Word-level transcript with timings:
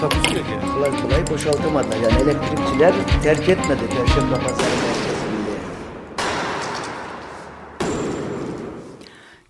Takusuyor 0.00 0.44
yani. 0.46 0.74
kolay 0.74 1.02
kolay 1.02 1.26
boşaltamadılar. 1.30 1.96
Yani 1.96 2.22
elektrikçiler 2.22 2.94
terk 3.22 3.48
etmedi 3.48 3.80
Perşembe 3.88 4.34
Pazarı 4.34 4.76
merkezinde. 4.76 5.56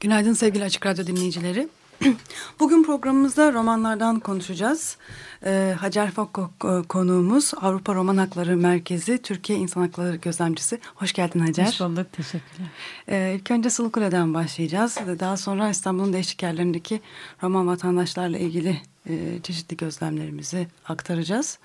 Günaydın 0.01 0.33
sevgili 0.33 0.65
Açık 0.65 0.87
Radyo 0.87 1.07
dinleyicileri. 1.07 1.69
Bugün 2.61 2.83
programımızda 2.83 3.53
romanlardan 3.53 4.21
konuşacağız. 4.21 4.97
Ee, 5.45 5.75
Hacer 5.81 6.11
Fokko 6.11 6.51
e, 6.65 6.83
konuğumuz 6.89 7.53
Avrupa 7.61 7.95
Roman 7.95 8.17
Hakları 8.17 8.57
Merkezi 8.57 9.19
Türkiye 9.23 9.59
İnsan 9.59 9.81
Hakları 9.81 10.17
Gözlemcisi. 10.17 10.81
Hoş 10.95 11.13
geldin 11.13 11.41
Hacer. 11.41 11.67
Hoş 11.67 11.81
bulduk, 11.81 12.13
teşekkürler. 12.13 12.69
Ee, 13.09 13.35
ilk 13.39 13.51
önce 13.51 13.71
Sulukule'den 13.71 14.35
başlayacağız. 14.35 14.97
Daha 15.21 15.37
sonra 15.37 15.69
İstanbul'un 15.69 16.13
değişik 16.13 16.43
yerlerindeki 16.43 17.01
Roman 17.43 17.67
vatandaşlarla 17.67 18.39
ilgili 18.39 18.81
e, 19.09 19.41
çeşitli 19.43 19.77
gözlemlerimizi 19.77 20.69
aktaracağız. 20.89 21.59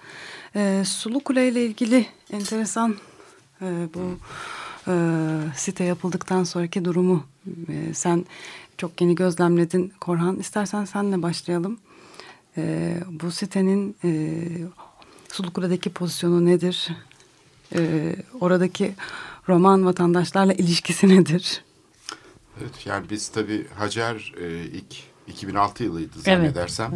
Ee, 0.56 0.84
Sulukule 0.86 1.48
ile 1.48 1.66
ilgili 1.66 2.06
enteresan 2.32 2.96
e, 3.62 3.66
bu 3.94 4.18
e, 4.88 4.94
site 5.56 5.84
yapıldıktan 5.84 6.44
sonraki 6.44 6.86
durumu 6.86 7.24
e, 7.70 7.94
sen 7.94 8.26
çok 8.82 9.02
yeni 9.02 9.16
gözlemledin 9.16 9.94
Korhan. 10.00 10.40
İstersen 10.40 10.86
senle 10.86 11.22
başlayalım. 11.22 11.80
E, 12.58 12.96
bu 13.10 13.32
sitenin 13.32 13.96
e, 14.04 14.12
Sulukule'deki 15.32 15.90
pozisyonu 15.90 16.46
nedir? 16.46 16.88
E, 17.76 18.16
oradaki 18.40 18.94
roman 19.50 19.86
vatandaşlarla 19.86 20.54
ilişkisi 20.54 21.10
nedir? 21.16 21.64
Evet, 22.62 22.86
yani 22.86 23.10
biz 23.10 23.30
tabii 23.30 23.68
Hacer 23.78 24.34
e, 24.42 24.64
ilk 24.64 24.96
2006 25.28 25.84
yılıydı 25.84 26.20
zannedersem. 26.20 26.92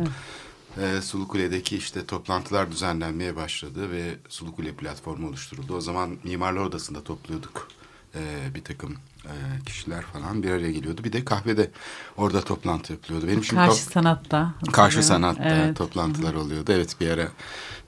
evet. 0.78 0.98
E, 0.98 1.02
Sulukule'deki 1.02 1.78
işte 1.78 2.06
toplantılar 2.06 2.72
düzenlenmeye 2.72 3.36
başladı 3.36 3.92
ve 3.92 4.16
Sulukule 4.30 4.72
platformu 4.72 5.28
oluşturuldu. 5.28 5.76
O 5.76 5.82
zaman 5.82 6.18
Mimarlar 6.24 6.62
Odası'nda 6.62 7.04
topluyorduk 7.04 7.68
e, 8.16 8.22
bir 8.56 8.64
takım 8.64 8.96
e, 9.26 9.64
kişiler 9.66 10.02
falan 10.02 10.44
bir 10.44 10.52
araya 10.52 10.72
geliyordu. 10.72 11.04
Bir 11.04 11.14
de 11.14 11.26
kahvede 11.26 11.72
orada 12.18 12.42
toplantı 12.42 12.94
yapılıyordu. 12.94 13.28
Benim 13.28 13.44
şimdi 13.44 13.62
Karşı 13.62 13.84
sanatta. 13.84 14.54
Karşı 14.72 15.04
sanatta 15.04 15.44
Evet. 15.44 15.78
toplantılar 15.78 16.34
oluyordu. 16.34 16.72
Evet 16.74 16.96
bir 17.02 17.10
ara 17.10 17.28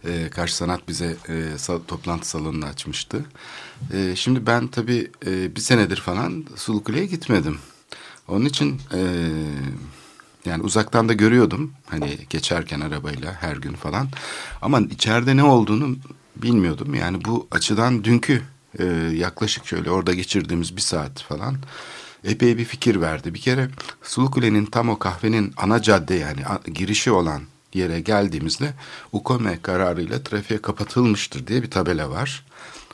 e, 0.05 0.29
karşı 0.29 0.55
sanat 0.55 0.87
bize 0.87 1.15
e, 1.27 1.33
sa- 1.55 1.85
toplantı 1.87 2.29
salonunu 2.29 2.65
açmıştı. 2.65 3.25
E, 3.93 4.15
şimdi 4.15 4.45
ben 4.47 4.67
tabii 4.67 5.11
e, 5.25 5.55
bir 5.55 5.61
senedir 5.61 5.97
falan 5.97 6.45
Sulukule'ye 6.55 7.05
gitmedim. 7.05 7.59
Onun 8.27 8.45
için 8.45 8.81
e, 8.93 8.99
yani 10.45 10.63
uzaktan 10.63 11.09
da 11.09 11.13
görüyordum 11.13 11.73
hani 11.85 12.17
geçerken 12.29 12.79
arabayla 12.81 13.33
her 13.33 13.57
gün 13.57 13.73
falan. 13.73 14.07
Ama 14.61 14.79
içeride 14.79 15.37
ne 15.37 15.43
olduğunu 15.43 15.95
bilmiyordum. 16.35 16.93
Yani 16.93 17.25
bu 17.25 17.47
açıdan 17.51 18.03
dünkü 18.03 18.41
e, 18.79 18.85
yaklaşık 19.15 19.65
şöyle 19.65 19.91
orada 19.91 20.13
geçirdiğimiz 20.13 20.75
bir 20.75 20.81
saat 20.81 21.21
falan 21.21 21.57
epey 22.23 22.57
bir 22.57 22.65
fikir 22.65 23.01
verdi. 23.01 23.33
Bir 23.33 23.41
kere 23.41 23.69
Sulukule'nin 24.03 24.65
tam 24.65 24.89
o 24.89 24.99
kahvenin 24.99 25.53
ana 25.57 25.81
cadde 25.81 26.15
yani 26.15 26.41
girişi 26.73 27.11
olan 27.11 27.41
yere 27.73 27.99
geldiğimizde 27.99 28.73
UKOME 29.11 29.61
kararıyla 29.61 30.23
trafiğe 30.23 30.61
kapatılmıştır 30.61 31.47
diye 31.47 31.63
bir 31.63 31.71
tabela 31.71 32.09
var. 32.09 32.45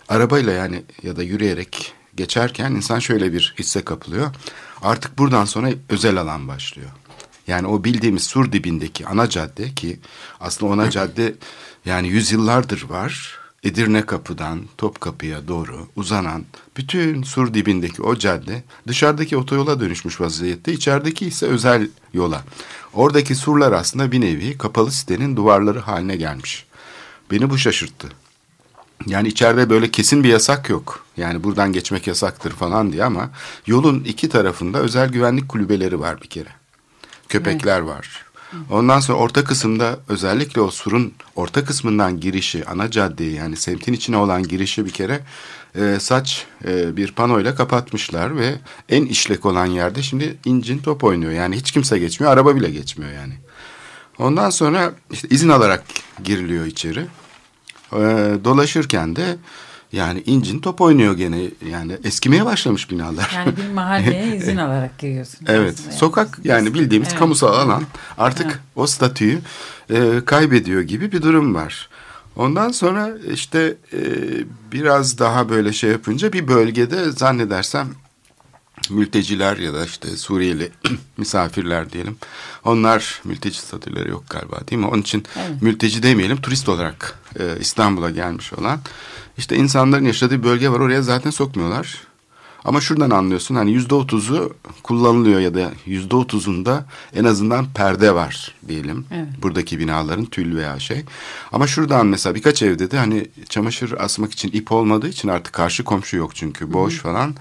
Arabayla 0.09 0.53
yani 0.53 0.83
ya 1.03 1.15
da 1.15 1.23
yürüyerek 1.23 1.93
geçerken 2.15 2.71
insan 2.71 2.99
şöyle 2.99 3.33
bir 3.33 3.53
hisse 3.59 3.85
kapılıyor. 3.85 4.35
Artık 4.81 5.17
buradan 5.17 5.45
sonra 5.45 5.69
özel 5.89 6.17
alan 6.17 6.47
başlıyor. 6.47 6.89
Yani 7.47 7.67
o 7.67 7.83
bildiğimiz 7.83 8.23
sur 8.23 8.51
dibindeki 8.51 9.07
ana 9.07 9.29
cadde 9.29 9.73
ki 9.73 9.99
aslında 10.39 10.73
ona 10.73 10.89
cadde 10.91 11.35
yani 11.85 12.07
yüzyıllardır 12.07 12.83
var. 12.83 13.42
Edirne 13.63 14.05
Kapı'dan 14.05 14.61
Topkapı'ya 14.77 15.47
doğru 15.47 15.87
uzanan 15.95 16.43
bütün 16.77 17.23
sur 17.23 17.53
dibindeki 17.53 18.01
o 18.01 18.15
cadde 18.15 18.63
dışarıdaki 18.87 19.37
otoyola 19.37 19.79
dönüşmüş 19.79 20.21
vaziyette. 20.21 20.73
içerideki 20.73 21.25
ise 21.25 21.45
özel 21.45 21.89
yola. 22.13 22.43
Oradaki 22.93 23.35
surlar 23.35 23.71
aslında 23.71 24.11
bir 24.11 24.21
nevi 24.21 24.57
kapalı 24.57 24.91
sitenin 24.91 25.35
duvarları 25.35 25.79
haline 25.79 26.15
gelmiş. 26.15 26.65
Beni 27.31 27.49
bu 27.49 27.57
şaşırttı. 27.57 28.07
Yani 29.07 29.27
içeride 29.27 29.69
böyle 29.69 29.91
kesin 29.91 30.23
bir 30.23 30.29
yasak 30.29 30.69
yok. 30.69 31.05
Yani 31.17 31.43
buradan 31.43 31.73
geçmek 31.73 32.07
yasaktır 32.07 32.51
falan 32.51 32.91
diye 32.91 33.03
ama 33.03 33.29
yolun 33.67 34.03
iki 34.03 34.29
tarafında 34.29 34.79
özel 34.79 35.09
güvenlik 35.09 35.49
kulübeleri 35.49 35.99
var 35.99 36.21
bir 36.21 36.27
kere. 36.27 36.49
Köpekler 37.29 37.79
var. 37.79 38.22
Ondan 38.71 38.99
sonra 38.99 39.17
orta 39.17 39.43
kısımda 39.43 39.99
özellikle 40.09 40.61
o 40.61 40.71
surun 40.71 41.13
orta 41.35 41.65
kısmından 41.65 42.19
girişi, 42.19 42.65
ana 42.65 42.91
caddeyi 42.91 43.33
yani 43.33 43.55
semtin 43.55 43.93
içine 43.93 44.17
olan 44.17 44.43
girişi 44.43 44.85
bir 44.85 44.91
kere 44.91 45.19
e, 45.75 45.97
saç 45.99 46.45
e, 46.65 46.97
bir 46.97 47.11
panoyla 47.11 47.55
kapatmışlar 47.55 48.37
ve 48.37 48.55
en 48.89 49.05
işlek 49.05 49.45
olan 49.45 49.65
yerde 49.65 50.01
şimdi 50.01 50.37
incin 50.45 50.79
top 50.79 51.03
oynuyor. 51.03 51.31
Yani 51.31 51.55
hiç 51.55 51.71
kimse 51.71 51.99
geçmiyor, 51.99 52.33
araba 52.33 52.55
bile 52.55 52.69
geçmiyor 52.69 53.11
yani. 53.11 53.33
Ondan 54.19 54.49
sonra 54.49 54.93
işte 55.11 55.27
izin 55.27 55.49
alarak 55.49 55.83
giriliyor 56.23 56.65
içeri. 56.65 57.05
Ee, 57.93 57.97
dolaşırken 58.43 59.15
de 59.15 59.37
yani 59.93 60.23
incin 60.25 60.59
top 60.59 60.81
oynuyor 60.81 61.13
gene 61.17 61.41
yani 61.69 61.97
eskimeye 62.03 62.45
başlamış 62.45 62.91
binalar. 62.91 63.31
Yani 63.35 63.57
bir 63.57 63.73
mahalleye 63.73 64.35
izin 64.37 64.57
alarak 64.57 64.97
giriyorsun. 64.97 65.45
Evet, 65.49 65.75
aslında. 65.79 65.91
sokak 65.95 66.39
yani 66.43 66.73
bildiğimiz 66.73 67.09
Evet. 67.09 67.19
kamusal 67.19 67.53
alan 67.53 67.83
artık 68.17 68.45
Evet. 68.45 68.57
o 68.75 68.87
statüyü 68.87 69.39
e, 69.89 70.21
kaybediyor 70.25 70.81
gibi 70.81 71.11
bir 71.11 71.21
durum 71.21 71.55
var. 71.55 71.89
Ondan 72.35 72.69
sonra 72.71 73.11
işte 73.33 73.75
e, 73.93 73.99
biraz 74.71 75.19
daha 75.19 75.49
böyle 75.49 75.73
şey 75.73 75.91
yapınca 75.91 76.33
bir 76.33 76.47
bölgede 76.47 77.11
zannedersem 77.11 77.87
mülteciler 78.89 79.57
ya 79.57 79.73
da 79.73 79.85
işte 79.85 80.17
Suriyeli 80.17 80.71
misafirler 81.17 81.91
diyelim. 81.91 82.17
Onlar 82.63 83.21
mülteci 83.23 83.59
statüleri 83.59 84.09
yok 84.09 84.23
galiba 84.29 84.59
değil 84.69 84.81
mi? 84.81 84.87
Onun 84.87 85.01
için 85.01 85.23
Evet. 85.39 85.61
mülteci 85.61 86.03
demeyelim 86.03 86.41
turist 86.41 86.69
olarak 86.69 87.19
e, 87.39 87.43
İstanbul'a 87.59 88.09
gelmiş 88.09 88.53
olan 88.53 88.79
işte 89.37 89.55
insanların 89.55 90.05
yaşadığı 90.05 90.43
bölge 90.43 90.69
var 90.69 90.79
oraya 90.79 91.01
zaten 91.01 91.29
sokmuyorlar. 91.29 91.97
Ama 92.65 92.81
şuradan 92.81 93.09
anlıyorsun 93.09 93.55
hani 93.55 93.71
yüzde 93.71 93.95
otuzu 93.95 94.55
kullanılıyor 94.83 95.39
ya 95.39 95.53
da 95.53 95.71
yüzde 95.85 96.15
otuzunda 96.15 96.85
en 97.15 97.23
azından 97.23 97.65
perde 97.73 98.15
var 98.15 98.55
diyelim. 98.67 99.05
Evet. 99.11 99.27
Buradaki 99.41 99.79
binaların 99.79 100.25
tül 100.25 100.55
veya 100.55 100.79
şey. 100.79 101.03
Ama 101.51 101.67
şuradan 101.67 102.07
mesela 102.07 102.35
birkaç 102.35 102.61
evde 102.63 102.91
de 102.91 102.97
hani 102.97 103.27
çamaşır 103.49 103.91
asmak 103.99 104.31
için 104.31 104.51
ip 104.51 104.71
olmadığı 104.71 105.07
için 105.07 105.27
artık 105.27 105.53
karşı 105.53 105.83
komşu 105.83 106.17
yok 106.17 106.35
çünkü 106.35 106.73
boş 106.73 106.97
falan. 106.97 107.35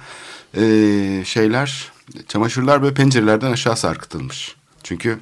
Ee, 0.56 1.22
şeyler 1.26 1.92
çamaşırlar 2.28 2.82
böyle 2.82 2.94
pencerelerden 2.94 3.52
aşağı 3.52 3.76
sarkıtılmış. 3.76 4.56
Çünkü 4.82 5.18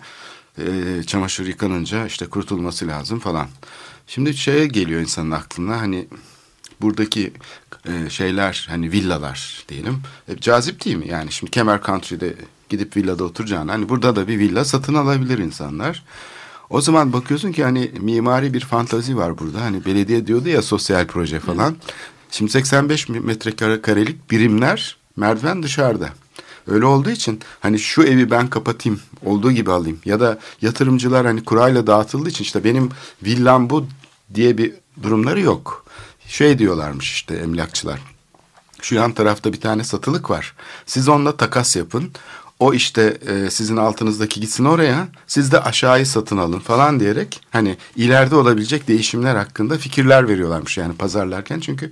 e, 0.58 1.02
çamaşır 1.06 1.46
yıkanınca 1.46 2.06
işte 2.06 2.26
kurutulması 2.26 2.86
lazım 2.88 3.18
falan. 3.18 3.48
Şimdi 4.06 4.34
şeye 4.34 4.66
geliyor 4.66 5.00
insanın 5.00 5.30
aklına 5.30 5.80
hani 5.80 6.06
buradaki 6.80 7.32
e, 7.88 8.10
şeyler 8.10 8.66
hani 8.70 8.92
villalar 8.92 9.64
diyelim 9.68 10.02
hep 10.26 10.42
cazip 10.42 10.84
değil 10.84 10.96
mi? 10.96 11.08
Yani 11.08 11.32
şimdi 11.32 11.50
Kemer 11.50 11.82
Country'de 11.82 12.34
gidip 12.68 12.96
villada 12.96 13.24
oturacağına 13.24 13.72
hani 13.72 13.88
burada 13.88 14.16
da 14.16 14.28
bir 14.28 14.38
villa 14.38 14.64
satın 14.64 14.94
alabilir 14.94 15.38
insanlar. 15.38 16.04
O 16.70 16.80
zaman 16.80 17.12
bakıyorsun 17.12 17.52
ki 17.52 17.64
hani 17.64 17.90
mimari 18.00 18.54
bir 18.54 18.60
fantazi 18.60 19.16
var 19.16 19.38
burada. 19.38 19.60
Hani 19.60 19.84
belediye 19.84 20.26
diyordu 20.26 20.48
ya 20.48 20.62
sosyal 20.62 21.06
proje 21.06 21.40
falan. 21.40 21.76
Şimdi 22.30 22.50
85 22.50 23.08
metrekare 23.08 23.82
karelik 23.82 24.30
birimler 24.30 24.96
merdiven 25.16 25.62
dışarıda. 25.62 26.08
Öyle 26.66 26.86
olduğu 26.86 27.10
için 27.10 27.40
hani 27.60 27.78
şu 27.78 28.02
evi 28.02 28.30
ben 28.30 28.46
kapatayım 28.46 29.00
olduğu 29.24 29.52
gibi 29.52 29.72
alayım 29.72 29.98
ya 30.04 30.20
da 30.20 30.38
yatırımcılar 30.62 31.26
hani 31.26 31.44
kurayla 31.44 31.86
dağıtıldığı 31.86 32.28
için 32.28 32.44
işte 32.44 32.64
benim 32.64 32.90
villam 33.22 33.70
bu 33.70 33.86
diye 34.34 34.58
bir 34.58 34.72
durumları 35.02 35.40
yok. 35.40 35.84
Şey 36.26 36.58
diyorlarmış 36.58 37.12
işte 37.12 37.34
emlakçılar. 37.34 38.00
Şu 38.82 38.94
yan 38.94 39.12
tarafta 39.12 39.52
bir 39.52 39.60
tane 39.60 39.84
satılık 39.84 40.30
var. 40.30 40.54
Siz 40.86 41.08
onunla 41.08 41.36
takas 41.36 41.76
yapın. 41.76 42.12
O 42.60 42.74
işte 42.74 43.18
e, 43.26 43.50
sizin 43.50 43.76
altınızdaki 43.76 44.40
gitsin 44.40 44.64
oraya 44.64 45.08
siz 45.26 45.52
de 45.52 45.60
aşağıyı 45.60 46.06
satın 46.06 46.36
alın 46.36 46.58
falan 46.58 47.00
diyerek 47.00 47.40
hani 47.50 47.76
ileride 47.96 48.36
olabilecek 48.36 48.88
değişimler 48.88 49.36
hakkında 49.36 49.78
fikirler 49.78 50.28
veriyorlarmış 50.28 50.78
yani 50.78 50.94
pazarlarken 50.94 51.60
çünkü 51.60 51.90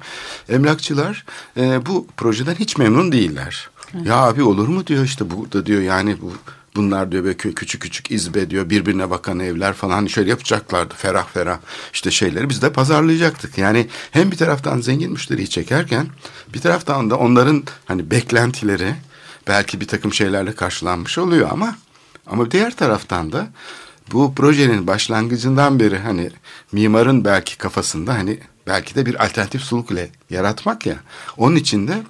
emlakçılar 0.48 1.24
e, 1.56 1.86
bu 1.86 2.06
projeden 2.16 2.54
hiç 2.54 2.78
memnun 2.78 3.12
değiller. 3.12 3.70
Ya 4.04 4.16
abi 4.16 4.42
olur 4.42 4.68
mu 4.68 4.86
diyor 4.86 5.04
işte 5.04 5.30
bu 5.30 5.52
da 5.52 5.66
diyor 5.66 5.80
yani 5.82 6.16
bu 6.20 6.32
Bunlar 6.76 7.12
diyor 7.12 7.24
böyle 7.24 7.36
kü- 7.36 7.54
küçük 7.54 7.82
küçük 7.82 8.10
izbe 8.10 8.50
diyor 8.50 8.70
birbirine 8.70 9.10
bakan 9.10 9.40
evler 9.40 9.72
falan 9.72 10.06
şöyle 10.06 10.30
yapacaklardı 10.30 10.94
ferah 10.94 11.26
ferah 11.26 11.58
işte 11.92 12.10
şeyleri 12.10 12.48
biz 12.48 12.62
de 12.62 12.72
pazarlayacaktık. 12.72 13.58
Yani 13.58 13.86
hem 14.10 14.30
bir 14.30 14.36
taraftan 14.36 14.80
zengin 14.80 15.12
müşteriyi 15.12 15.48
çekerken 15.48 16.06
bir 16.54 16.60
taraftan 16.60 17.10
da 17.10 17.16
onların 17.16 17.62
hani 17.86 18.10
beklentileri 18.10 18.94
belki 19.48 19.80
bir 19.80 19.88
takım 19.88 20.14
şeylerle 20.14 20.54
karşılanmış 20.54 21.18
oluyor 21.18 21.48
ama 21.52 21.76
ama 22.26 22.50
diğer 22.50 22.76
taraftan 22.76 23.32
da 23.32 23.48
bu 24.12 24.34
projenin 24.34 24.86
başlangıcından 24.86 25.80
beri 25.80 25.98
hani 25.98 26.30
mimarın 26.72 27.24
belki 27.24 27.58
kafasında 27.58 28.14
hani 28.14 28.38
belki 28.66 28.94
de 28.94 29.06
bir 29.06 29.24
alternatif 29.24 29.62
suluk 29.62 29.90
ile 29.90 30.10
yaratmak 30.30 30.86
ya. 30.86 30.96
Onun 31.36 31.56
için 31.56 31.88
de 31.88 32.02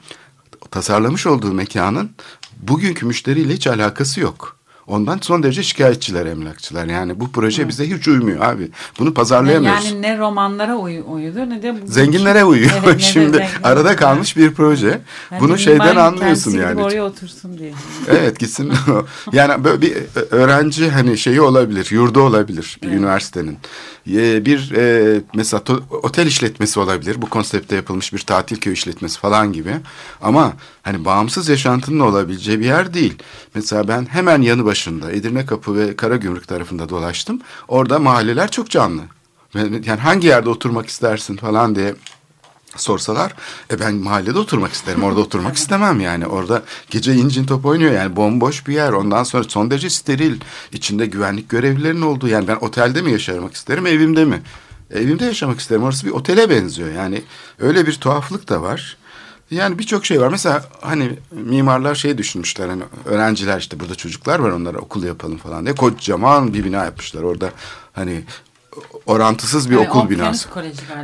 tasarlamış 0.71 1.27
olduğu 1.27 1.53
mekanın 1.53 2.11
bugünkü 2.57 3.07
müşteriyle 3.07 3.55
hiç 3.55 3.67
alakası 3.67 4.21
yok. 4.21 4.58
Ondan 4.89 5.19
son 5.23 5.43
derece 5.43 5.63
şikayetçiler 5.63 6.27
emlakçılar. 6.27 6.87
Yani 6.87 7.21
bu 7.21 7.33
proje 7.33 7.69
bize 7.69 7.91
hiç 7.91 8.09
uymuyor 8.09 8.45
abi. 8.45 8.71
Bunu 8.99 9.15
pazarlayamıyoruz. 9.15 9.85
Yani 9.85 10.03
ne 10.03 10.19
romanlara 10.19 10.77
uy 10.77 11.03
uyuyor 11.09 11.47
ne 11.51 11.63
de... 11.63 11.75
Zenginlere 11.87 12.45
uyuyor. 12.45 12.71
Evet, 12.85 13.01
Şimdi 13.13 13.25
zenginlere. 13.37 13.49
arada 13.63 13.97
kalmış 13.97 14.37
bir 14.37 14.55
proje. 14.55 15.01
Yani 15.31 15.41
Bunu 15.41 15.59
şeyden 15.59 15.97
anlıyorsun 15.97 16.51
yani. 16.51 16.83
oraya 16.83 17.05
otursun 17.05 17.59
diye. 17.59 17.73
Evet 18.09 18.39
gitsin. 18.39 18.73
yani 19.33 19.65
böyle 19.65 19.81
bir 19.83 19.95
öğrenci 20.31 20.91
hani 20.91 21.19
şeyi 21.19 21.41
olabilir, 21.41 21.89
yurdu 21.91 22.21
olabilir 22.21 22.79
bir 22.83 22.89
üniversitenin. 22.89 23.59
Ee, 24.13 24.45
Bir 24.47 24.73
e, 24.77 25.21
mesela 25.35 25.63
otel 26.03 26.27
işletmesi 26.27 26.81
olabilir. 26.81 27.23
Bu 27.23 27.29
konsepte 27.29 27.77
yapılmış 27.77 28.13
bir 28.13 28.19
tatil 28.19 28.57
köy 28.57 28.73
işletmesi 28.73 29.21
falan 29.21 29.53
gibi. 29.53 29.71
Ama 30.23 30.53
hani 30.89 31.05
bağımsız 31.05 31.49
yaşantının 31.49 32.01
olabileceği 32.01 32.61
bir 32.61 32.65
yer 32.65 32.95
değil. 32.95 33.15
Mesela 33.55 33.89
ben 33.89 34.07
hemen 34.11 34.43
yanı 34.43 34.65
başında 34.65 35.13
Edirne 35.13 35.47
Kapı 35.47 35.77
ve 35.77 35.97
Karagümrük 35.97 36.49
tarafında 36.49 36.89
dolaştım. 36.89 37.41
Orada 37.69 37.99
mahalleler 37.99 38.51
çok 38.51 38.71
canlı. 38.71 39.03
Yani 39.55 40.01
hangi 40.01 40.27
yerde 40.27 40.49
oturmak 40.49 40.89
istersin 40.89 41.37
falan 41.37 41.75
diye 41.75 41.95
sorsalar 42.77 43.35
e 43.71 43.81
ben 43.81 43.95
mahallede 43.95 44.39
oturmak 44.39 44.73
isterim 44.73 45.03
orada 45.03 45.21
oturmak 45.21 45.57
istemem 45.63 46.01
yani 46.01 46.27
orada 46.27 46.63
gece 46.91 47.15
incin 47.15 47.47
top 47.47 47.67
oynuyor 47.67 47.93
yani 47.93 48.17
bomboş 48.17 48.67
bir 48.67 48.75
yer 48.75 48.93
ondan 48.93 49.25
sonra 49.25 49.45
son 49.45 49.71
derece 49.71 49.91
steril 49.91 50.41
içinde 50.73 51.07
güvenlik 51.07 51.49
görevlilerinin 51.49 52.03
olduğu 52.03 52.29
yani 52.29 52.49
ben 52.49 52.57
otelde 52.57 53.03
mi 53.03 53.13
yaşamak 53.13 53.55
isterim 53.55 53.87
evimde 53.87 54.25
mi 54.25 54.43
evimde 54.91 55.25
yaşamak 55.25 55.61
isterim 55.61 55.83
orası 55.83 56.07
bir 56.07 56.11
otele 56.11 56.51
benziyor 56.51 56.93
yani 56.93 57.23
öyle 57.59 57.87
bir 57.87 57.95
tuhaflık 57.95 58.49
da 58.49 58.63
var 58.63 58.97
yani 59.51 59.79
birçok 59.79 60.07
şey 60.07 60.21
var 60.21 60.29
mesela 60.29 60.65
hani 60.81 61.19
mimarlar 61.31 61.95
şey 61.95 62.19
düşünmüşler 62.19 62.69
hani 62.69 62.83
öğrenciler 63.05 63.59
işte 63.59 63.81
burada 63.81 63.95
çocuklar 63.95 64.39
var 64.39 64.51
onlara 64.51 64.79
okul 64.79 65.03
yapalım 65.03 65.39
falan 65.39 65.65
diye 65.65 65.75
kocaman 65.75 66.55
bir 66.55 66.65
bina 66.65 66.85
yapmışlar 66.85 67.23
orada 67.23 67.51
hani 67.93 68.25
orantısız 69.07 69.71
bir 69.71 69.77
Evet, 69.77 69.89
okul 69.89 70.11
binası. 70.11 70.49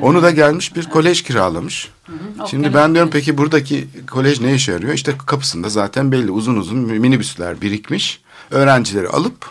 Onu 0.01 0.23
da 0.23 0.31
gelmiş 0.31 0.77
bir 0.77 0.85
kolej 0.85 1.23
kiralamış. 1.23 1.91
Şimdi 2.07 2.43
Okyanus 2.43 2.75
ben 2.75 2.95
diyorum 2.95 3.11
peki 3.13 3.39
buradaki 3.39 3.89
kolej 4.11 4.41
ne 4.41 4.55
işe 4.55 4.73
yarıyor? 4.73 4.95
İşte 4.95 5.15
kapısında 5.27 5.69
zaten 5.69 6.13
belli 6.13 6.31
uzun 6.31 6.57
uzun 6.57 6.79
minibüsler 6.79 7.61
birikmiş. 7.61 8.21
Öğrencileri 8.51 9.09
alıp 9.09 9.51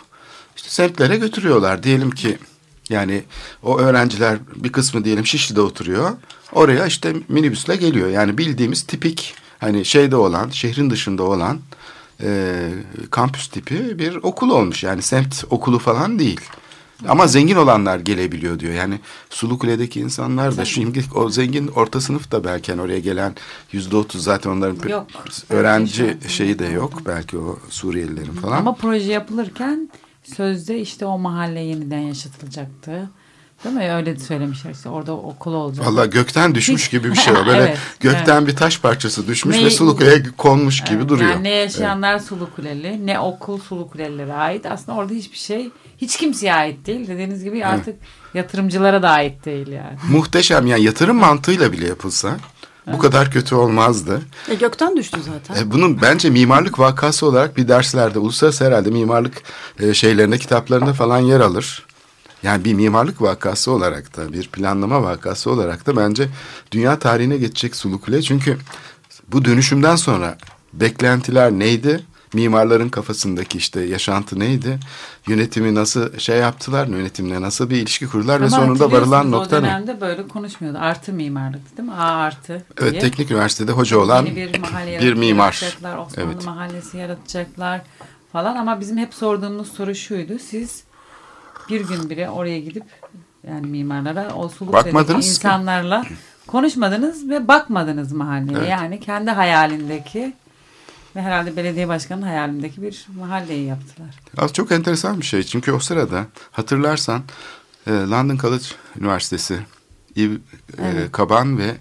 işte 0.56 0.68
semtlere 0.68 1.16
götürüyorlar. 1.16 1.82
Diyelim 1.82 2.10
ki 2.10 2.38
yani 2.88 3.22
o 3.62 3.78
öğrenciler 3.78 4.38
bir 4.56 4.72
kısmı 4.72 5.04
diyelim 5.04 5.26
Şişli'de 5.26 5.60
oturuyor. 5.60 6.10
Oraya 6.52 6.86
işte 6.86 7.14
minibüsle 7.28 7.76
geliyor. 7.76 8.08
Yani 8.08 8.38
bildiğimiz 8.38 8.82
tipik 8.82 9.34
hani 9.58 9.84
şeyde 9.84 10.16
olan 10.16 10.50
şehrin 10.50 10.90
dışında 10.90 11.22
olan 11.22 11.58
e, 12.22 12.68
kampüs 13.10 13.48
tipi 13.48 13.98
bir 13.98 14.16
okul 14.16 14.50
olmuş. 14.50 14.82
Yani 14.82 15.02
semt 15.02 15.44
okulu 15.50 15.78
falan 15.78 16.18
değil. 16.18 16.40
Ama 17.08 17.26
zengin 17.26 17.56
olanlar 17.56 17.98
gelebiliyor 17.98 18.60
diyor. 18.60 18.74
Yani 18.74 19.00
Sulukule'deki 19.30 20.00
insanlar 20.00 20.56
da 20.56 20.64
şimdi 20.64 21.04
o 21.14 21.30
zengin 21.30 21.68
orta 21.68 22.00
sınıf 22.00 22.30
da 22.30 22.44
belki 22.44 22.72
hani 22.72 22.82
oraya 22.82 22.98
gelen 22.98 23.34
yüzde 23.72 23.96
otuz 23.96 24.24
zaten 24.24 24.50
onların 24.50 24.88
Yok. 24.88 25.06
öğrenci 25.50 26.16
şeyi 26.28 26.58
de 26.58 26.66
yok. 26.66 26.92
Belki 27.06 27.38
o 27.38 27.58
Suriyelilerin 27.70 28.32
falan. 28.32 28.56
Ama 28.56 28.74
proje 28.74 29.12
yapılırken 29.12 29.88
sözde 30.24 30.78
işte 30.80 31.06
o 31.06 31.18
mahalle 31.18 31.60
yeniden 31.60 31.98
yaşatılacaktı. 31.98 33.10
Değil 33.64 33.76
mi? 33.76 33.92
Öyle 33.92 34.16
de 34.16 34.20
söylemişler 34.20 34.70
işte 34.70 34.88
orada 34.88 35.12
okul 35.12 35.52
olacak. 35.54 35.86
Vallahi 35.86 36.10
gökten 36.10 36.54
düşmüş 36.54 36.88
gibi 36.88 37.10
bir 37.10 37.16
şey 37.16 37.34
o. 37.34 37.36
Böyle 37.46 37.62
Evet, 37.62 37.78
gökten 38.00 38.46
bir 38.46 38.56
taş 38.56 38.80
parçası 38.80 39.26
düşmüş 39.26 39.56
Ne- 39.56 39.64
ve 39.64 39.70
Sulukule'ye 39.70 40.22
konmuş 40.36 40.84
gibi 40.84 40.98
Evet, 40.98 41.08
duruyor. 41.08 41.30
Yani 41.30 41.44
ne 41.44 41.48
yaşayanlar 41.48 42.18
Sulu 42.18 42.48
Kuleli, 42.56 43.06
ne 43.06 43.20
okul 43.20 43.60
Sulu 43.60 43.88
Kulelilere 43.90 44.32
ait. 44.32 44.66
Aslında 44.66 44.98
orada 44.98 45.14
hiçbir 45.14 45.36
şey 45.38 45.70
hiç 45.98 46.16
kimseye 46.16 46.54
ait 46.54 46.86
değil. 46.86 47.08
Dediğiniz 47.08 47.44
gibi 47.44 47.66
artık 47.66 47.96
yatırımcılara 48.34 49.02
da 49.02 49.10
ait 49.10 49.44
değil 49.44 49.68
yani. 49.68 49.98
Muhteşem 50.10 50.66
yani 50.66 50.82
yatırım 50.82 51.16
mantığıyla 51.16 51.72
bile 51.72 51.86
yapılsa 51.86 52.36
bu 52.92 52.98
kadar 52.98 53.30
kötü 53.30 53.54
olmazdı. 53.54 54.22
E, 54.48 54.54
gökten 54.54 54.96
düştü 54.96 55.20
zaten. 55.22 55.62
E, 55.62 55.70
bunun 55.70 56.02
bence 56.02 56.30
mimarlık 56.30 56.78
vakası 56.78 57.26
olarak 57.26 57.56
bir 57.56 57.68
derslerde 57.68 58.18
uluslararası 58.18 58.64
herhalde 58.64 58.90
mimarlık 58.90 59.42
e, 59.80 59.94
şeylerinde 59.94 60.38
kitaplarında 60.38 60.92
falan 60.92 61.18
yer 61.18 61.40
alır. 61.40 61.86
Yani 62.42 62.64
bir 62.64 62.74
mimarlık 62.74 63.22
vakası 63.22 63.70
olarak 63.70 64.16
da 64.16 64.32
bir 64.32 64.48
planlama 64.48 65.02
vakası 65.02 65.50
olarak 65.50 65.86
da 65.86 65.96
bence 65.96 66.28
dünya 66.72 66.98
tarihine 66.98 67.36
geçecek 67.36 67.76
Sulukule. 67.76 68.22
Çünkü 68.22 68.58
bu 69.28 69.44
dönüşümden 69.44 69.96
sonra 69.96 70.38
beklentiler 70.72 71.52
neydi? 71.52 72.04
Mimarların 72.34 72.88
kafasındaki 72.88 73.58
işte 73.58 73.80
yaşantı 73.80 74.38
neydi? 74.38 74.78
Yönetimi 75.28 75.74
nasıl 75.74 76.18
şey 76.18 76.38
yaptılar? 76.38 76.86
Yönetimle 76.86 77.40
nasıl 77.42 77.70
bir 77.70 77.76
ilişki 77.76 78.06
kurdular 78.06 78.40
ve 78.40 78.46
Ama 78.46 78.56
sonunda 78.56 78.92
varılan 78.92 79.30
nokta 79.30 79.56
O 79.56 79.62
ne? 79.62 79.64
dönemde 79.66 80.00
böyle 80.00 80.28
konuşmuyordu. 80.28 80.78
Artı 80.78 81.12
mimarlık 81.12 81.76
değil 81.78 81.88
mi? 81.88 81.94
A 81.94 82.04
artı 82.04 82.64
Evet 82.80 82.90
diye. 82.92 83.00
teknik 83.00 83.30
üniversitede 83.30 83.72
hoca 83.72 83.98
olan 83.98 84.26
Yeni 84.26 84.36
bir 84.36 84.58
mahalle 84.58 85.00
bir 85.00 85.14
mimar. 85.14 85.44
yaratacaklar. 85.62 85.96
Osmanlı 85.98 86.32
Evet. 86.32 86.44
mahallesi 86.44 86.96
yaratacaklar 86.98 87.80
falan. 88.32 88.56
Ama 88.56 88.80
bizim 88.80 88.96
hep 88.98 89.14
sorduğumuz 89.14 89.72
soru 89.72 89.94
şuydu. 89.94 90.38
Siz 90.38 90.84
bir 91.70 91.88
gün 91.88 92.10
bile 92.10 92.30
oraya 92.30 92.60
gidip 92.60 92.84
yani 93.48 93.66
mimarlara 93.66 94.34
o 94.34 94.48
ki. 95.20 95.28
insanlarla 95.28 96.04
konuşmadınız 96.46 97.28
ve 97.28 97.48
bakmadınız 97.48 98.12
mahalleye. 98.12 98.58
Evet. 98.58 98.68
Yani 98.70 99.00
kendi 99.00 99.30
hayalindeki 99.30 100.32
ve 101.16 101.22
herhalde 101.22 101.56
belediye 101.56 101.88
başkanının 101.88 102.26
hayalindeki 102.26 102.82
bir 102.82 103.06
mahalleyi 103.18 103.66
yaptılar. 103.66 104.20
Az 104.36 104.52
çok 104.52 104.72
enteresan 104.72 105.20
bir 105.20 105.26
şey. 105.26 105.42
Çünkü 105.42 105.72
o 105.72 105.78
sırada 105.78 106.26
hatırlarsan 106.50 107.22
e, 107.86 107.90
London 107.90 108.36
College 108.38 108.64
Üniversitesi 109.00 109.58
Eve 110.16 110.34
e, 110.78 111.10
Kaban 111.12 111.58
ve 111.58 111.74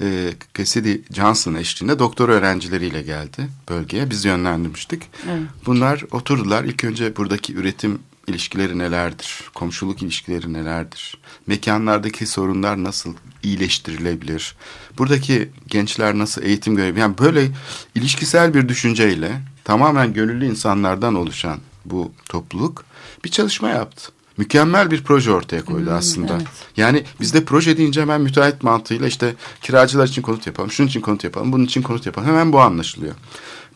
e, 0.00 0.32
Cassidy 0.54 0.96
Johnson 1.10 1.54
eşliğinde 1.54 1.98
doktor 1.98 2.28
öğrencileriyle 2.28 3.02
geldi 3.02 3.48
bölgeye. 3.68 4.10
Biz 4.10 4.24
yönlendirmiştik. 4.24 5.02
Evet. 5.30 5.42
Bunlar 5.66 6.04
oturdular. 6.10 6.64
İlk 6.64 6.84
önce 6.84 7.16
buradaki 7.16 7.54
üretim 7.54 7.98
ilişkileri 8.26 8.78
nelerdir? 8.78 9.50
Komşuluk 9.54 10.02
ilişkileri 10.02 10.52
nelerdir? 10.52 11.18
Mekanlardaki 11.46 12.26
sorunlar 12.26 12.84
nasıl 12.84 13.14
iyileştirilebilir? 13.42 14.56
Buradaki 14.98 15.50
gençler 15.66 16.18
nasıl 16.18 16.42
eğitim 16.42 16.76
görebilir? 16.76 17.00
Yani 17.00 17.18
böyle 17.18 17.50
ilişkisel 17.94 18.54
bir 18.54 18.68
düşünceyle 18.68 19.40
tamamen 19.64 20.12
gönüllü 20.12 20.46
insanlardan 20.46 21.14
oluşan 21.14 21.58
bu 21.84 22.12
topluluk 22.28 22.84
bir 23.24 23.30
çalışma 23.30 23.68
yaptı. 23.68 24.12
Mükemmel 24.36 24.90
bir 24.90 25.04
proje 25.04 25.32
ortaya 25.32 25.64
koydu 25.64 25.90
aslında. 25.90 26.34
evet. 26.36 26.46
Yani 26.76 27.04
bizde 27.20 27.44
proje 27.44 27.76
deyince 27.76 28.00
hemen 28.00 28.20
müteahhit 28.20 28.62
mantığıyla 28.62 29.06
işte 29.06 29.34
kiracılar 29.62 30.06
için 30.06 30.22
konut 30.22 30.46
yapalım, 30.46 30.70
şunun 30.70 30.88
için 30.88 31.00
konut 31.00 31.24
yapalım, 31.24 31.52
bunun 31.52 31.64
için 31.64 31.82
konut 31.82 32.06
yapalım. 32.06 32.28
Hemen 32.28 32.52
bu 32.52 32.60
anlaşılıyor. 32.60 33.14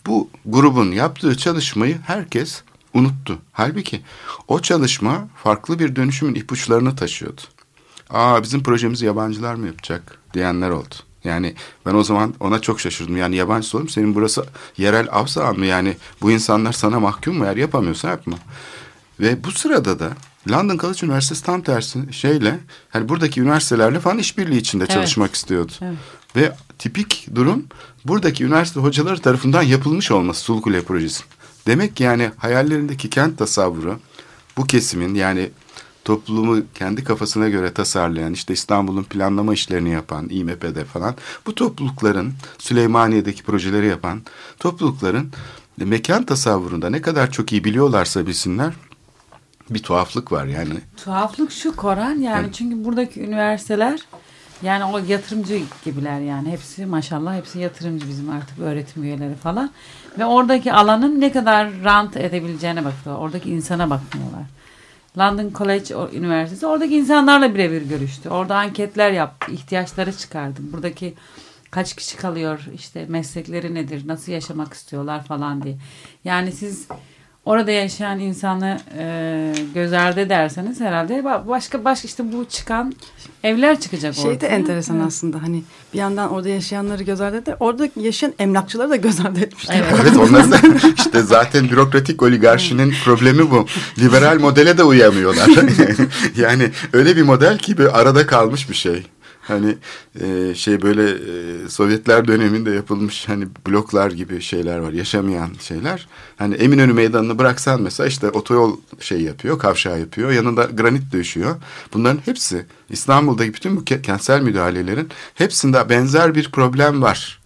Bu 0.07 0.31
grubun 0.47 0.93
yaptığı 0.93 1.37
çalışmayı 1.37 1.99
herkes 2.07 2.63
unuttu. 2.99 3.39
Halbuki 3.53 4.01
o 4.49 4.61
çalışma 4.61 5.29
farklı 5.45 5.79
bir 5.79 5.97
dönüşümün 5.97 6.35
ipuçlarını 6.35 6.97
taşıyordu. 6.97 7.41
Aa 8.11 8.43
bizim 8.43 8.63
projemizi 8.63 9.07
yabancılar 9.07 9.55
mı 9.55 9.67
yapacak 9.67 10.19
diyenler 10.35 10.71
oldu. 10.71 10.95
Yani 11.25 11.55
ben 11.87 11.95
o 11.95 12.03
zaman 12.03 12.35
ona 12.41 12.61
çok 12.61 12.81
şaşırdım. 12.81 13.17
Yani 13.17 13.37
yabancı 13.37 13.79
oğlum 13.79 13.89
senin 13.89 14.15
burası 14.15 14.45
yerel 14.77 15.09
av 15.13 15.27
sahan 15.27 15.59
mı? 15.59 15.67
Yani 15.67 15.97
bu 16.23 16.31
insanlar 16.31 16.73
sana 16.73 17.01
mahkum 17.01 17.37
mu? 17.39 17.45
Eğer 17.45 17.57
yapamıyorsa 17.57 18.09
yapma. 18.09 18.37
Ve 19.21 19.45
bu 19.45 19.51
sırada 19.53 19.99
da 19.99 20.11
London 20.51 20.79
College 20.79 21.07
Üniversitesi 21.07 21.45
tam 21.45 21.63
tersi 21.63 22.13
şeyle 22.13 22.59
hani 22.91 23.09
buradaki 23.09 23.41
üniversitelerle 23.41 24.01
falan 24.01 24.19
işbirliği 24.19 24.59
içinde 24.59 24.85
Evet. 24.85 24.95
çalışmak 24.95 25.35
istiyordu. 25.35 25.73
Evet. 25.83 25.97
Ve 26.37 26.53
tipik 26.79 27.29
durum 27.35 27.67
buradaki 28.05 28.45
üniversite 28.45 28.81
hocaları 28.81 29.21
tarafından 29.21 29.63
yapılmış 29.63 30.11
olması 30.11 30.41
Sulukule 30.41 30.83
projesi. 30.83 31.25
Demek 31.69 31.97
ki 31.97 32.03
yani 32.03 32.31
hayallerindeki 32.37 33.11
kent 33.11 33.39
tasavvuru 33.39 33.99
bu 34.57 34.67
kesimin 34.67 35.15
yani 35.15 35.51
toplumu 36.05 36.63
kendi 36.75 37.05
kafasına 37.05 37.49
göre 37.49 37.73
tasarlayan 37.73 38.33
işte 38.33 38.55
İstanbul'un 38.55 39.05
planlama 39.05 39.55
işlerini 39.55 39.91
yapan 39.91 40.27
İMP'de 40.31 40.85
falan 40.85 41.15
bu 41.47 41.55
toplulukların 41.55 42.33
Süleymaniye'deki 42.59 43.43
projeleri 43.43 43.87
yapan 43.87 44.23
toplulukların 44.59 45.33
mekan 45.79 46.25
tasavvurunda 46.25 46.91
ne 46.91 47.03
kadar 47.03 47.31
çok 47.31 47.53
iyi 47.53 47.65
biliyorlarsa 47.65 48.27
bilsinler 48.27 48.75
bir 49.71 49.83
tuhaflık 49.83 50.33
var 50.33 50.47
yani. 50.47 50.75
Tuhaflık 51.05 51.53
şu 51.53 51.77
Koran 51.77 52.19
yani 52.19 52.45
Evet. 52.45 52.55
çünkü 52.55 52.85
buradaki 52.85 53.21
üniversiteler 53.21 54.01
yani 54.63 54.85
o 54.85 54.99
yatırımcı 54.99 55.61
gibiler 55.85 56.21
yani 56.21 56.51
hepsi 56.51 56.87
maşallah 56.87 57.37
hepsi 57.37 57.59
yatırımcı 57.59 58.09
bizim 58.09 58.31
artık 58.31 58.59
öğretim 58.59 59.05
üyeleri 59.05 59.35
falan 59.35 59.71
ve 60.19 60.25
oradaki 60.25 60.73
alanın 60.73 61.21
ne 61.21 61.33
kadar 61.33 61.71
rant 61.85 62.17
edebileceğine 62.17 62.85
bakıyorlar 62.85 63.23
oradaki 63.23 63.51
insana 63.51 63.91
bakmıyorlar. 63.91 64.43
London 65.19 65.53
College 65.55 65.95
Üniversitesi 66.13 66.67
oradaki 66.67 66.97
insanlarla 66.97 67.55
birebir 67.55 67.83
görüştü. 67.83 68.29
Orada 68.29 68.57
anketler 68.57 69.11
yaptı, 69.13 69.53
ihtiyaçları 69.53 70.17
çıkardı. 70.17 70.61
Buradaki 70.73 71.15
kaç 71.71 71.97
kişi 71.97 72.17
kalıyor, 72.17 72.67
işte 72.75 73.07
meslekleri 73.09 73.75
nedir, 73.75 74.09
nasıl 74.09 74.33
yaşamak 74.33 74.75
istiyorlar 74.75 75.25
falan 75.25 75.63
diye. 75.63 75.77
Yani 76.25 76.53
siz 76.53 76.89
orada 77.45 77.71
yaşayan 77.71 78.19
insanı 78.19 78.79
e, 78.99 79.53
göz 79.75 79.93
ardı 79.93 80.21
ederseniz 80.21 80.81
herhalde 80.81 81.15
ba- 81.15 81.49
başka 81.49 81.85
başka 81.85 82.07
işte 82.09 82.33
bu 82.33 82.45
çıkan 82.45 82.95
evler 83.45 83.81
çıkacak 83.81 84.15
Şey 84.15 84.25
de 84.25 84.29
ortaya. 84.35 84.47
enteresan 84.47 84.97
Evet. 84.97 85.07
aslında 85.07 85.43
hani 85.43 85.63
bir 85.95 85.99
yandan 85.99 86.31
orada 86.31 86.49
yaşayanları 86.49 87.03
göz 87.03 87.21
ardı 87.21 87.37
eder. 87.37 87.57
Orada 87.61 87.89
yaşayan 87.97 88.33
emlakçıları 88.39 88.91
da 88.91 88.97
göz 88.97 89.21
ardı 89.21 89.41
etmişler. 89.41 89.85
Evet. 89.91 90.01
Evet 90.03 90.17
onların 90.17 90.53
da 90.53 90.59
işte 90.97 91.23
zaten 91.23 91.71
bürokratik 91.71 92.23
oligarşinin 92.23 92.95
problemi 93.05 93.51
bu. 93.51 93.67
Liberal 93.99 94.41
modele 94.41 94.79
de 94.79 94.83
uyamıyorlar. 94.83 95.49
yani 96.37 96.71
öyle 96.93 97.17
bir 97.17 97.23
model 97.23 97.59
ki 97.59 97.79
bir 97.79 98.01
arada 98.01 98.27
kalmış 98.27 98.71
bir 98.71 98.75
şey. 98.75 99.03
Hani 99.49 99.77
e, 100.21 100.55
şey 100.55 100.83
böyle 100.83 101.11
e, 101.11 101.69
Sovyetler 101.69 102.29
döneminde 102.29 102.71
yapılmış 102.71 103.29
hani 103.29 103.47
bloklar 103.67 104.11
gibi 104.11 104.41
şeyler 104.41 104.79
var. 104.79 104.93
Yaşamayan 104.93 105.51
şeyler. 105.61 106.09
Hani 106.37 106.55
Eminönü 106.55 106.93
meydanını 106.93 107.39
bıraksan 107.39 107.83
mesela 107.83 108.07
işte 108.07 108.31
otoyol 108.31 108.77
şey 109.01 109.23
yapıyor, 109.23 109.59
kavşağı 109.59 110.01
yapıyor. 110.01 110.31
Yanında 110.31 110.65
granit 110.65 111.13
döşüyor. 111.13 111.57
Bunların 111.95 112.21
hepsi 112.25 112.67
İstanbul'daki 112.91 113.55
bütün 113.55 113.77
bu 113.77 113.81
ke- 113.81 114.03
kentsel 114.03 114.41
müdahalelerin 114.41 115.09
hepsinde 115.35 115.89
benzer 115.89 116.35
bir 116.35 116.51
problem 116.51 117.03
var. 117.03 117.41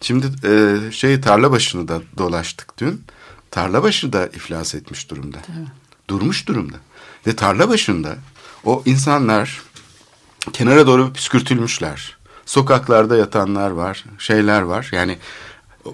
Şimdi 0.00 0.26
e, 0.44 0.78
şey 0.92 1.20
tarla 1.20 1.50
başını 1.50 1.88
da 1.88 2.02
dolaştık 2.18 2.78
dün. 2.78 3.02
Tarla 3.50 3.82
başı 3.82 4.12
da 4.12 4.26
iflas 4.26 4.74
etmiş 4.74 5.10
durumda. 5.10 5.38
Durmuş 6.10 6.48
durumda. 6.48 6.76
Ve 7.26 7.36
tarla 7.36 7.68
başında 7.68 8.16
o 8.64 8.82
insanlar 8.86 9.62
kenara 10.52 10.86
doğru 10.86 11.12
püskürtülmüşler. 11.12 12.16
Sokaklarda 12.46 13.16
yatanlar 13.16 13.70
var, 13.70 14.04
şeyler 14.18 14.62
var. 14.62 14.88
Yani 14.92 15.18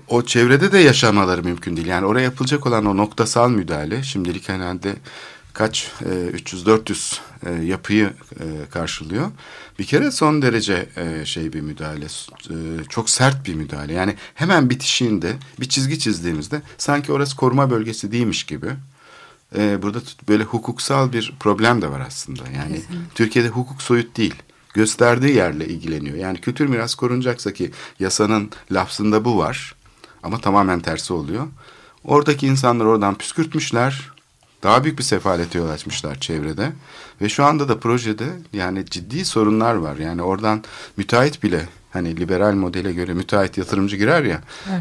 o- 0.08 0.22
çevrede 0.22 0.72
de 0.72 0.78
yaşamaları 0.78 1.42
mümkün 1.42 1.76
değil. 1.76 1.86
Yani 1.86 2.06
oraya 2.06 2.22
yapılacak 2.22 2.66
olan 2.66 2.84
o 2.86 2.96
noktasal 2.96 3.50
müdahale 3.50 4.02
şimdilik 4.02 4.48
herhalde 4.48 4.94
kaç 5.52 5.90
e, 6.00 6.30
300-400 6.36 7.18
e, 7.46 7.64
yapıyı 7.64 8.12
e, 8.40 8.44
karşılıyor. 8.70 9.30
Bir 9.78 9.84
kere 9.84 10.10
son 10.10 10.42
derece 10.42 10.86
e, 10.96 11.24
şey 11.24 11.52
bir 11.52 11.60
müdahale, 11.60 12.04
e, 12.50 12.56
çok 12.88 13.10
sert 13.10 13.46
bir 13.46 13.54
müdahale. 13.54 13.92
Yani 13.92 14.14
hemen 14.34 14.70
bitişiğinde 14.70 15.32
bir 15.60 15.68
çizgi 15.68 15.98
çizdiğimizde 15.98 16.62
sanki 16.78 17.12
orası 17.12 17.36
koruma 17.36 17.70
bölgesi 17.70 18.12
değilmiş 18.12 18.44
gibi. 18.44 18.66
E, 19.56 19.82
burada 19.82 19.98
böyle 20.28 20.44
hukuksal 20.44 21.12
bir 21.12 21.34
problem 21.40 21.82
de 21.82 21.90
var 21.90 22.00
aslında. 22.00 22.42
Yani 22.56 22.80
Türkiye'de 23.14 23.48
hukuk 23.48 23.82
soyut 23.82 24.16
değil. 24.16 24.34
Gösterdiği 24.74 25.34
yerle 25.34 25.68
ilgileniyor. 25.68 26.16
Yani 26.16 26.40
kültür 26.40 26.66
miras 26.66 26.94
korunacaksa 26.94 27.52
ki 27.52 27.70
yasanın 28.00 28.50
lafzında 28.72 29.24
bu 29.24 29.38
var. 29.38 29.74
Ama 30.22 30.38
tamamen 30.38 30.80
tersi 30.80 31.12
oluyor. 31.12 31.46
Oradaki 32.04 32.46
insanlar 32.46 32.84
oradan 32.84 33.14
püskürtmüşler. 33.14 34.10
Daha 34.62 34.84
büyük 34.84 34.98
bir 34.98 35.04
sefalete 35.04 35.58
yol 35.58 35.68
açmışlar 35.68 36.20
çevrede. 36.20 36.72
Ve 37.20 37.28
şu 37.28 37.44
anda 37.44 37.68
da 37.68 37.78
projede 37.78 38.24
yani 38.52 38.86
ciddi 38.86 39.24
sorunlar 39.24 39.74
var. 39.74 39.96
Yani 39.96 40.22
oradan 40.22 40.64
müteahhit 40.96 41.42
bile 41.42 41.68
hani 41.90 42.16
liberal 42.16 42.54
modele 42.54 42.92
göre 42.92 43.14
müteahhit 43.14 43.58
yatırımcı 43.58 43.96
girer 43.96 44.22
ya. 44.22 44.40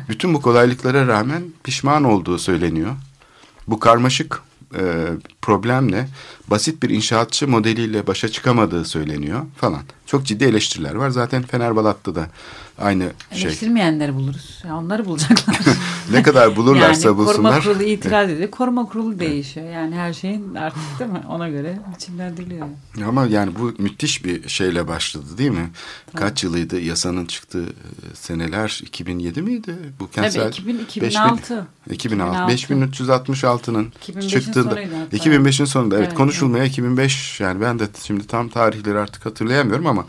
Bütün 0.10 0.34
bu 0.34 0.42
kolaylıklara 0.42 1.08
rağmen 1.08 1.44
pişman 1.64 2.04
olduğu 2.04 2.38
söyleniyor. 2.38 2.96
Bu 3.68 3.80
karmaşık 3.80 4.42
e, 4.78 5.08
problemle 5.42 6.08
basit 6.48 6.84
bir 6.84 6.90
inşaatçı 6.90 7.48
modeliyle 7.48 8.08
başa 8.08 8.30
çıkamadığı 8.30 8.86
söyleniyor 8.86 9.42
falan. 9.58 9.82
Çok 10.06 10.26
ciddi 10.26 10.44
eleştiriler 10.44 10.96
var. 10.96 11.10
Zaten 11.10 11.44
Fenerbalat'ta 11.44 12.16
da 12.16 12.28
aynı 12.78 13.12
şey. 13.32 13.44
Eleştirmeyenleri 13.44 14.16
buluruz. 14.16 14.64
Ya 14.68 14.78
onları 14.78 15.06
bulacaklar. 15.06 15.60
Ne 16.12 16.24
kadar 16.24 16.56
bulurlarsa 16.56 17.08
yani 17.08 17.18
koruma 17.18 17.30
bulsunlar. 17.30 17.64
kurulu 17.64 17.84
itiraz 17.84 18.30
ediyor. 18.30 18.52
Koruma 18.52 18.86
kurulu 18.86 19.20
değişiyor. 19.20 19.70
Yani 19.70 19.96
her 19.96 20.14
şeyin 20.14 20.56
artık 20.56 21.00
değil 21.00 21.12
mi? 21.12 21.22
Ona 21.30 21.50
göre 21.50 21.80
biçimlendiriliyor. 21.96 22.68
Ama 23.08 23.26
yani 23.26 23.52
bu 23.60 23.74
müthiş 23.78 24.26
bir 24.26 24.50
şeyle 24.50 24.88
başladı 24.88 25.38
değil 25.38 25.52
mi? 25.52 25.70
Kaç 26.16 26.44
yılıydı 26.44 26.80
yasanın 26.80 27.26
çıktığı 27.26 27.64
e, 27.64 28.16
seneler 28.16 28.80
2007 28.84 29.42
miydi? 29.42 29.76
Bu 30.00 30.10
kentsel 30.10 30.42
Tabii 30.42 30.52
2000, 30.52 30.80
2006. 30.80 31.68
2006 31.92 32.54
5366'nın 32.54 33.92
2005'in 34.08 34.28
çıktığında 34.28 34.70
sonuydu 34.70 34.92
hatta. 35.00 35.18
2005'in 35.18 35.66
sonunda 35.66 35.96
evet, 35.98 36.08
Evet, 36.08 36.18
konuşulmaya 36.18 36.66
2005 36.66 37.40
yani 37.40 37.62
ben 37.62 37.80
de 37.80 37.88
şimdi 38.04 38.28
tam 38.28 38.50
tarihleri 38.50 38.98
artık 38.98 39.26
hatırlayamıyorum 39.26 39.88
ama 39.88 40.06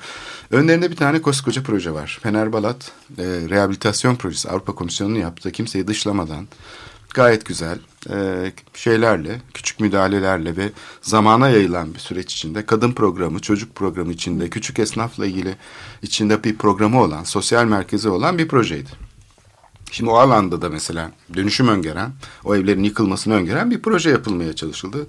önlerinde 0.51 0.91
bir 0.91 0.97
tane 0.97 1.23
koskoca 1.23 1.63
proje 1.63 1.91
var. 1.91 2.19
Fenerbalat 2.23 2.93
e, 3.19 3.23
rehabilitasyon 3.25 4.17
projesi 4.17 4.51
Avrupa 4.51 4.75
Komisyonu'nun 4.75 5.19
yaptığı 5.19 5.53
kimseyi 5.53 5.84
dışlamadan 5.87 6.49
gayet 7.15 7.45
güzel 7.45 7.79
e, 8.11 8.53
şeylerle, 8.75 9.43
küçük 9.55 9.81
müdahalelerle 9.81 10.57
ve 10.57 10.71
zamana 11.03 11.49
yayılan 11.49 11.95
bir 11.95 11.99
süreç 11.99 12.33
içinde 12.33 12.67
kadın 12.67 12.93
programı, 12.93 13.41
çocuk 13.41 13.75
programı 13.75 14.13
içinde, 14.13 14.51
küçük 14.51 14.79
esnafla 14.79 15.27
ilgili 15.27 15.57
içinde 16.03 16.45
bir 16.45 16.57
programı 16.57 17.03
olan, 17.03 17.25
sosyal 17.25 17.65
merkezi 17.65 18.09
olan 18.09 18.39
bir 18.39 18.49
projeydi. 18.49 18.91
Şimdi 19.91 20.11
o 20.11 20.15
alanda 20.15 20.63
da 20.63 20.69
mesela 20.69 21.13
dönüşüm 21.35 21.69
öngören, 21.69 22.13
o 22.45 22.57
evlerin 22.57 22.83
yıkılmasını 22.83 23.35
öngören 23.35 23.71
bir 23.71 23.83
proje 23.83 24.11
yapılmaya 24.11 24.53
çalışıldı. 24.53 25.07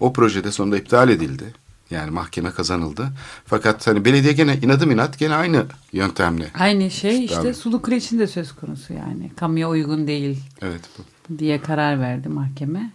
O 0.00 0.12
projede 0.12 0.52
sonunda 0.52 0.78
iptal 0.78 1.08
edildi. 1.08 1.54
Yani 1.90 2.10
mahkeme 2.10 2.50
kazanıldı. 2.50 3.08
Fakat 3.46 3.86
hani 3.86 4.04
belediye 4.04 4.32
gene 4.32 4.56
inadım 4.62 4.90
inat 4.90 5.18
gene 5.18 5.34
aynı 5.34 5.66
yöntemle. 5.92 6.50
Aynı 6.58 6.90
şey 6.90 7.24
işte 7.24 7.42
Tabii. 7.42 7.54
Sulukule 7.54 7.96
için 7.96 8.18
de 8.18 8.26
söz 8.26 8.52
konusu 8.52 8.92
yani. 8.92 9.30
Kamuya 9.36 9.68
uygun 9.68 10.06
değil 10.06 10.38
Evet. 10.62 10.80
bu. 10.98 11.38
diye 11.38 11.60
karar 11.60 12.00
verdi 12.00 12.28
mahkeme. 12.28 12.90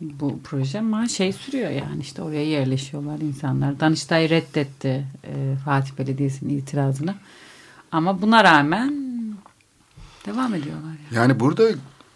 Bu 0.00 0.40
proje 0.44 0.78
ama 0.78 1.08
şey 1.08 1.32
sürüyor 1.32 1.70
yani 1.70 2.00
işte 2.00 2.22
oraya 2.22 2.44
yerleşiyorlar 2.44 3.18
insanlar. 3.18 3.80
Danıştay 3.80 4.30
reddetti 4.30 5.06
e, 5.24 5.56
Fatih 5.64 5.90
Belediyesi'nin 5.98 6.58
itirazını. 6.58 7.14
Ama 7.92 8.22
buna 8.22 8.44
rağmen 8.44 8.94
devam 10.26 10.54
ediyorlar. 10.54 10.88
Yani. 10.90 11.16
Yani 11.16 11.40
burada 11.40 11.62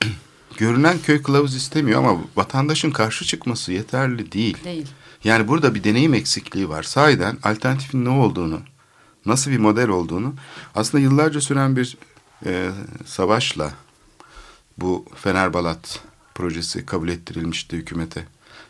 görünen 0.56 0.98
köy 0.98 1.22
kılavuz 1.22 1.54
istemiyor 1.54 2.04
ama 2.04 2.20
vatandaşın 2.36 2.90
karşı 2.90 3.24
çıkması 3.24 3.72
yeterli 3.72 4.32
değil. 4.32 4.56
Değil. 4.64 4.86
Yani 5.24 5.48
burada 5.48 5.74
bir 5.74 5.84
deneyim 5.84 6.14
eksikliği 6.14 6.68
var. 6.68 6.82
Sahiden 6.82 7.38
alternatifin 7.42 8.04
ne 8.04 8.08
olduğunu, 8.08 8.60
nasıl 9.26 9.50
bir 9.50 9.58
model 9.58 9.88
olduğunu 9.88 10.34
aslında 10.74 11.02
yıllarca 11.02 11.40
süren 11.40 11.76
bir 11.76 11.96
e, 12.46 12.70
savaşla 13.04 13.72
bu 14.78 15.04
Fenerbalat 15.14 16.00
projesi 16.34 16.86
kabul 16.86 17.08
ettirilmişti 17.08 17.76
hükümete. 17.76 18.26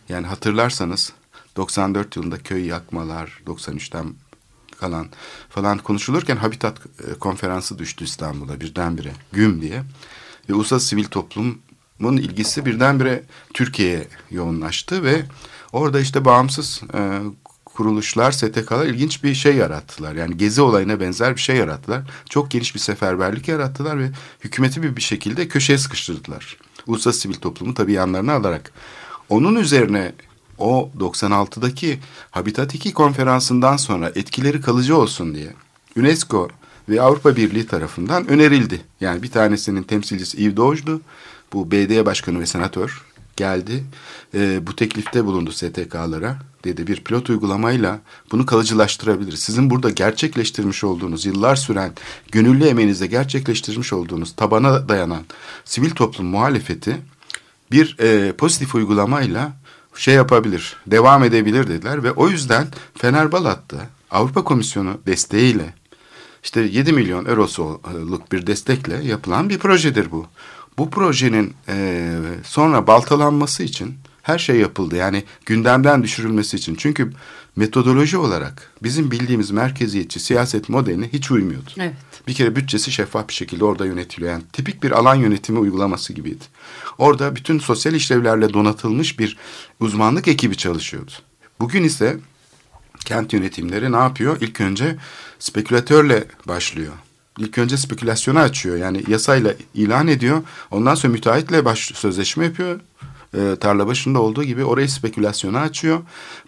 Yani 0.09 0.27
hatırlarsanız 0.27 1.13
94 1.57 2.17
yılında 2.17 2.39
köy 2.39 2.67
yakmalar, 2.67 3.43
93'ten 3.47 4.15
kalan 4.81 5.09
falan 5.49 5.79
konuşulurken 5.79 6.37
Habitat 6.37 6.79
e, 6.79 7.15
konferansı 7.15 7.79
düştü 7.79 8.05
İstanbul'a 8.05 8.61
birdenbire 8.61 9.13
güm 9.33 9.63
diye. 9.63 9.83
Ve 10.49 10.55
uluslararası 10.55 10.87
sivil 10.87 11.05
toplumun 11.97 12.17
ilgisi 12.17 12.67
birdenbire 12.67 13.23
Türkiye'ye 13.55 14.09
yoğunlaştı 14.31 15.03
ve 15.03 15.25
orada 15.73 16.01
işte 16.01 16.25
bağımsız 16.25 16.83
e, 16.95 17.21
kuruluşlar, 17.65 18.33
STK'lar 18.33 18.87
ilginç 18.87 19.25
bir 19.25 19.35
şey 19.35 19.57
yarattılar. 19.57 20.15
Yani 20.15 20.37
gezi 20.37 20.63
olayına 20.63 21.01
benzer 21.01 21.37
bir 21.37 21.41
şey 21.41 21.57
yarattılar. 21.57 22.03
Çok 22.29 22.51
geniş 22.51 22.75
bir 22.75 22.81
seferberlik 22.81 23.49
yarattılar 23.49 23.99
ve 23.99 24.11
hükümeti 24.41 24.83
bir, 24.83 24.97
bir 24.97 25.03
şekilde 25.03 25.49
köşeye 25.49 25.79
sıkıştırdılar. 25.79 26.57
Uluslararası 26.87 27.21
sivil 27.21 27.35
toplumu 27.35 27.75
tabii 27.75 27.93
yanlarına 27.93 28.33
alarak. 28.33 28.73
Onun 29.29 29.57
üzerine 29.57 30.13
o 30.59 30.91
96'daki 30.99 31.99
Habitat 32.31 32.75
2 32.75 32.93
konferansından 32.93 33.77
sonra 33.77 34.13
etkileri 34.15 34.61
kalıcı 34.61 34.97
olsun 34.97 35.35
diye 35.35 35.53
UNESCO 35.97 36.49
ve 36.89 37.03
Avrupa 37.03 37.37
Birliği 37.37 37.67
tarafından 37.67 38.29
önerildi. 38.29 38.81
Yani 39.01 39.23
bir 39.23 39.31
tanesinin 39.31 39.83
temsilcisi 39.83 40.43
Yves 40.43 40.57
Doj'du. 40.57 41.01
Bu 41.53 41.71
BD 41.71 42.07
başkanı 42.07 42.41
ve 42.41 42.47
senatör 42.47 43.03
geldi. 43.37 43.85
E, 44.35 44.67
bu 44.67 44.77
teklifte 44.77 45.25
bulundu 45.25 45.53
STK'lara. 45.53 46.39
Dedi 46.65 46.87
bir 46.87 47.05
pilot 47.05 47.31
uygulamayla 47.31 48.01
bunu 48.33 48.47
kalıcılaştırabiliriz. 48.47 49.41
Sizin 49.41 49.71
burada 49.71 49.91
gerçekleştirmiş 49.91 50.85
olduğunuz, 50.85 51.27
yıllar 51.27 51.57
süren 51.57 51.93
gönüllü 52.33 52.65
emeğinizle 52.65 53.07
gerçekleştirmiş 53.07 53.93
olduğunuz 53.93 54.37
tabana 54.37 54.89
dayanan 54.89 55.23
sivil 55.65 55.91
toplum 55.91 56.27
muhalefeti 56.27 56.97
bir 57.71 57.97
e, 58.01 58.33
pozitif 58.33 58.75
uygulamayla 58.75 59.53
şey 59.97 60.15
yapabilir, 60.15 60.77
devam 60.87 61.25
edebilir 61.25 61.69
dediler 61.69 62.03
ve 62.03 62.13
o 62.13 62.29
yüzden 62.29 62.67
Fenerbalat'ta 62.99 63.77
Avrupa 64.11 64.45
Komisyonu 64.45 64.99
desteğiyle 65.07 65.75
işte 66.45 66.61
7 66.61 66.93
milyon 66.93 67.25
eurosuluk 67.25 68.33
bir 68.33 68.47
destekle 68.47 69.05
yapılan 69.05 69.49
bir 69.49 69.59
projedir 69.59 70.11
bu. 70.11 70.27
Bu 70.79 70.91
projenin 70.91 71.55
e, 71.69 72.09
sonra 72.45 72.87
baltalanması 72.87 73.63
için 73.63 73.95
her 74.23 74.39
şey 74.39 74.57
yapıldı. 74.57 74.97
Yani 74.97 75.25
gündemden 75.47 76.03
düşürülmesi 76.03 76.57
için. 76.57 76.75
Çünkü 76.75 77.13
metodoloji 77.57 78.19
olarak 78.19 78.73
bizim 78.83 79.11
bildiğimiz 79.11 79.51
merkeziyetçi 79.51 80.21
siyaset 80.21 80.69
modeline 80.69 81.09
hiç 81.13 81.31
uymuyordu. 81.31 81.71
Evet. 81.79 81.95
Bir 82.29 82.35
kere 82.35 82.57
bütçesi 82.57 82.93
şeffaf 82.93 83.29
bir 83.29 83.35
şekilde 83.35 83.65
orada 83.65 83.87
yönetiliyor. 83.87 84.33
Yani 84.33 84.43
tipik 84.53 84.83
bir 84.83 84.91
alan 84.91 85.15
yönetimi 85.15 85.59
uygulaması 85.59 86.13
gibiydi. 86.13 86.45
Orada 86.99 87.37
bütün 87.37 87.59
sosyal 87.59 87.95
işlevlerle 87.95 88.55
donatılmış 88.55 89.19
bir 89.19 89.37
uzmanlık 89.81 90.29
ekibi 90.29 90.57
çalışıyordu. 90.57 91.13
Bugün 91.61 91.85
ise 91.85 92.17
kent 93.05 93.33
yönetimleri 93.33 93.93
ne 93.93 93.97
yapıyor? 93.97 94.37
İlk 94.41 94.61
önce 94.61 94.97
spekülatörle 95.39 96.25
başlıyor. 96.49 96.93
İlk 97.39 97.59
önce 97.59 97.77
spekülasyonu 97.77 98.39
açıyor. 98.39 98.77
Yani 98.77 99.03
yasayla 99.09 99.55
ilan 99.75 100.09
ediyor. 100.09 100.43
Ondan 100.71 100.95
sonra 100.95 101.13
müteahhitle 101.13 101.65
baş, 101.65 101.93
sözleşme 101.95 102.45
yapıyor. 102.45 102.81
E, 103.35 103.57
tarla 103.61 103.87
başında 103.87 104.21
olduğu 104.21 104.45
gibi 104.45 104.65
orayı 104.65 104.89
spekülasyona 104.89 105.61
açıyor. 105.61 106.01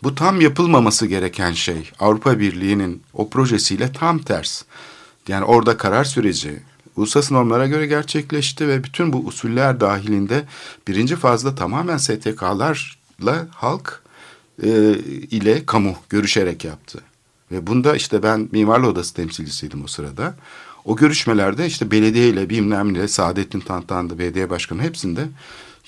Bu 0.02 0.14
tam 0.14 0.40
yapılmaması 0.40 1.07
gereken 1.07 1.52
şey. 1.52 1.90
Avrupa 1.99 2.38
Birliği'nin 2.38 3.02
o 3.12 3.30
projesiyle 3.30 3.92
tam 3.92 4.18
ters. 4.18 4.62
Yani 5.28 5.45
orada 5.45 5.76
karar 5.76 6.04
süreci 6.04 6.62
uluslararası 6.97 7.35
normlara 7.35 7.66
göre 7.66 7.87
gerçekleşti 7.87 8.68
ve 8.68 8.85
bütün 8.85 9.12
bu 9.12 9.18
usuller 9.18 9.80
dahilinde 9.80 10.45
birinci 10.88 11.16
fazla 11.16 11.54
tamamen 11.54 11.97
STK'larla 11.97 13.47
halk 13.50 14.02
e, 14.62 14.68
ile 15.30 15.66
kamu 15.66 15.97
görüşerek 16.09 16.64
yaptı. 16.64 17.00
Ve 17.52 17.66
bunda 17.66 17.97
işte 17.97 18.23
ben 18.23 18.49
Mimarlı 18.52 18.88
Odası 18.88 19.14
temsilcisiydim 19.14 19.85
o 19.85 19.87
sırada. 19.87 20.35
O 20.88 20.97
görüşmelerde 20.97 21.66
işte 21.66 21.90
belediye 21.90 22.28
ile 22.28 22.50
bilmem 22.50 22.95
ne 22.95 23.09
Saadettin 23.09 23.61
Tantan'dı 23.61 24.18
belediye 24.18 24.50
başkanı 24.50 24.83
hepsinde 24.83 25.28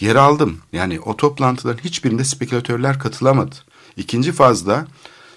yer 0.01 0.17
aldım. 0.17 0.59
Yani 0.73 1.01
o 1.01 1.17
toplantıların 1.17 1.85
hiçbirinde 1.85 2.25
spekülatörler 2.25 2.99
katılamadı. 2.99 3.57
İkinci 3.97 4.33
fazda 4.33 4.87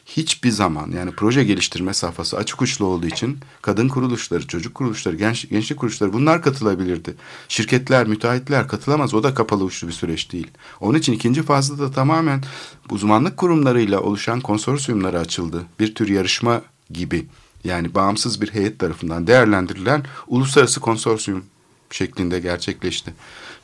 hiçbir 0.06 0.50
zaman 0.50 0.92
yani 0.92 1.12
proje 1.12 1.44
geliştirme 1.44 1.94
safhası 1.94 2.38
açık 2.38 2.62
uçlu 2.62 2.86
olduğu 2.86 3.08
için 3.08 3.38
kadın 3.62 3.88
kuruluşları, 3.88 4.48
çocuk 4.48 4.76
kuruluşları, 4.76 5.16
genç, 5.16 5.50
gençlik 5.50 5.80
kuruluşları 5.80 6.14
bunlar 6.14 6.42
katılabilirdi. 6.42 7.16
Şirketler, 7.48 8.08
müteahhitler 8.08 8.68
katılamaz. 8.68 9.14
O 9.14 9.24
da 9.24 9.34
kapalı 9.34 9.64
uçlu 9.64 9.88
bir 9.88 9.94
süreç 9.94 10.32
değil. 10.32 10.48
Onun 10.82 10.98
için 10.98 11.14
ikinci 11.14 11.44
fazla 11.44 11.80
da 11.80 11.92
tamamen 11.92 12.44
uzmanlık 12.92 13.38
kurumlarıyla 13.38 14.00
oluşan 14.00 14.42
konsorsiyumlara 14.42 15.20
açıldı. 15.20 15.66
Bir 15.80 15.96
tür 15.96 16.10
yarışma 16.10 16.62
gibi. 16.90 17.26
Yani 17.64 17.96
bağımsız 17.96 18.42
bir 18.42 18.54
heyet 18.54 18.80
tarafından 18.80 19.28
değerlendirilen 19.28 20.04
uluslararası 20.28 20.80
konsorsiyum 20.80 21.44
şeklinde 21.92 22.40
gerçekleşti. 22.40 23.14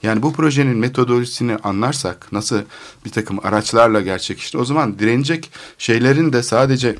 Yani 0.03 0.21
bu 0.21 0.33
projenin 0.33 0.77
metodolojisini 0.77 1.55
anlarsak 1.55 2.31
nasıl 2.31 2.61
bir 3.05 3.11
takım 3.11 3.45
araçlarla 3.45 4.01
gerçekleşti 4.01 4.57
o 4.57 4.65
zaman 4.65 4.99
direnecek 4.99 5.51
şeylerin 5.77 6.33
de 6.33 6.43
sadece 6.43 6.95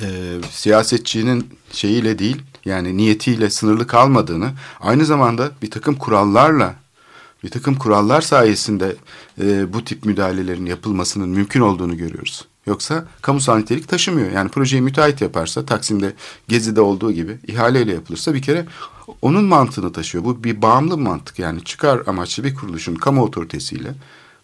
e, 0.00 0.06
siyasetçinin 0.50 1.58
şeyiyle 1.72 2.18
değil 2.18 2.42
yani 2.64 2.96
niyetiyle 2.96 3.50
sınırlı 3.50 3.86
kalmadığını 3.86 4.52
aynı 4.80 5.04
zamanda 5.04 5.50
bir 5.62 5.70
takım 5.70 5.94
kurallarla 5.94 6.74
bir 7.44 7.50
takım 7.50 7.74
kurallar 7.74 8.20
sayesinde 8.20 8.96
e, 9.40 9.72
bu 9.72 9.84
tip 9.84 10.04
müdahalelerin 10.04 10.66
yapılmasının 10.66 11.28
mümkün 11.28 11.60
olduğunu 11.60 11.96
görüyoruz. 11.96 12.44
Yoksa 12.66 13.04
kamusal 13.22 13.56
nitelik 13.56 13.88
taşımıyor. 13.88 14.30
Yani 14.30 14.48
projeyi 14.48 14.82
müteahhit 14.82 15.20
yaparsa 15.20 15.66
Taksim'de 15.66 16.12
Gezi'de 16.48 16.80
olduğu 16.80 17.12
gibi 17.12 17.38
ihaleyle 17.46 17.92
yapılırsa 17.92 18.34
bir 18.34 18.42
kere 18.42 18.66
onun 19.22 19.44
mantığını 19.44 19.92
taşıyor. 19.92 20.24
Bu 20.24 20.44
bir 20.44 20.62
bağımlı 20.62 20.98
mantık 20.98 21.38
yani 21.38 21.64
çıkar 21.64 22.02
amaçlı 22.06 22.44
bir 22.44 22.54
kuruluşun 22.54 22.94
kamu 22.94 23.22
otoritesiyle 23.22 23.94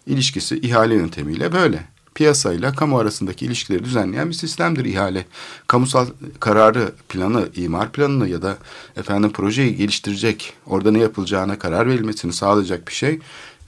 ilişkisi 0.07 0.59
ihale 0.59 0.95
yöntemiyle 0.95 1.51
böyle. 1.51 1.83
Piyasayla 2.15 2.73
kamu 2.73 2.97
arasındaki 2.97 3.45
ilişkileri 3.45 3.83
düzenleyen 3.83 4.29
bir 4.29 4.33
sistemdir 4.33 4.85
ihale. 4.85 5.25
Kamusal 5.67 6.07
kararı, 6.39 6.91
planı, 7.09 7.49
imar 7.55 7.91
planını 7.91 8.29
ya 8.29 8.41
da 8.41 8.57
efendim 8.97 9.31
projeyi 9.31 9.75
geliştirecek, 9.75 10.53
orada 10.65 10.91
ne 10.91 10.99
yapılacağına 10.99 11.59
karar 11.59 11.87
verilmesini 11.87 12.33
sağlayacak 12.33 12.87
bir 12.87 12.93
şey 12.93 13.19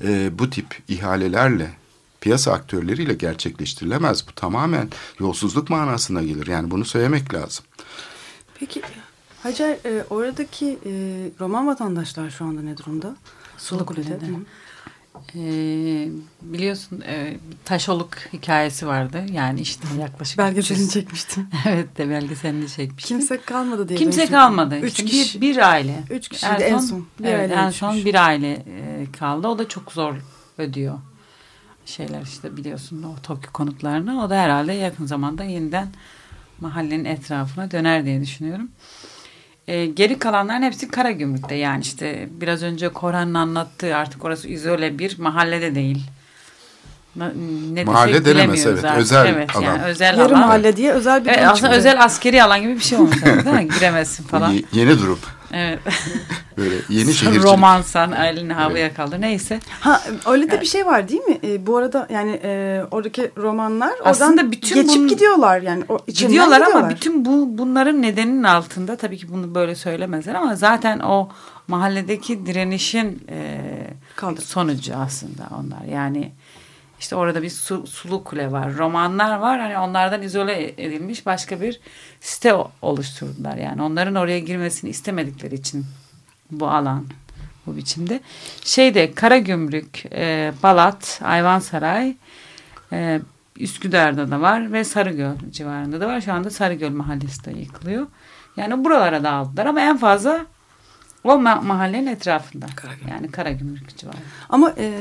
e, 0.03 0.39
bu 0.39 0.49
tip 0.49 0.79
ihalelerle 0.87 1.80
piyasa 2.21 2.51
aktörleriyle 2.51 3.13
gerçekleştirilemez. 3.13 4.27
Bu 4.27 4.31
tamamen 4.31 4.89
yolsuzluk 5.19 5.69
manasına 5.69 6.23
gelir. 6.23 6.47
Yani 6.47 6.71
bunu 6.71 6.85
söylemek 6.85 7.33
lazım. 7.33 7.65
Peki 8.59 8.81
Hacer 9.43 9.77
e, 9.85 10.03
oradaki 10.09 10.79
e, 10.85 10.91
Roman 11.39 11.67
vatandaşlar 11.67 12.29
şu 12.29 12.45
anda 12.45 12.61
ne 12.61 12.77
durumda? 12.77 13.15
Sulukule'de. 13.57 14.19
Ee, 15.35 16.07
biliyorsun 16.41 17.01
e, 17.01 17.37
Taşoluk 17.65 18.17
hikayesi 18.33 18.87
vardı. 18.87 19.25
Yani 19.31 19.61
işte 19.61 19.87
yaklaşık... 19.99 20.37
Belgeselini 20.37 20.89
çekmiştim. 20.91 21.47
evet 21.67 21.97
de 21.97 22.09
belgeselini 22.09 22.69
çekmiştim. 22.69 23.17
Kimse 23.17 23.41
kalmadı 23.41 23.89
diye. 23.89 23.99
Kimse 23.99 24.25
kalmadı. 24.25 24.79
Üç 24.79 24.91
işte 24.91 25.05
kişi. 25.05 25.41
Bir, 25.41 25.55
bir 25.55 25.69
aile. 25.69 26.03
Üç 26.09 26.29
kişi 26.29 26.45
en, 26.45 26.59
en 26.59 26.77
son. 26.77 27.05
Bir 27.19 27.25
evet, 27.25 27.51
en 27.51 27.69
son 27.69 27.95
bir 27.95 28.25
aile 28.25 28.51
e, 28.51 29.05
kaldı. 29.19 29.47
O 29.47 29.59
da 29.59 29.67
çok 29.67 29.91
zor 29.91 30.15
ödüyor. 30.57 30.97
Şeyler 31.91 32.21
işte 32.21 32.57
biliyorsun 32.57 33.03
o 33.03 33.21
Tokyo 33.23 33.51
konutlarını. 33.51 34.23
O 34.23 34.29
da 34.29 34.35
herhalde 34.35 34.73
yakın 34.73 35.05
zamanda 35.05 35.43
yeniden 35.43 35.87
mahallenin 36.59 37.05
etrafına 37.05 37.71
döner 37.71 38.05
diye 38.05 38.21
düşünüyorum. 38.21 38.69
E, 39.67 39.85
geri 39.85 40.19
kalanların 40.19 40.61
hepsi 40.61 40.87
Karagümrük'te 40.87 41.55
yani 41.55 41.81
işte 41.81 42.29
biraz 42.31 42.63
önce 42.63 42.89
Korhan'ın 42.89 43.33
anlattığı 43.33 43.95
artık 43.95 44.25
orası 44.25 44.47
izole 44.47 44.99
bir 44.99 45.19
mahallede 45.19 45.75
değil. 45.75 46.03
Ne 47.15 47.83
mahalle 47.83 48.25
denemez 48.25 48.65
evet 48.65 48.85
artık. 48.85 48.99
özel 48.99 49.25
evet, 49.25 49.55
alan. 49.55 49.65
Yani 49.65 49.83
özel 49.83 50.17
Yarı 50.17 50.29
alan. 50.29 50.39
mahalle 50.39 50.77
diye 50.77 50.91
özel 50.91 51.25
bir 51.25 51.29
evet, 51.29 51.47
aslında 51.47 51.75
özel 51.75 52.03
askeri 52.03 52.43
alan 52.43 52.61
gibi 52.61 52.75
bir 52.75 52.79
şey 52.79 52.97
olmuş 52.97 53.25
değil 53.45 53.55
mi? 53.55 53.67
Giremezsin 53.75 54.23
falan. 54.23 54.51
Y 54.51 54.63
yeni 54.73 54.99
durum. 54.99 55.19
Evet. 55.53 55.79
Böyle 56.57 56.75
yeni 56.89 57.13
şehircilik. 57.13 57.43
Romansan 57.43 58.11
elini 58.11 58.53
havaya 58.53 58.85
evet. 58.85 58.95
kaldır 58.95 59.21
neyse. 59.21 59.59
Ha 59.79 60.01
öyle 60.27 60.51
de 60.51 60.61
bir 60.61 60.65
şey 60.65 60.85
var 60.85 61.09
değil 61.09 61.21
mi? 61.21 61.39
E, 61.43 61.65
bu 61.67 61.77
arada 61.77 62.07
yani 62.13 62.39
e, 62.43 62.81
oradaki 62.91 63.31
romanlar 63.37 63.93
Aslında 64.05 64.31
oradan 64.31 64.51
bütün 64.51 64.75
geçip 64.75 64.95
bunun, 64.95 65.07
gidiyorlar 65.07 65.61
yani. 65.61 65.83
O, 65.89 65.97
gidiyorlar, 66.07 66.27
gidiyorlar 66.27 66.61
ama 66.61 66.89
bütün 66.89 67.25
bu 67.25 67.57
bunların 67.57 68.01
nedeninin 68.01 68.43
altında 68.43 68.95
tabii 68.95 69.17
ki 69.17 69.33
bunu 69.33 69.55
böyle 69.55 69.75
söylemezler 69.75 70.35
ama 70.35 70.55
zaten 70.55 70.99
o 70.99 71.29
mahalledeki 71.67 72.45
direnişin 72.45 73.23
e, 73.29 73.61
sonucu 74.39 74.93
aslında 74.95 75.43
onlar. 75.59 75.85
Yani 75.93 76.31
işte 77.01 77.15
orada 77.15 77.41
bir 77.41 77.49
su, 77.49 77.87
sulu 77.87 78.23
kule 78.23 78.51
var. 78.51 78.77
Romanlar 78.77 79.37
var. 79.37 79.59
Hani 79.59 79.77
onlardan 79.77 80.21
izole 80.21 80.73
edilmiş 80.77 81.25
başka 81.25 81.61
bir 81.61 81.79
site 82.19 82.53
oluşturdular. 82.81 83.57
Yani 83.57 83.81
onların 83.81 84.15
oraya 84.15 84.39
girmesini 84.39 84.89
istemedikleri 84.89 85.55
için 85.55 85.85
bu 86.51 86.69
alan 86.69 87.05
bu 87.65 87.77
biçimde. 87.77 88.19
Şeyde 88.63 89.13
Karagümrük, 89.13 90.05
e, 90.11 90.53
Balat, 90.63 91.21
Ayvansaray, 91.23 92.15
e, 92.93 93.21
Üsküdar'da 93.59 94.31
da 94.31 94.41
var 94.41 94.73
ve 94.73 94.83
Sarıgöl 94.83 95.35
civarında 95.51 96.01
da 96.01 96.07
var. 96.07 96.21
Şu 96.21 96.33
anda 96.33 96.49
Sarıgöl 96.49 96.91
mahallesi 96.91 97.45
de 97.45 97.59
yıkılıyor. 97.59 98.07
Yani 98.57 98.85
buralara 98.85 99.23
dağıldılar 99.23 99.65
ama 99.65 99.81
en 99.81 99.97
fazla 99.97 100.45
o 101.23 101.37
ma 101.37 101.55
mahallenin 101.55 102.07
etrafında. 102.07 102.65
Karagümrük. 102.75 103.11
Yani 103.11 103.31
Karagümrük 103.31 103.97
civarı. 103.97 104.17
Ama 104.49 104.73
e, 104.77 104.93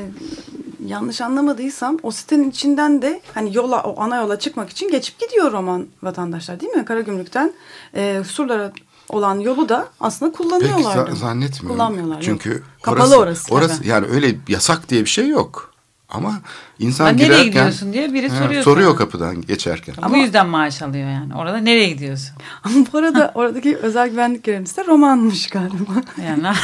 yanlış 0.85 1.21
anlamadıysam 1.21 1.97
o 2.03 2.11
sitenin 2.11 2.49
içinden 2.49 3.01
de 3.01 3.21
hani 3.33 3.55
yola 3.55 3.83
o 3.83 4.01
ana 4.01 4.17
yola 4.17 4.39
çıkmak 4.39 4.69
için 4.69 4.91
geçip 4.91 5.19
gidiyor 5.19 5.51
Roman 5.51 5.87
vatandaşlar 6.03 6.59
değil 6.59 6.73
mi? 6.73 6.85
Karagümrük'ten 6.85 7.53
e, 7.95 8.23
Surlara 8.27 8.71
olan 9.09 9.39
yolu 9.39 9.69
da 9.69 9.87
aslında 9.99 10.31
kullanıyorlar. 10.31 11.05
Pek 11.05 11.17
zannetmiyorum. 11.17 11.77
Kullanmıyorlar. 11.77 12.21
Çünkü 12.21 12.49
yok. 12.49 12.61
kapalı 12.81 13.17
orası. 13.17 13.53
Orası, 13.53 13.53
orası 13.53 13.87
yani 13.87 14.07
öyle 14.07 14.35
yasak 14.47 14.89
diye 14.89 15.01
bir 15.01 15.09
şey 15.09 15.27
yok. 15.27 15.70
Ama 16.11 16.41
insan 16.79 17.05
Ha, 17.05 17.11
nereye 17.11 17.25
girerken 17.25 17.45
gidiyorsun 17.45 17.93
diye 17.93 18.13
biri 18.13 18.29
soruyor 18.29 18.63
soruyor 18.63 18.89
sana. 18.89 18.97
kapıdan 18.97 19.41
geçerken. 19.41 19.95
Bu 20.09 20.17
yüzden 20.17 20.47
maaş 20.47 20.81
alıyor 20.81 21.09
yani. 21.09 21.35
Orada 21.35 21.57
nereye 21.57 21.89
gidiyorsun? 21.89 22.29
Ama 22.63 22.75
bu 22.93 22.97
arada 22.97 23.31
oradaki 23.35 23.77
özel 23.77 24.09
güvenlik 24.09 24.43
görevlisi 24.43 24.77
de 24.77 24.85
romanmış 24.87 25.49
galiba. 25.49 25.91
Yani 26.27 26.43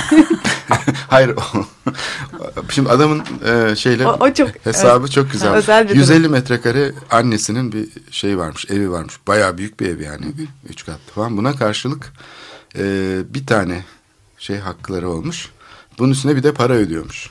Hayır. 1.08 1.36
Şimdi 2.70 2.90
adamın 2.90 3.24
e, 3.46 3.76
şeyle 3.76 4.08
O- 4.08 4.18
o 4.26 4.34
çok- 4.34 4.66
hesabı 4.66 5.12
çok 5.12 5.32
güzel. 5.32 5.54
Özel 5.54 5.84
bir 5.84 5.90
durum. 5.90 6.00
150 6.00 6.30
metrekare 6.30 6.92
annesinin 7.12 7.72
bir 7.72 7.88
şey 8.12 8.38
varmış, 8.38 8.66
evi 8.70 8.92
varmış. 8.92 9.20
Bayağı 9.28 9.58
büyük 9.58 9.80
bir 9.80 9.90
ev 9.90 10.02
yani. 10.02 10.26
Üç 10.70 10.86
katlı 10.86 11.14
falan. 11.16 11.38
Buna 11.38 11.56
karşılık 11.56 12.14
e, 12.78 12.84
bir 13.34 13.46
tane 13.46 13.84
şey 14.38 14.58
hakları 14.58 15.10
olmuş. 15.10 15.50
Bunun 16.00 16.12
üstüne 16.12 16.36
bir 16.36 16.44
de 16.44 16.54
para 16.54 16.74
ödüyormuş. 16.74 17.30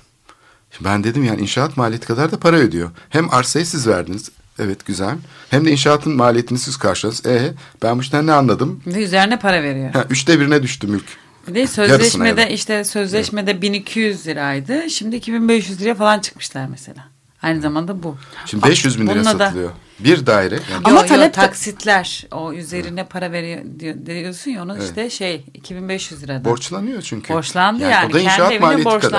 Ben 0.80 1.04
dedim 1.04 1.24
yani 1.24 1.40
inşaat 1.40 1.76
maliyeti 1.76 2.06
kadar 2.06 2.32
da 2.32 2.38
para 2.38 2.56
ödüyor. 2.56 2.90
Hem 3.10 3.34
arsayı 3.34 3.66
siz 3.66 3.86
verdiniz. 3.86 4.30
Evet 4.58 4.86
güzel. 4.86 5.14
Hem 5.50 5.64
de 5.64 5.70
inşaatın 5.70 6.16
maliyetini 6.16 6.58
siz 6.58 6.76
karşıladınız. 6.76 7.26
E 7.26 7.52
ben 7.82 7.98
bu 7.98 8.02
işten 8.02 8.26
ne 8.26 8.32
anladım? 8.32 8.82
ve 8.86 9.02
üzerine 9.04 9.38
para 9.38 9.62
veriyor. 9.62 9.90
Ha, 9.92 10.04
üçte 10.10 10.40
birine 10.40 10.62
düştü 10.62 10.86
mülk. 10.86 11.04
Bir 11.48 11.54
de 11.54 11.66
sözleşmede 11.66 12.36
da. 12.36 12.46
işte 12.46 12.84
sözleşmede 12.84 13.62
1200 13.62 14.26
liraydı. 14.26 14.90
Şimdi 14.90 15.16
2500 15.16 15.80
liraya 15.80 15.94
falan 15.94 16.18
çıkmışlar 16.20 16.66
mesela. 16.70 17.04
Aynı 17.42 17.60
zamanda 17.60 18.02
bu. 18.02 18.16
Şimdi 18.46 18.66
500 18.68 19.00
bin 19.00 19.06
lira 19.06 19.14
Bununla 19.14 19.38
da- 19.38 19.46
satılıyor. 19.46 19.70
Bir 20.00 20.26
daire. 20.26 20.54
Yani 20.54 20.80
Ama 20.84 20.98
Ama 20.98 21.06
talep 21.06 21.28
de- 21.28 21.32
taksitler 21.32 22.26
o 22.32 22.52
üzerine 22.52 23.04
para 23.04 23.32
veriyor 23.32 23.60
diyor, 23.80 23.94
diyorsun 24.06 24.50
ya 24.50 24.62
onu 24.62 24.72
Evet. 24.76 24.84
işte 24.88 25.10
şey 25.10 25.44
2500 25.54 26.22
liradan. 26.22 26.44
borçlanıyor 26.44 27.02
çünkü. 27.02 27.34
Borçlandı 27.34 27.82
yani, 27.82 28.10
o 28.10 28.12
da 28.12 28.20
inşaat 28.20 28.36
kendi 28.38 28.54
evine 28.54 28.66
maliyeti 28.66 28.98
kadar. 28.98 29.10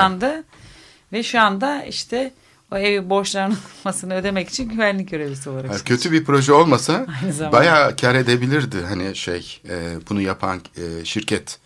Ve 1.13 1.23
şu 1.23 1.41
anda 1.41 1.83
işte 1.83 2.33
o 2.71 2.77
evi 2.77 3.09
borçlanmasını 3.09 4.13
ödemek 4.19 4.49
için 4.49 4.69
güvenlik 4.69 5.11
görevlisi 5.11 5.49
olarak. 5.49 5.71
Yani 5.71 5.83
kötü 5.83 6.11
bir 6.11 6.25
proje 6.25 6.53
olmasa 6.53 7.05
bayağı 7.51 7.95
kar 7.95 8.15
edebilirdi. 8.15 8.77
Hani 8.81 9.15
şey 9.15 9.61
e, 9.69 9.95
bunu 10.09 10.21
yapan 10.21 10.61
e, 10.77 11.05
şirket 11.05 11.59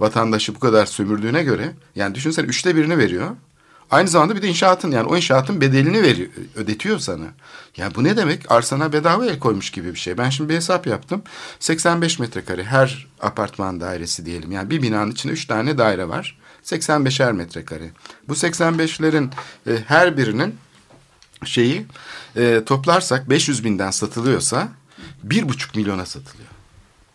vatandaşı 0.00 0.54
bu 0.54 0.58
kadar 0.58 0.86
sömürdüğüne 0.86 1.42
göre 1.42 1.72
yani 1.96 2.14
düşünsene 2.14 2.46
üçte 2.46 2.76
birini 2.76 2.98
veriyor. 2.98 3.30
Aynı 3.90 4.08
zamanda 4.08 4.36
bir 4.36 4.42
de 4.42 4.48
inşaatın 4.48 4.90
yani 4.90 5.06
o 5.06 5.16
inşaatın 5.16 5.60
bedelini 5.60 6.02
veriyor, 6.02 6.28
ödetiyor 6.56 6.98
sana. 6.98 7.26
Yani 7.76 7.94
bu 7.94 8.04
ne 8.04 8.16
demek? 8.16 8.52
Arsana 8.52 8.92
bedava 8.92 9.26
el 9.26 9.38
koymuş 9.38 9.70
gibi 9.70 9.94
bir 9.94 9.98
şey. 9.98 10.18
Ben 10.18 10.30
şimdi 10.30 10.50
bir 10.50 10.54
hesap 10.54 10.86
yaptım. 10.86 11.22
85 11.60 12.18
metrekare 12.18 12.64
her 12.64 13.06
apartman 13.20 13.80
dairesi 13.80 14.26
diyelim. 14.26 14.52
Yani 14.52 14.70
bir 14.70 14.82
binanın 14.82 15.10
içinde 15.10 15.32
üç 15.32 15.46
tane 15.46 15.78
daire 15.78 16.08
var. 16.08 16.38
85'er 16.64 17.32
metrekare. 17.32 17.90
Bu 18.28 18.32
85'lerin 18.32 19.28
e, 19.66 19.70
her 19.86 20.16
birinin 20.16 20.54
şeyi 21.44 21.86
e, 22.36 22.62
toplarsak 22.66 23.30
500 23.30 23.64
binden 23.64 23.90
satılıyorsa 23.90 24.68
bir 25.22 25.48
buçuk 25.48 25.74
milyona 25.74 26.06
satılıyor. 26.06 26.48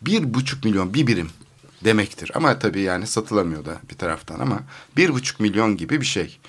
Bir 0.01 0.33
buçuk 0.33 0.65
milyon 0.65 0.93
bir 0.93 1.07
birim 1.07 1.29
demektir. 1.85 2.31
Ama 2.35 2.59
tabii 2.59 2.81
yani 2.81 3.07
satılamıyor 3.07 3.65
da 3.65 3.77
bir 3.89 3.95
taraftan 3.95 4.39
ama 4.39 4.59
bir 4.97 5.09
buçuk 5.09 5.39
milyon 5.39 5.77
gibi 5.77 6.01
bir 6.01 6.05
şey. 6.05 6.39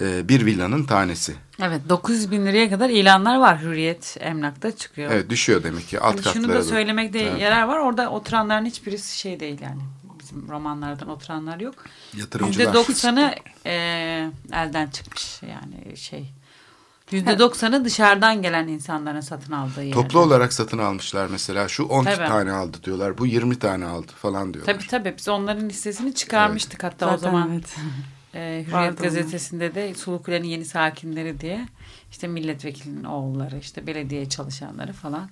E, 0.00 0.28
bir 0.28 0.46
villanın 0.46 0.84
tanesi. 0.84 1.34
Evet 1.62 1.80
900 1.88 2.30
bin 2.30 2.46
liraya 2.46 2.70
kadar 2.70 2.90
ilanlar 2.90 3.36
var 3.38 3.62
Hürriyet 3.62 4.16
Emlak'ta 4.20 4.76
çıkıyor. 4.76 5.10
Evet 5.10 5.30
düşüyor 5.30 5.62
demek 5.62 5.88
ki 5.88 6.00
alt 6.00 6.06
Hani 6.12 6.16
katlara. 6.16 6.34
şunu 6.34 6.48
da 6.48 6.62
söylemekte 6.62 7.18
Evet. 7.18 7.40
yarar 7.40 7.62
var. 7.62 7.78
Orada 7.78 8.10
oturanların 8.10 8.64
hiçbirisi 8.66 9.18
şey 9.18 9.40
değil 9.40 9.60
yani. 9.60 9.80
Bizim 10.26 10.48
romanlardan 10.48 11.08
oturanlar 11.08 11.60
yok. 11.60 11.74
Yatırımcılar. 12.16 12.74
%90'ı 12.74 13.34
e, 13.66 13.72
elden 14.52 14.86
çıkmış 14.86 15.40
yani 15.42 15.96
şey. 15.96 16.32
%90'ı 17.10 17.84
dışarıdan 17.84 18.42
gelen 18.42 18.68
insanların 18.68 19.20
satın 19.20 19.52
aldığı 19.52 19.84
yer. 19.84 19.92
Toplu 19.92 20.20
olarak 20.20 20.52
satın 20.52 20.78
almışlar 20.78 21.26
mesela. 21.26 21.68
Şu 21.68 21.84
10 21.84 22.04
Tabii. 22.04 22.16
tane 22.16 22.52
aldı 22.52 22.76
diyorlar. 22.84 23.18
Bu 23.18 23.26
20 23.26 23.58
tane 23.58 23.84
aldı 23.84 24.12
falan 24.16 24.54
diyorlar. 24.54 24.74
Tabii 24.74 24.86
tabii 24.86 25.14
biz 25.18 25.28
onların 25.28 25.68
listesini 25.68 26.14
çıkarmıştık 26.14 26.84
hatta 26.84 27.06
o 27.06 27.10
Zaten 27.10 27.30
zaman. 27.30 27.50
evet. 27.52 27.76
E, 28.34 28.38
Hürriyet 28.66 28.72
Vardı 28.72 29.02
gazetesinde 29.02 29.74
de 29.74 29.94
Sulukule'nin 29.94 30.48
yeni 30.48 30.64
sakinleri 30.64 31.40
diye 31.40 31.66
işte 32.10 32.28
milletvekilinin 32.28 33.04
oğulları 33.04 33.58
işte 33.58 33.86
belediye 33.86 34.28
çalışanları 34.28 34.92
falan. 34.92 35.30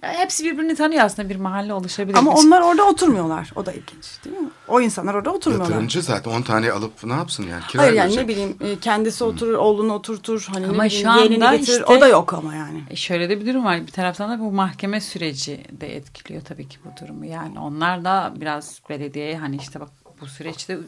Hepsi 0.00 0.44
birbirini 0.44 0.74
tanıyor 0.74 1.04
aslında 1.04 1.28
bir 1.28 1.36
mahalle 1.36 1.74
oluşabilir. 1.74 2.18
Ama 2.18 2.30
onlar 2.34 2.60
orada 2.60 2.84
oturmuyorlar. 2.88 3.50
O 3.56 3.66
da 3.66 3.72
ilginç 3.72 4.24
değil 4.24 4.36
mi? 4.36 4.48
O 4.68 4.80
insanlar 4.80 5.14
orada 5.14 5.30
oturmuyorlar. 5.32 5.70
Yatırımcı 5.70 6.02
zaten 6.02 6.30
10 6.30 6.42
tane 6.42 6.72
alıp 6.72 7.04
ne 7.04 7.12
yapsın 7.12 7.46
yani? 7.46 7.62
Kira 7.68 7.82
Hayır 7.82 7.92
yani 7.92 8.04
verecek. 8.16 8.22
ne 8.22 8.28
bileyim 8.28 8.56
e, 8.60 8.78
kendisi 8.80 9.24
oturur, 9.24 9.54
oğlunu 9.54 9.92
oturtur. 9.92 10.46
Hani 10.54 10.66
Ama 10.66 10.82
ne 10.82 10.90
şu 10.90 11.10
anda 11.10 11.56
getirir. 11.56 11.60
işte- 11.80 11.84
O 11.84 12.00
da 12.00 12.08
yok 12.08 12.34
ama 12.34 12.54
yani. 12.54 12.82
E 12.90 12.96
şöyle 12.96 13.28
de 13.28 13.40
bir 13.40 13.46
durum 13.46 13.64
var. 13.64 13.86
Bir 13.86 13.92
taraftan 13.92 14.30
da 14.30 14.40
bu 14.40 14.52
mahkeme 14.52 15.00
süreci 15.00 15.64
de 15.80 15.96
etkiliyor 15.96 16.42
tabii 16.42 16.68
ki 16.68 16.78
bu 16.84 17.04
durumu. 17.04 17.24
Yani 17.24 17.58
onlar 17.58 18.04
da 18.04 18.32
biraz 18.36 18.80
belediyeye 18.90 19.38
hani 19.38 19.56
işte 19.56 19.80
bak 19.80 19.88
bu 20.20 20.26
süreçte 20.26 20.78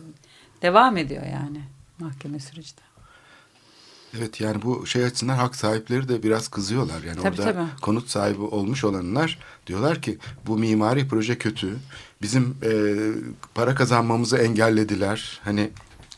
devam 0.63 0.97
ediyor 0.97 1.23
yani 1.23 1.61
mahkeme 1.99 2.39
süreci 2.41 2.77
de. 2.77 2.81
Evet 4.19 4.41
yani 4.41 4.63
bu 4.63 4.87
şey 4.87 5.05
açısından 5.05 5.37
hak 5.37 5.57
sahipleri 5.57 6.09
de 6.09 6.23
biraz 6.23 6.49
kızıyorlar. 6.49 7.03
Yani 7.07 7.17
Tabii, 7.23 7.29
orada 7.41 7.53
tabii. 7.53 7.81
konut 7.83 8.09
sahibi 8.09 8.43
olmuş 8.43 8.85
olanlar 8.85 9.39
diyorlar 9.67 10.03
ki 10.03 10.19
bu 10.47 10.59
mimari 10.59 11.09
proje 11.09 11.39
kötü. 11.39 11.77
Bizim 12.23 12.57
e, 12.63 12.71
para 13.55 13.75
kazanmamızı 13.75 14.37
engellediler. 14.39 15.41
Hani 15.45 15.71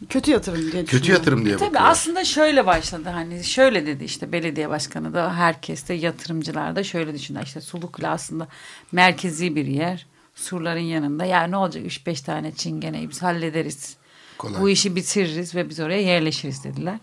Kötü 0.08 0.30
yatırım 0.30 0.72
diye 0.72 0.84
kötü 0.84 1.12
yatırım 1.12 1.44
diye 1.44 1.56
Tabii 1.56 1.66
bakıyorlar. 1.66 1.90
aslında 1.90 2.24
şöyle 2.24 2.66
başladı 2.66 3.08
hani 3.08 3.44
şöyle 3.44 3.86
dedi 3.86 4.04
işte 4.04 4.32
belediye 4.32 4.68
başkanı 4.68 5.14
da 5.14 5.36
herkes 5.36 5.88
de 5.88 5.94
yatırımcılar 5.94 6.76
da 6.76 6.84
şöyle 6.84 7.14
düşündü. 7.14 7.40
İşte 7.44 7.60
Sulukule 7.60 8.08
aslında 8.08 8.48
merkezi 8.92 9.56
bir 9.56 9.66
yer. 9.66 10.06
Surların 10.34 10.80
yanında 10.80 11.24
yani 11.24 11.50
ne 11.50 11.56
olacak 11.56 11.84
3-5 11.86 12.24
tane 12.24 12.52
çingeneyi 12.52 13.10
biz 13.10 13.22
hallederiz. 13.22 13.96
Kolay. 14.38 14.60
Bu 14.60 14.68
işi 14.68 14.96
bitiririz 14.96 15.54
ve 15.54 15.68
biz 15.68 15.80
oraya 15.80 16.02
yerleşiriz 16.02 16.64
dediler. 16.64 16.98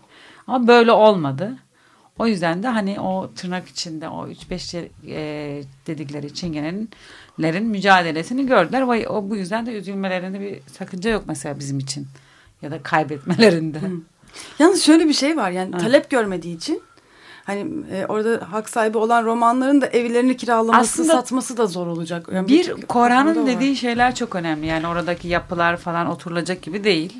Ama 0.46 0.66
böyle 0.66 0.92
olmadı. 0.92 1.58
O 2.18 2.26
yüzden 2.26 2.62
de 2.62 2.68
hani 2.68 3.00
o 3.00 3.30
tırnak 3.36 3.68
içinde 3.68 4.08
o 4.08 4.28
3-5 4.28 4.88
e, 5.06 5.62
dedikleri 5.86 6.34
çingenelerin 6.34 7.66
mücadelesini 7.66 8.46
gördüler. 8.46 8.90
Ve 8.90 9.08
o 9.08 9.30
bu 9.30 9.36
yüzden 9.36 9.66
de 9.66 9.72
üzülmelerinde 9.72 10.40
bir 10.40 10.60
sakınca 10.78 11.10
yok 11.10 11.24
mesela 11.26 11.58
bizim 11.58 11.78
için. 11.78 12.06
Ya 12.62 12.70
da 12.70 12.82
kaybetmelerinde. 12.82 13.80
Yalnız 14.58 14.82
şöyle 14.82 15.08
bir 15.08 15.12
şey 15.12 15.36
var 15.36 15.50
yani 15.50 15.70
talep 15.70 16.10
görmediği 16.10 16.56
için 16.56 16.82
hani 17.44 17.66
e, 17.92 18.06
orada 18.06 18.52
hak 18.52 18.68
sahibi 18.68 18.98
olan 18.98 19.24
romanların 19.24 19.80
da 19.80 19.86
evlerini 19.86 20.36
kiralaması, 20.36 20.80
Aslında 20.80 21.12
satması 21.12 21.56
da 21.56 21.66
zor 21.66 21.86
olacak. 21.86 22.28
Yani 22.34 22.48
Bir 22.48 22.70
var. 23.40 23.46
dediği 23.46 23.76
şeyler 23.76 24.14
çok 24.14 24.34
önemli. 24.34 24.66
Yani 24.66 24.86
oradaki 24.86 25.28
yapılar 25.28 25.76
falan 25.76 26.06
oturulacak 26.06 26.62
gibi 26.62 26.84
değil. 26.84 27.16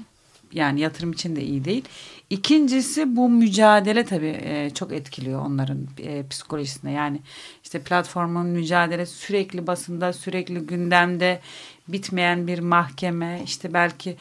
Yani 0.53 0.81
yatırım 0.81 1.13
için 1.13 1.37
de 1.37 1.43
iyi 1.43 1.65
değil. 1.65 1.85
İkincisi 2.33 3.17
bu 3.17 3.29
mücadele 3.29 4.05
tabii 4.05 4.41
e, 4.43 4.71
çok 4.71 4.93
etkiliyor 4.93 5.41
onların 5.47 5.89
e, 5.99 6.27
psikolojisine. 6.27 6.93
Yani 6.93 7.21
işte 7.65 7.81
platformun 7.83 8.47
mücadelesi 8.47 9.15
sürekli 9.15 9.67
basında, 9.67 10.13
sürekli 10.13 10.61
gündemde 10.61 11.41
bitmeyen 11.89 12.47
bir 12.47 12.59
mahkeme. 12.59 13.41
İşte 13.45 13.75
belki 13.75 14.17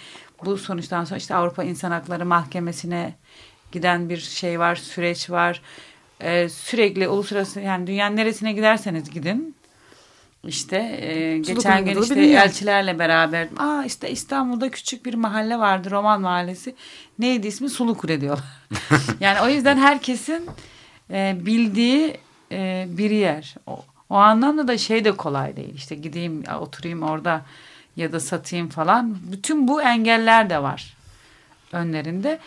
bu 0.45 0.57
sonuçtan 0.57 1.05
sonra 1.05 1.17
işte 1.17 1.35
Avrupa 1.35 1.63
İnsan 1.63 1.91
Hakları 1.91 2.25
Mahkemesi'ne 2.25 3.15
giden 3.71 4.09
bir 4.09 4.17
şey 4.17 4.59
var, 4.59 4.75
süreç 4.75 5.29
var. 5.29 5.61
E, 6.19 6.49
sürekli 6.49 7.07
uluslararası 7.07 7.59
yani 7.59 7.87
dünyanın 7.87 8.15
neresine 8.15 8.53
giderseniz 8.53 9.09
gidin 9.09 9.55
işte 10.47 10.77
e, 10.77 11.37
geçen 11.37 11.85
gün 11.85 12.01
işte 12.01 12.21
elçilerle 12.21 12.99
beraber 12.99 13.47
aa 13.57 13.83
işte 13.85 14.11
İstanbul'da 14.11 14.71
küçük 14.71 15.05
bir 15.05 15.13
mahalle 15.13 15.59
vardı 15.59 15.91
Roman 15.91 16.21
Mahallesi. 16.21 16.75
Neydi 17.19 17.47
ismi? 17.47 17.69
Sulukule 17.69 18.21
diyorlar. 18.21 18.45
yani 19.19 19.41
o 19.41 19.49
yüzden 19.49 19.77
herkesin 19.77 20.49
e, 21.11 21.37
bildiği 21.45 22.17
e, 22.51 22.85
bir 22.89 23.11
yer. 23.11 23.55
O, 23.67 23.85
o 24.09 24.15
anlamda 24.15 24.67
da 24.67 24.77
şey 24.77 25.05
de 25.05 25.11
kolay 25.11 25.55
değil. 25.55 25.73
İşte 25.75 25.95
gideyim 25.95 26.43
oturayım 26.59 27.03
orada 27.03 27.45
ya 27.95 28.11
da 28.11 28.19
satayım 28.19 28.69
falan. 28.69 29.17
Bütün 29.31 29.67
bu 29.67 29.81
engeller 29.81 30.49
de 30.49 30.63
var 30.63 30.97
önlerinde. 31.71 32.39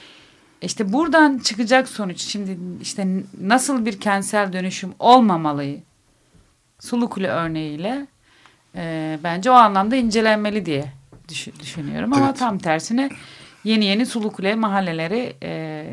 İşte 0.62 0.92
buradan 0.92 1.38
çıkacak 1.38 1.88
sonuç 1.88 2.20
şimdi 2.20 2.58
işte 2.82 3.08
nasıl 3.40 3.86
bir 3.86 4.00
kentsel 4.00 4.52
dönüşüm 4.52 4.94
olmamalıyı 4.98 5.82
Sulukule 6.88 7.28
örneğiyle 7.28 8.06
e, 8.76 9.18
bence 9.24 9.50
o 9.50 9.54
anlamda 9.54 9.96
incelenmeli 9.96 10.66
diye 10.66 10.92
düşün- 11.28 11.54
düşünüyorum. 11.60 12.12
Ama 12.12 12.26
Evet. 12.26 12.38
tam 12.38 12.58
tersine 12.58 13.10
yeni 13.64 13.84
yeni 13.84 14.06
Sulukule 14.06 14.54
mahalleleri 14.54 15.36
e, 15.42 15.48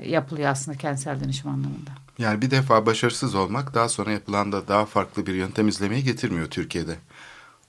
yapılıyor 0.05 0.49
aslında 0.49 0.77
kentsel 0.77 1.23
dönüşüm 1.23 1.51
anlamında. 1.51 1.91
Yani 2.17 2.41
bir 2.41 2.51
defa 2.51 2.85
başarısız 2.85 3.35
olmak 3.35 3.73
daha 3.73 3.89
sonra 3.89 4.11
yapılan 4.11 4.51
da 4.51 4.67
daha 4.67 4.85
farklı 4.85 5.25
bir 5.25 5.33
yöntem 5.33 5.67
izlemeyi 5.67 6.03
getirmiyor 6.03 6.47
Türkiye'de. 6.47 6.95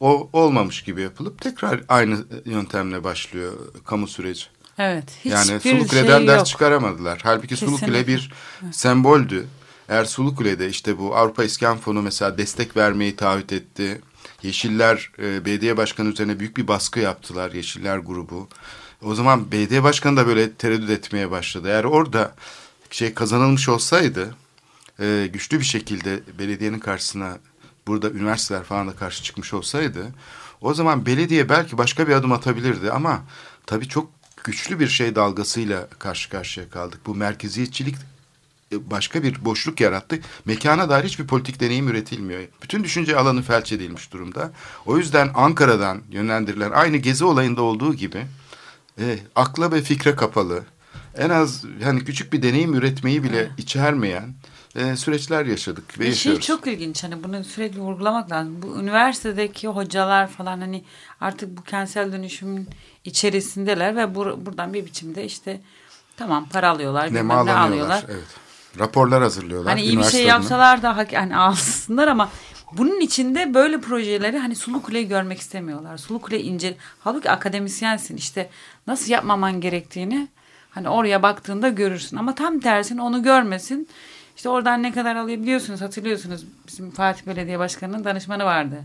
O 0.01 0.31
olmamış 0.33 0.83
gibi 0.83 1.03
yapılıp 1.03 1.41
tekrar 1.41 1.81
aynı 1.89 2.19
yöntemle 2.45 3.05
başlıyor 3.05 3.53
kamu 3.85 4.07
süreci. 4.07 4.45
Evet. 4.79 5.05
yani 5.25 5.55
hiçbir 5.55 5.71
Sulu 5.79 5.87
Kule'den 5.89 6.19
şey 6.19 6.27
ders 6.29 6.39
yok. 6.39 6.47
çıkaramadılar. 6.47 7.21
Halbuki 7.23 7.57
Sulu 7.57 7.71
Kule 7.71 7.81
Kesinlikle. 7.81 8.07
bir 8.07 8.33
semboldü. 8.73 9.47
Eğer 9.89 10.05
Sulu 10.05 10.35
Kule'de 10.35 10.69
işte 10.69 10.99
bu 10.99 11.17
Avrupa 11.17 11.45
İskan 11.45 11.79
Fonu 11.79 12.03
mesela 12.03 12.39
destek 12.39 12.77
vermeyi 12.77 13.17
taahhüt 13.17 13.53
etti. 13.53 14.01
Yeşiller 14.43 15.11
e, 15.19 15.45
belediye 15.45 15.77
başkanı 15.77 16.09
üzerine 16.09 16.41
büyük 16.41 16.57
bir 16.57 16.69
baskı 16.69 17.01
yaptılar 17.01 17.53
Yeşiller 17.53 17.99
grubu. 17.99 18.49
O 19.03 19.15
zaman 19.15 19.53
belediye 19.53 19.83
başkanı 19.83 20.17
da 20.17 20.27
böyle 20.27 20.53
tereddüt 20.53 20.91
etmeye 20.91 21.31
başladı. 21.31 21.69
Eğer 21.69 21.85
orada 21.85 22.35
şey 22.91 23.15
kazanılmış 23.15 23.69
olsaydı 23.69 24.35
e, 25.01 25.29
güçlü 25.33 25.61
bir 25.61 25.65
şekilde 25.65 26.21
belediyenin 26.39 26.79
karşısına 26.79 27.39
burada 27.87 28.11
üniversiteler 28.11 28.63
falan 28.63 28.89
da 28.89 28.97
karşı 28.97 29.23
çıkmış 29.23 29.55
olsaydı 29.55 30.13
o 30.63 30.75
zaman 30.75 31.07
belediye 31.07 31.49
belki 31.49 31.79
başka 31.79 32.09
bir 32.09 32.13
adım 32.13 32.33
atabilirdi 32.33 32.93
ama 32.93 33.23
tabii 33.67 33.89
çok 33.89 34.11
güçlü 34.45 34.81
bir 34.81 34.89
şey 34.89 35.15
dalgasıyla 35.15 35.89
karşı 35.99 36.31
karşıya 36.31 36.71
kaldık. 36.71 37.01
Bu 37.07 37.15
merkeziyetçilik 37.15 37.97
başka 38.91 39.23
bir 39.23 39.45
boşluk 39.45 39.81
yarattı. 39.81 40.19
Mekana 40.45 40.89
dair 40.91 41.05
hiçbir 41.05 41.27
politik 41.27 41.61
deneyim 41.61 41.89
üretilmiyor. 41.89 42.43
Bütün 42.63 42.85
düşünce 42.85 43.17
alanı 43.17 43.43
felç 43.43 43.73
edilmiş 43.73 44.13
durumda. 44.13 44.53
O 44.87 44.99
yüzden 44.99 45.31
Ankara'dan 45.35 46.03
yönlendirilen 46.11 46.71
aynı 46.71 46.97
gezi 46.97 47.25
olayında 47.25 47.63
olduğu 47.63 47.95
gibi 47.95 48.27
e, 49.01 49.19
akla 49.35 49.73
ve 49.73 49.83
fikre 49.83 50.15
kapalı, 50.17 50.63
en 51.17 51.31
az 51.31 51.65
yani 51.85 52.05
küçük 52.05 52.33
bir 52.33 52.43
deneyim 52.43 52.75
üretmeyi 52.75 53.23
bile 53.23 53.51
içermeyen 53.59 54.35
e, 54.77 54.97
süreçler 54.97 55.47
yaşadık 55.47 55.85
ve 55.99 56.01
Bir 56.01 56.05
şey 56.05 56.11
yaşıyoruz. 56.33 56.47
çok 56.47 56.67
ilginç 56.67 57.05
hani 57.05 57.25
bunu 57.25 57.45
sürekli 57.45 57.81
vurgulamak 57.81 58.31
lazım. 58.31 58.63
Bu 58.63 58.81
üniversitedeki 58.81 59.69
hocalar 59.69 60.29
falan 60.31 60.61
hani 60.61 60.85
artık 61.21 61.57
bu 61.57 61.63
kentsel 61.63 62.13
dönüşümün 62.13 62.69
içerisindeler 63.05 63.97
ve 63.97 64.01
bur- 64.03 64.47
buradan 64.47 64.75
bir 64.75 64.87
biçimde 64.87 65.25
işte 65.25 65.61
tamam 66.17 66.49
para 66.53 66.71
alıyorlar 66.71 67.15
ne 67.15 67.33
alıyorlar. 67.35 68.05
Evet. 68.09 68.25
Raporlar 68.79 69.23
hazırlıyorlar. 69.23 69.73
Hani 69.73 69.83
iyi 69.83 69.99
bir 69.99 70.05
şey 70.05 70.25
yapsalar 70.27 70.83
da 70.83 70.97
hani 70.97 71.37
alsınlar 71.37 72.09
ama 72.09 72.29
bunun 72.73 73.01
içinde 73.01 73.55
böyle 73.55 73.81
projeleri 73.81 74.39
hani 74.39 74.55
Sulu 74.57 74.83
Kule'yi 74.83 75.09
görmek 75.09 75.41
istemiyorlar. 75.41 75.97
Sulu 75.97 76.21
Kule 76.21 76.41
ince. 76.41 76.77
Halbuki 77.01 77.31
akademisyensin 77.31 78.17
işte 78.17 78.51
nasıl 78.87 79.11
yapmaman 79.11 79.61
gerektiğini 79.61 80.29
hani 80.71 80.89
oraya 80.89 81.23
baktığında 81.23 81.69
görürsün. 81.69 82.17
Ama 82.17 82.35
tam 82.35 82.61
tersine 82.61 83.03
onu 83.03 83.23
görmesin. 83.23 83.89
İşte 84.37 84.49
oradan 84.49 84.83
ne 84.83 84.93
kadar 84.93 85.17
alıyor 85.17 85.39
biliyorsunuz 85.39 85.81
hatırlıyorsunuz 85.81 86.45
bizim 86.69 86.91
Fatih 86.91 87.27
Belediye 87.27 87.59
Başkanı'nın 87.59 88.05
danışmanı 88.05 88.45
vardı. 88.45 88.85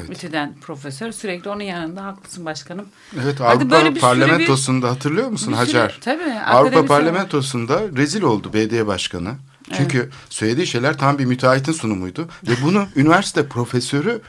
Evet. 0.00 0.10
Ütüden 0.10 0.54
profesör 0.60 1.12
sürekli 1.12 1.50
onun 1.50 1.62
yanında 1.62 2.04
haklısın 2.04 2.44
başkanım. 2.44 2.86
Evet 3.22 3.40
Hadi 3.40 3.44
Avrupa 3.44 3.70
böyle 3.70 3.84
bir 3.88 3.90
sürü 3.90 4.00
parlamentosunda 4.00 4.90
hatırlıyor 4.90 5.28
musun 5.28 5.48
bir 5.52 5.66
sürü- 5.66 5.78
Hacer? 5.78 5.98
tabii, 6.00 6.32
Avrupa 6.46 6.86
parlamentosunda 6.86 7.80
rezil 7.96 8.22
oldu 8.22 8.52
belediye 8.52 8.86
başkanı. 8.86 9.34
Çünkü 9.76 10.10
söylediği 10.30 10.66
şeyler 10.66 10.98
tam 10.98 11.18
bir 11.18 11.24
müteahhitin 11.24 11.72
sunumuydu 11.72 12.28
ve 12.48 12.52
bunu 12.62 12.86
üniversite 12.96 13.46
profesörü 13.48 14.20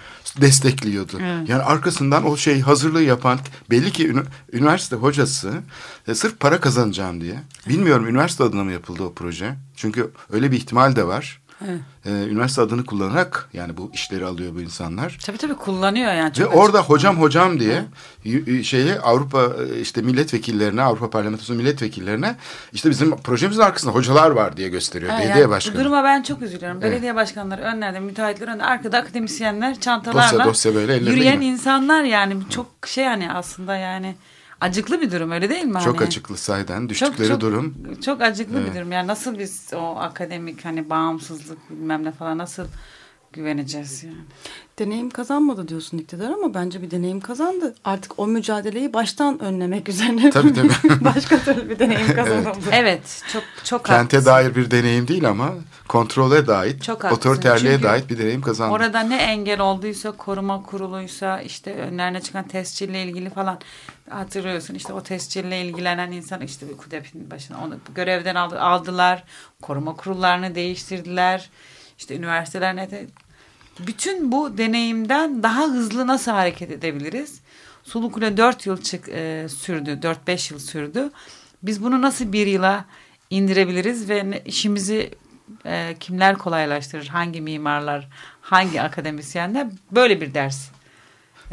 destekliyordu. 0.42 1.18
Evet. 1.22 1.50
Yani 1.50 1.64
arkasından 1.64 2.26
o 2.28 2.38
şey 2.38 2.62
hazırlığı 2.62 3.02
yapan 3.04 3.40
belli 3.70 3.92
ki 3.92 4.14
üniversite 4.54 4.96
hocası 4.96 5.54
e, 6.08 6.16
sırf 6.16 6.40
para 6.40 6.60
kazanacağım 6.60 7.22
diye. 7.22 7.40
Bilmiyorum 7.70 8.08
üniversite 8.08 8.44
adına 8.44 8.64
mı 8.64 8.72
yapıldı 8.72 9.04
o 9.04 9.14
proje? 9.14 9.56
Çünkü 9.76 10.12
öyle 10.32 10.52
bir 10.52 10.58
ihtimal 10.58 10.96
de 10.96 11.08
var. 11.08 11.42
Evet. 11.68 11.80
E, 12.06 12.10
üniversite 12.10 12.62
adını 12.62 12.86
kullanarak 12.86 13.50
yani 13.54 13.78
bu 13.78 13.92
işleri 13.94 14.26
alıyor 14.26 14.56
bu 14.56 14.62
insanlar. 14.62 15.18
Tabii 15.26 15.38
tabii 15.38 15.54
kullanıyor 15.56 16.14
yani. 16.14 16.32
Ve 16.40 16.46
orada 16.46 16.78
açık. 16.80 16.90
hocam 16.90 17.22
hocam 17.22 17.60
diye 17.60 17.84
y- 18.24 18.64
şeye 18.64 19.00
Avrupa 19.00 19.50
işte 19.82 20.02
milletvekillerine 20.02 20.82
Avrupa 20.82 21.10
Parlamentosu 21.10 21.54
milletvekillerine 21.54 22.36
işte 22.74 22.90
bizim 22.90 23.18
projemizin 23.18 23.62
arkasında 23.62 23.94
hocalar 23.94 24.32
var 24.32 24.58
diye 24.58 24.70
gösteriyor 24.70 25.12
Ha, 25.12 25.18
belediye 25.20 25.38
yani 25.40 25.50
başkanı. 25.50 25.76
Bu 25.76 25.80
duruma 25.80 26.04
ben 26.04 26.22
çok 26.24 26.42
üzülüyorum. 26.42 26.80
Evet. 26.82 26.92
Belediye 26.92 27.16
başkanları 27.16 27.62
önlerde, 27.62 28.00
müteahhitler 28.00 28.48
önde, 28.48 28.64
arkada 28.64 28.98
akademisyenler 28.98 29.80
çantalarla 29.80 30.32
Dosya 30.34 30.46
dosya 30.46 30.76
böyle 30.76 30.94
yürüyen 30.94 31.36
gibi. 31.36 31.46
insanlar 31.46 32.04
yani 32.04 32.38
çok 32.50 32.68
şey 32.88 33.06
hani 33.06 33.32
aslında 33.32 33.76
yani 33.78 34.16
acıklı 34.64 35.02
bir 35.02 35.12
durum 35.12 35.32
öyle 35.32 35.50
değil 35.50 35.66
mi? 35.66 35.80
Çok 35.84 36.00
hani? 36.00 36.08
açıklı 36.08 36.38
sayeden 36.38 36.80
Çok, 36.82 36.90
düştükleri 36.90 37.28
çok, 37.28 37.42
durum. 37.42 37.76
Çok 38.06 38.22
acıklı 38.22 38.60
Evet. 38.60 38.70
bir 38.72 38.76
durum. 38.80 38.92
Yani 38.92 39.08
nasıl 39.08 39.40
biz 39.40 39.70
o 39.76 39.96
akademik 40.00 40.66
hani 40.66 40.90
bağımsızlık 40.90 41.70
bilmem 41.70 42.04
ne 42.04 42.12
falan 42.12 42.38
nasıl 42.38 42.66
güveneceğiz 43.34 44.04
yani? 44.04 44.16
Deneyim 44.80 45.10
kazanmadı 45.10 45.68
diyorsun 45.68 45.98
iktidar 45.98 46.32
ama 46.32 46.54
bence 46.54 46.82
bir 46.82 46.92
deneyim 46.92 47.20
kazandı. 47.22 47.76
Artık 47.86 48.20
o 48.20 48.28
mücadeleyi 48.28 48.94
baştan 48.94 49.40
önlemek 49.40 49.90
üzerine 49.90 50.30
Tabii, 50.30 50.54
tabii. 50.54 50.70
başka 51.04 51.38
türlü 51.40 51.70
bir 51.70 51.80
deneyim 51.80 52.16
kazanıldı. 52.16 52.70
Evet 52.72 53.24
çok 53.34 53.44
çok 53.64 53.86
Kente 53.86 54.02
haklısın. 54.18 54.26
dair 54.26 54.56
bir 54.56 54.72
deneyim 54.72 55.08
değil 55.08 55.30
ama 55.30 55.54
kontrole 55.88 56.48
dair, 56.48 56.80
Çok 56.80 57.04
haklısın. 57.04 57.30
otoriterliğe 57.30 57.72
Çünkü 57.74 57.84
dair 57.84 58.10
bir 58.10 58.18
deneyim 58.18 58.42
kazandı. 58.42 58.74
Orada 58.74 59.00
ne 59.00 59.16
engel 59.18 59.60
olduysa 59.60 60.12
koruma 60.12 60.64
kuruluysa 60.64 61.42
işte 61.42 61.74
önlerine 61.76 62.22
çıkan 62.22 62.48
tescille 62.48 63.04
ilgili 63.04 63.30
falan 63.30 63.60
hatırlıyorsun 64.10 64.76
işte 64.76 64.94
o 64.94 65.04
tescille 65.04 65.62
ilgilenen 65.62 66.12
insan 66.12 66.42
işte 66.42 66.70
bir 66.70 66.78
KUDEP'in 66.78 67.32
başına 67.32 67.58
onu 67.66 67.76
görevden 67.96 68.36
aldı, 68.36 68.60
aldılar. 68.62 69.24
Koruma 69.62 69.96
kurullarını 69.96 70.56
değiştirdiler. 70.56 71.50
İşte 71.98 72.16
üniversiteler 72.16 72.76
ne 72.76 72.92
de 72.92 73.08
bütün 73.80 74.32
bu 74.32 74.58
deneyimden 74.58 75.44
daha 75.44 75.64
hızlı 75.64 76.08
nasıl 76.08 76.32
hareket 76.32 76.72
edebiliriz? 76.72 77.42
Sulukule 77.84 78.38
4 78.38 78.66
yıl 78.66 78.82
çık, 78.82 79.10
e, 79.10 79.48
sürdü. 79.50 80.00
4-5 80.02 80.54
yıl 80.54 80.60
sürdü. 80.60 81.12
Biz 81.64 81.84
bunu 81.84 82.02
nasıl 82.02 82.34
bir 82.34 82.48
yıla 82.48 82.86
indirebiliriz 83.30 84.10
ve 84.10 84.44
işimizi 84.46 85.12
e, 85.66 85.96
kimler 86.00 86.38
kolaylaştırır? 86.38 87.08
Hangi 87.08 87.42
mimarlar, 87.42 88.10
hangi 88.42 88.82
akademisyenler? 88.82 89.68
Böyle 89.92 90.22
bir 90.22 90.34
ders. 90.34 90.70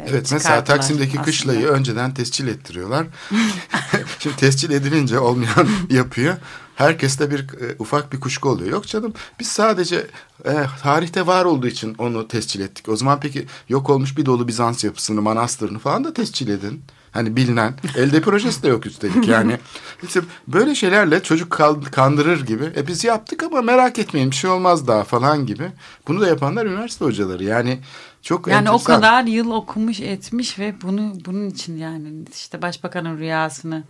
Evet 0.07 0.31
mesela 0.31 0.63
Taksim'deki 0.63 1.09
aslında. 1.09 1.23
kışlayı 1.23 1.67
önceden 1.67 2.13
tescil 2.13 2.47
ettiriyorlar. 2.47 3.07
Şimdi 4.19 4.35
tescil 4.35 4.71
edilince 4.71 5.19
olmayan 5.19 5.67
yapıyor. 5.89 6.37
Herkeste 6.75 7.31
bir 7.31 7.39
e, 7.39 7.75
ufak 7.79 8.13
bir 8.13 8.19
kuşku 8.19 8.49
oluyor. 8.49 8.71
Yok 8.71 8.87
canım 8.87 9.13
biz 9.39 9.47
sadece 9.47 10.07
e, 10.45 10.53
tarihte 10.81 11.27
var 11.27 11.45
olduğu 11.45 11.67
için 11.67 11.95
onu 11.97 12.27
tescil 12.27 12.59
ettik. 12.59 12.89
O 12.89 12.95
zaman 12.95 13.19
peki 13.19 13.45
yok 13.69 13.89
olmuş 13.89 14.17
bir 14.17 14.25
dolu 14.25 14.47
Bizans 14.47 14.83
yapısını, 14.83 15.21
manastırını 15.21 15.79
falan 15.79 16.03
da 16.03 16.13
tescil 16.13 16.47
edin. 16.47 16.83
Hani 17.11 17.35
bilinen. 17.35 17.73
Elde 17.95 18.21
projesi 18.21 18.63
de 18.63 18.67
yok 18.67 18.85
üstelik 18.85 19.27
yani. 19.27 19.57
İşte 20.03 20.21
böyle 20.47 20.75
şeylerle 20.75 21.23
çocuk 21.23 21.51
kandırır 21.91 22.45
gibi. 22.45 22.63
E 22.75 22.87
biz 22.87 23.03
yaptık 23.03 23.43
ama 23.43 23.61
merak 23.61 23.99
etmeyin 23.99 24.31
bir 24.31 24.35
şey 24.35 24.49
olmaz 24.49 24.87
daha 24.87 25.03
falan 25.03 25.45
gibi. 25.45 25.71
Bunu 26.07 26.21
da 26.21 26.27
yapanlar 26.27 26.65
üniversite 26.65 27.05
hocaları. 27.05 27.43
Yani 27.43 27.79
çok 28.21 28.47
Yani 28.47 28.69
o 28.69 28.73
enteresan. 28.73 28.95
kadar 28.95 29.23
yıl 29.23 29.51
okumuş 29.51 29.99
etmiş 29.99 30.59
ve 30.59 30.75
bunu 30.81 31.13
bunun 31.25 31.49
için 31.49 31.77
yani 31.77 32.25
işte 32.35 32.61
başbakanın 32.61 33.17
rüyasını 33.17 33.83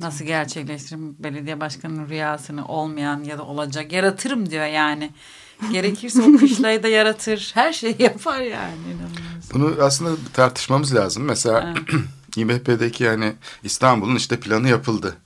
nasıl 0.00 0.24
gerçekleştiririm 0.24 1.16
belediye 1.18 1.60
başkanının 1.60 2.08
rüyasını 2.08 2.66
olmayan 2.66 3.24
ya 3.24 3.38
da 3.38 3.42
olacak 3.42 3.92
yaratırım 3.92 4.50
diyor 4.50 4.66
yani. 4.66 5.10
Gerekirse 5.72 6.22
o 6.22 6.36
kışlayı 6.36 6.82
da 6.82 6.88
yaratır. 6.88 7.50
Her 7.54 7.72
şeyi 7.72 7.96
yapar 7.98 8.40
yani. 8.40 8.74
inanılmaz. 8.88 9.54
Bunu 9.54 9.74
aslında 9.84 10.10
tartışmamız 10.32 10.94
lazım. 10.94 11.24
Mesela 11.24 11.74
İMHP'deki 12.36 13.04
yani 13.04 13.32
İstanbul'un 13.62 14.16
işte 14.16 14.40
planı 14.40 14.68
yapıldı. 14.68 15.16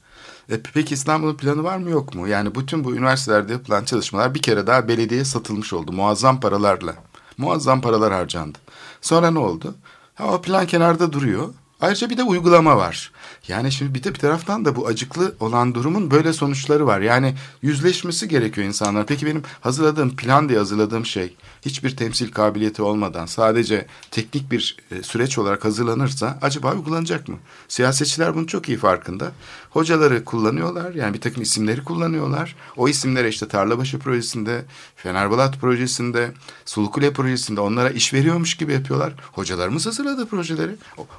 E, 0.50 0.60
peki 0.74 0.94
İstanbul'un 0.94 1.36
planı 1.36 1.64
var 1.64 1.78
mı 1.78 1.90
yok 1.90 2.14
mu? 2.14 2.28
Yani 2.28 2.54
bütün 2.54 2.84
bu 2.84 2.94
üniversitelerde 2.96 3.52
yapılan 3.52 3.84
çalışmalar 3.84 4.34
bir 4.34 4.42
kere 4.42 4.66
daha 4.66 4.88
belediyeye 4.88 5.24
satılmış 5.24 5.72
oldu. 5.72 5.92
Muazzam 5.92 6.40
paralarla. 6.40 6.94
Muazzam 7.38 7.80
paralar 7.80 8.12
harcandı. 8.12 8.58
Sonra 9.00 9.30
ne 9.30 9.38
oldu? 9.38 9.74
Ha, 10.14 10.34
o 10.34 10.42
plan 10.42 10.66
kenarda 10.66 11.12
duruyor. 11.12 11.48
Ayrıca 11.80 12.10
bir 12.10 12.16
de 12.16 12.22
uygulama 12.22 12.76
var. 12.76 13.12
Yani 13.48 13.72
şimdi 13.72 13.94
bir 13.94 14.02
de 14.02 14.14
bir 14.14 14.18
taraftan 14.18 14.64
da 14.64 14.76
bu 14.76 14.86
acıklı 14.86 15.34
olan 15.40 15.74
durumun 15.74 16.10
böyle 16.10 16.32
sonuçları 16.32 16.86
var. 16.86 17.00
Yani 17.00 17.34
yüzleşmesi 17.62 18.28
gerekiyor 18.28 18.66
insanlar. 18.66 19.06
Peki 19.06 19.26
benim 19.26 19.42
hazırladığım 19.60 20.16
plan 20.16 20.48
diye 20.48 20.58
hazırladığım 20.58 21.06
şey 21.06 21.36
hiçbir 21.62 21.96
temsil 21.96 22.32
kabiliyeti 22.32 22.82
olmadan 22.82 23.26
sadece 23.26 23.86
teknik 24.10 24.50
bir 24.50 24.76
e, 24.90 25.02
süreç 25.02 25.38
olarak 25.38 25.64
hazırlanırsa 25.64 26.38
acaba 26.42 26.74
uygulanacak 26.74 27.28
mı? 27.28 27.36
Siyasetçiler 27.68 28.34
bunun 28.34 28.46
çok 28.46 28.68
iyi 28.68 28.78
farkında. 28.78 29.32
Hocaları 29.70 30.24
kullanıyorlar 30.24 30.94
yani 30.94 31.14
bir 31.14 31.20
takım 31.20 31.42
isimleri 31.42 31.84
kullanıyorlar. 31.84 32.56
O 32.76 32.88
isimlere 32.88 33.28
işte 33.28 33.48
Tarlabaşı 33.48 33.98
projesinde, 33.98 34.64
Fenerbalat 34.96 35.60
projesinde, 35.60 36.32
Sulukule 36.64 37.12
projesinde 37.12 37.60
onlara 37.60 37.90
iş 37.90 38.14
veriyormuş 38.14 38.56
gibi 38.56 38.72
yapıyorlar. 38.72 39.12
Hocalarımız 39.32 39.86
hazırladı 39.86 40.26
projeleri. 40.26 40.72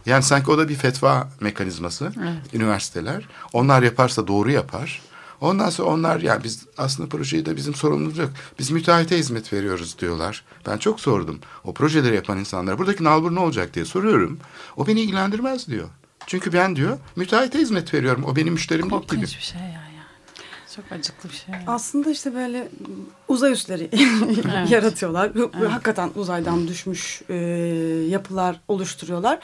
Yani 0.05 0.23
sanki 0.23 0.48
o 0.49 0.57
da 0.57 0.69
bir 0.69 0.75
fetva 0.75 1.29
mekanizması. 1.39 2.11
Üniversiteler. 2.53 3.27
Onlar 3.53 3.83
yaparsa 3.83 4.27
doğru 4.27 4.51
yapar. 4.51 5.01
Ondan 5.41 5.69
sonra 5.69 5.89
onlar 5.89 6.19
yani 6.19 6.43
biz 6.43 6.65
aslında 6.77 7.09
projeyi 7.09 7.45
de 7.45 7.55
bizim 7.55 7.75
sorumluluğumuz 7.75 8.17
yok. 8.17 8.29
Biz 8.59 8.71
müteahhite 8.71 9.17
hizmet 9.17 9.53
veriyoruz 9.53 9.99
diyorlar. 9.99 10.43
Ben 10.67 10.77
çok 10.77 10.99
sordum. 10.99 11.39
O 11.63 11.73
projeleri 11.73 12.15
yapan 12.15 12.39
insanlara 12.39 12.77
buradaki 12.77 13.03
nalbur 13.03 13.35
ne 13.35 13.39
olacak 13.39 13.73
diye 13.73 13.85
soruyorum. 13.85 14.39
O 14.77 14.87
beni 14.87 15.01
ilgilendirmez 15.01 15.67
diyor. 15.67 15.89
Çünkü 16.27 16.53
ben 16.53 16.75
diyor 16.75 16.97
müteahhite 17.15 17.59
hizmet 17.59 17.93
veriyorum. 17.93 18.23
O 18.23 18.35
benim 18.35 18.53
müşterim 18.53 18.89
değil 18.89 19.01
gibi. 19.01 19.09
Korkunç 19.09 19.37
bir 19.37 19.43
şey 19.43 19.61
ya 19.61 19.67
yani. 19.67 19.88
Çok 20.81 20.91
acıklı 20.99 21.29
bir 21.29 21.35
şey. 21.35 21.53
yani. 21.53 21.63
Aslında 21.67 22.09
işte 22.11 22.35
böyle 22.35 22.67
uzay 23.27 23.51
üsleri 23.51 23.89
Evet. 24.53 24.71
yaratıyorlar. 24.71 25.31
Hakikaten 25.69 26.09
uzaydan 26.15 26.67
düşmüş 26.67 27.21
e, 27.29 27.35
yapılar 28.09 28.59
oluşturuyorlar. 28.67 29.39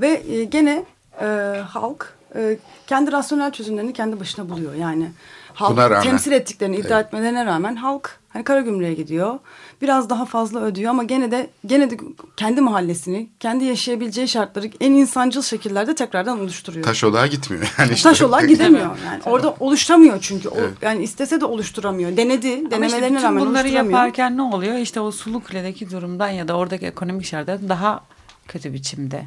Ve 0.00 0.22
e, 0.28 0.44
gene 0.44 0.84
e, 1.20 1.26
halk 1.68 2.14
e, 2.34 2.58
kendi 2.86 3.12
rasyonel 3.12 3.52
çözümlerini 3.52 3.92
kendi 3.92 4.20
başına 4.20 4.48
buluyor. 4.48 4.74
Yani 4.74 5.10
halk 5.54 6.02
temsil 6.02 6.32
ettiklerini 6.32 6.76
iddia 6.76 7.00
etmelerine 7.00 7.46
rağmen 7.46 7.76
halk 7.76 8.18
hani 8.28 8.44
Karagümrük'e 8.44 8.94
gidiyor. 8.94 9.38
Biraz 9.82 10.10
daha 10.10 10.24
fazla 10.26 10.60
ödüyor 10.60 10.90
ama 10.90 11.02
gene 11.02 11.30
de 11.30 11.50
gene 11.66 11.90
de 11.90 11.96
kendi 12.36 12.60
mahallesini, 12.60 13.28
kendi 13.40 13.64
yaşayabileceği 13.64 14.28
şartları 14.28 14.70
en 14.80 14.92
insancıl 14.92 15.42
şekillerde 15.42 15.94
tekrardan 15.94 16.40
oluşturuyor. 16.40 16.84
Taş 16.84 17.04
olağa 17.04 17.26
gitmiyor. 17.26 17.74
Yani 17.78 17.92
işte. 17.92 18.08
Taş 18.08 18.22
olarak 18.22 18.48
gidemiyor. 18.48 18.86
Yani 19.06 19.22
orada 19.26 19.54
oluşturamıyor 19.60 20.18
çünkü. 20.20 20.48
O, 20.48 20.56
Yani 20.82 21.02
istese 21.02 21.40
de 21.40 21.44
oluşturamıyor. 21.44 22.16
Denedi. 22.16 22.48
Ama 22.48 22.56
işte 22.58 22.70
Denemelerine 22.70 23.22
rağmen 23.22 23.46
bunları 23.46 23.68
yaparken 23.68 24.36
ne 24.36 24.42
oluyor? 24.42 24.74
İşte 24.78 25.00
o 25.00 25.10
sulu 25.10 25.44
kuledeki 25.44 25.90
durumdan 25.90 26.28
ya 26.28 26.48
da 26.48 26.56
oradaki 26.56 26.86
ekonomik 26.86 27.26
şartlardan 27.26 27.68
daha 27.68 28.00
kötü 28.48 28.72
biçimde. 28.72 29.24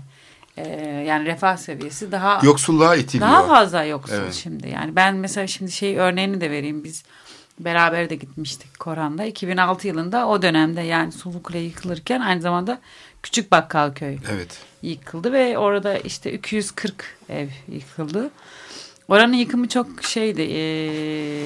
Ee, 0.57 0.69
yani 1.07 1.25
refah 1.25 1.57
seviyesi 1.57 2.11
daha 2.11 2.39
Yoksulluğa 2.43 2.95
itiliyor. 2.95 3.29
daha 3.29 3.47
fazla 3.47 3.83
yoksul 3.83 4.15
Evet. 4.15 4.33
şimdi. 4.33 4.69
Yani 4.69 4.95
ben 4.95 5.15
mesela 5.15 5.47
şimdi 5.47 5.71
şey 5.71 5.97
örneğini 5.97 6.41
de 6.41 6.51
vereyim. 6.51 6.83
Biz 6.83 7.03
beraber 7.59 8.09
de 8.09 8.15
gitmiştik 8.15 8.79
Koran'da. 8.79 9.25
2006 9.25 9.87
yılında 9.87 10.27
o 10.27 10.41
dönemde 10.41 10.81
yani 10.81 11.11
Sulu 11.11 11.43
Kule 11.43 11.59
yıkılırken 11.59 12.21
aynı 12.21 12.41
zamanda 12.41 12.79
Küçük 13.23 13.51
Bakkalköy 13.51 14.17
Evet. 14.31 14.59
yıkıldı 14.81 15.31
ve 15.33 15.57
orada 15.57 15.97
işte 15.97 16.33
240 16.33 17.17
ev 17.29 17.47
yıkıldı. 17.71 18.29
Oranın 19.07 19.33
yıkımı 19.33 19.67
çok 19.67 20.03
şeydi 20.03 20.41
eee, 20.41 21.45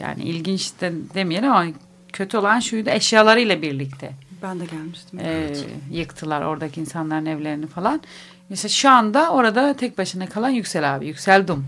yani 0.00 0.22
ilginç 0.22 0.72
de 0.80 0.92
demeyelim 1.14 1.50
ama 1.50 1.66
kötü 2.12 2.36
olan 2.36 2.60
şuydu 2.60 2.90
eşyalarıyla 2.90 3.62
birlikte 3.62 4.12
Ben 4.42 4.60
de 4.60 4.64
gelmiştim. 4.64 5.18
eee, 5.18 5.52
yıktılar 5.90 6.42
oradaki 6.42 6.80
insanların 6.80 7.26
evlerini 7.26 7.66
falan. 7.66 8.00
Mesela 8.48 8.68
şu 8.68 8.90
anda 8.90 9.30
orada 9.32 9.74
tek 9.76 9.98
başına 9.98 10.28
kalan 10.28 10.48
Yüksel 10.50 10.96
abi, 10.96 11.06
Yüksel 11.06 11.48
Dum. 11.48 11.66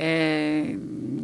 Eee, 0.00 0.76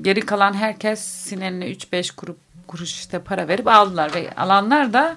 geri 0.03 0.21
kalan 0.21 0.55
herkes 0.55 1.01
sineline 1.01 1.65
3-5 1.67 2.15
kurup 2.17 2.39
kuruş 2.67 2.93
işte 2.93 3.19
para 3.19 3.49
verip 3.49 3.69
aldılar 3.69 4.15
ve 4.15 4.31
alanlar 4.37 4.93
da 4.93 5.17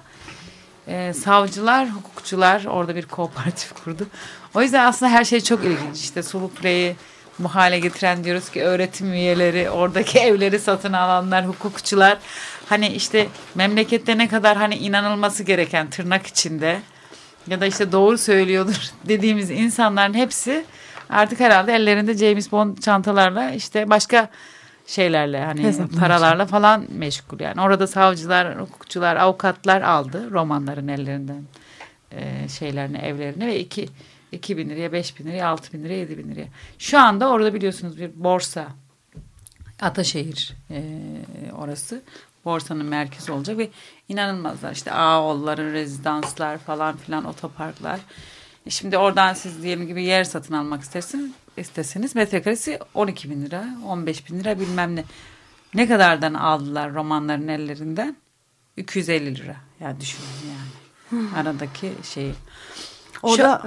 e, 0.88 1.12
savcılar, 1.12 1.90
hukukçular 1.90 2.64
orada 2.64 2.96
bir 2.96 3.06
kooperatif 3.06 3.72
kurdu. 3.84 4.06
O 4.54 4.62
yüzden 4.62 4.84
aslında 4.84 5.12
her 5.12 5.24
şey 5.24 5.40
çok 5.40 5.64
ilginç. 5.64 5.96
İşte 5.96 6.22
Sulukle'yi 6.22 6.96
bu 7.38 7.48
hale 7.48 7.78
getiren 7.78 8.24
diyoruz 8.24 8.50
ki 8.50 8.62
öğretim 8.62 9.12
üyeleri, 9.12 9.70
oradaki 9.70 10.18
evleri 10.28 10.58
satın 10.58 10.92
alanlar, 10.92 11.46
hukukçular. 11.46 12.18
Hani 12.68 12.88
işte 12.88 13.28
memlekette 13.54 14.18
ne 14.18 14.28
kadar 14.28 14.56
hani 14.56 14.76
inanılması 14.76 15.42
gereken 15.42 15.90
tırnak 15.90 16.26
içinde 16.26 16.80
ya 17.46 17.60
da 17.60 17.66
işte 17.66 17.92
doğru 17.92 18.18
söylüyordur 18.18 18.90
dediğimiz 19.08 19.50
insanların 19.50 20.14
hepsi 20.14 20.64
artık 21.10 21.40
herhalde 21.40 21.72
ellerinde 21.72 22.14
James 22.16 22.52
Bond 22.52 22.78
çantalarla 22.78 23.50
işte 23.50 23.90
başka 23.90 24.28
şeylerle 24.86 25.44
hani 25.44 25.62
Hesaplar. 25.62 26.00
paralarla 26.00 26.46
falan 26.46 26.84
meşgul 26.88 27.40
yani. 27.40 27.60
Orada 27.60 27.86
savcılar, 27.86 28.60
hukukçular, 28.60 29.16
avukatlar 29.16 29.82
aldı 29.82 30.30
romanların 30.30 30.88
ellerinden 30.88 31.42
e, 32.12 32.48
şeylerini, 32.48 32.98
evlerini 32.98 33.46
ve 33.46 33.60
iki, 33.60 33.88
iki 34.32 34.56
bin 34.56 34.70
liraya, 34.70 34.92
beş 34.92 35.18
bin 35.18 35.24
liraya, 35.24 35.48
altı 35.48 35.72
bin 35.72 35.84
liraya, 35.84 35.98
yedi 35.98 36.18
bin 36.18 36.30
liraya. 36.30 36.48
Şu 36.78 36.98
anda 36.98 37.28
orada 37.28 37.54
biliyorsunuz 37.54 37.98
bir 37.98 38.10
borsa 38.14 38.66
Ataşehir 39.80 40.52
e, 40.70 40.82
orası. 41.58 42.02
Borsanın 42.44 42.86
merkezi 42.86 43.32
olacak 43.32 43.58
ve 43.58 43.68
inanılmazlar. 44.08 44.72
İşte 44.72 44.92
Ağolları, 44.92 45.72
rezidanslar 45.72 46.58
falan 46.58 46.96
filan 46.96 47.24
otoparklar. 47.24 48.00
E 48.66 48.70
Şimdi 48.70 48.98
oradan 48.98 49.34
siz 49.34 49.62
diyelim 49.62 49.86
gibi 49.86 50.04
yer 50.04 50.24
satın 50.24 50.54
almak 50.54 50.82
istersin, 50.82 51.34
isteseniz 51.56 52.14
metrekaresi 52.14 52.78
12 52.94 53.30
bin 53.30 53.44
lira, 53.46 53.64
15 53.86 54.30
bin 54.30 54.40
lira 54.40 54.60
bilmem 54.60 54.96
ne. 54.96 55.04
Ne 55.74 55.88
kadardan 55.88 56.34
aldılar 56.34 56.94
romanların 56.94 57.48
ellerinden? 57.48 58.16
250 58.76 59.34
lira. 59.34 59.56
Ya 59.80 60.00
düşünün 60.00 60.28
yani. 60.48 61.28
Aradaki 61.36 61.92
şeyi. 62.02 62.34
Orada 63.22 63.54
e, 63.56 63.62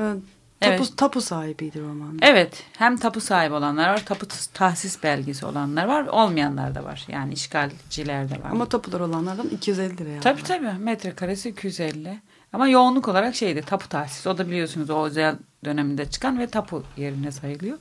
tapu, 0.59 0.83
Evet. 0.83 0.97
tapu 0.97 1.21
sahibiydi 1.21 1.81
roman. 1.81 2.19
Evet. 2.21 2.63
Hem 2.77 2.97
tapu 2.97 3.21
sahibi 3.21 3.53
olanlar 3.53 3.89
var, 3.89 4.05
tapu 4.05 4.25
tahsis 4.53 5.03
belgesi 5.03 5.45
olanlar 5.45 5.85
var, 5.85 6.03
olmayanlar 6.05 6.75
da 6.75 6.83
var. 6.83 7.05
Yani 7.07 7.33
işgalciler 7.33 8.29
de 8.29 8.33
var. 8.33 8.49
Ama 8.51 8.65
tapular 8.65 8.99
olanlardan 8.99 9.47
250 9.47 9.97
liraya. 9.97 10.19
Tabii 10.19 10.41
aldılar. 10.41 10.57
tabii. 10.59 10.83
Metrekaresi 10.83 11.49
250. 11.49 12.21
Ama 12.53 12.67
yoğunluk 12.67 13.07
olarak 13.07 13.35
şeydi 13.35 13.61
tapu 13.61 13.89
tahsis. 13.89 14.27
O 14.27 14.37
da 14.37 14.47
biliyorsunuz 14.47 14.89
o 14.89 15.05
özel 15.05 15.35
döneminde 15.65 16.09
çıkan 16.09 16.39
ve 16.39 16.47
tapu 16.47 16.83
yerine 16.97 17.31
sayılıyor. 17.31 17.77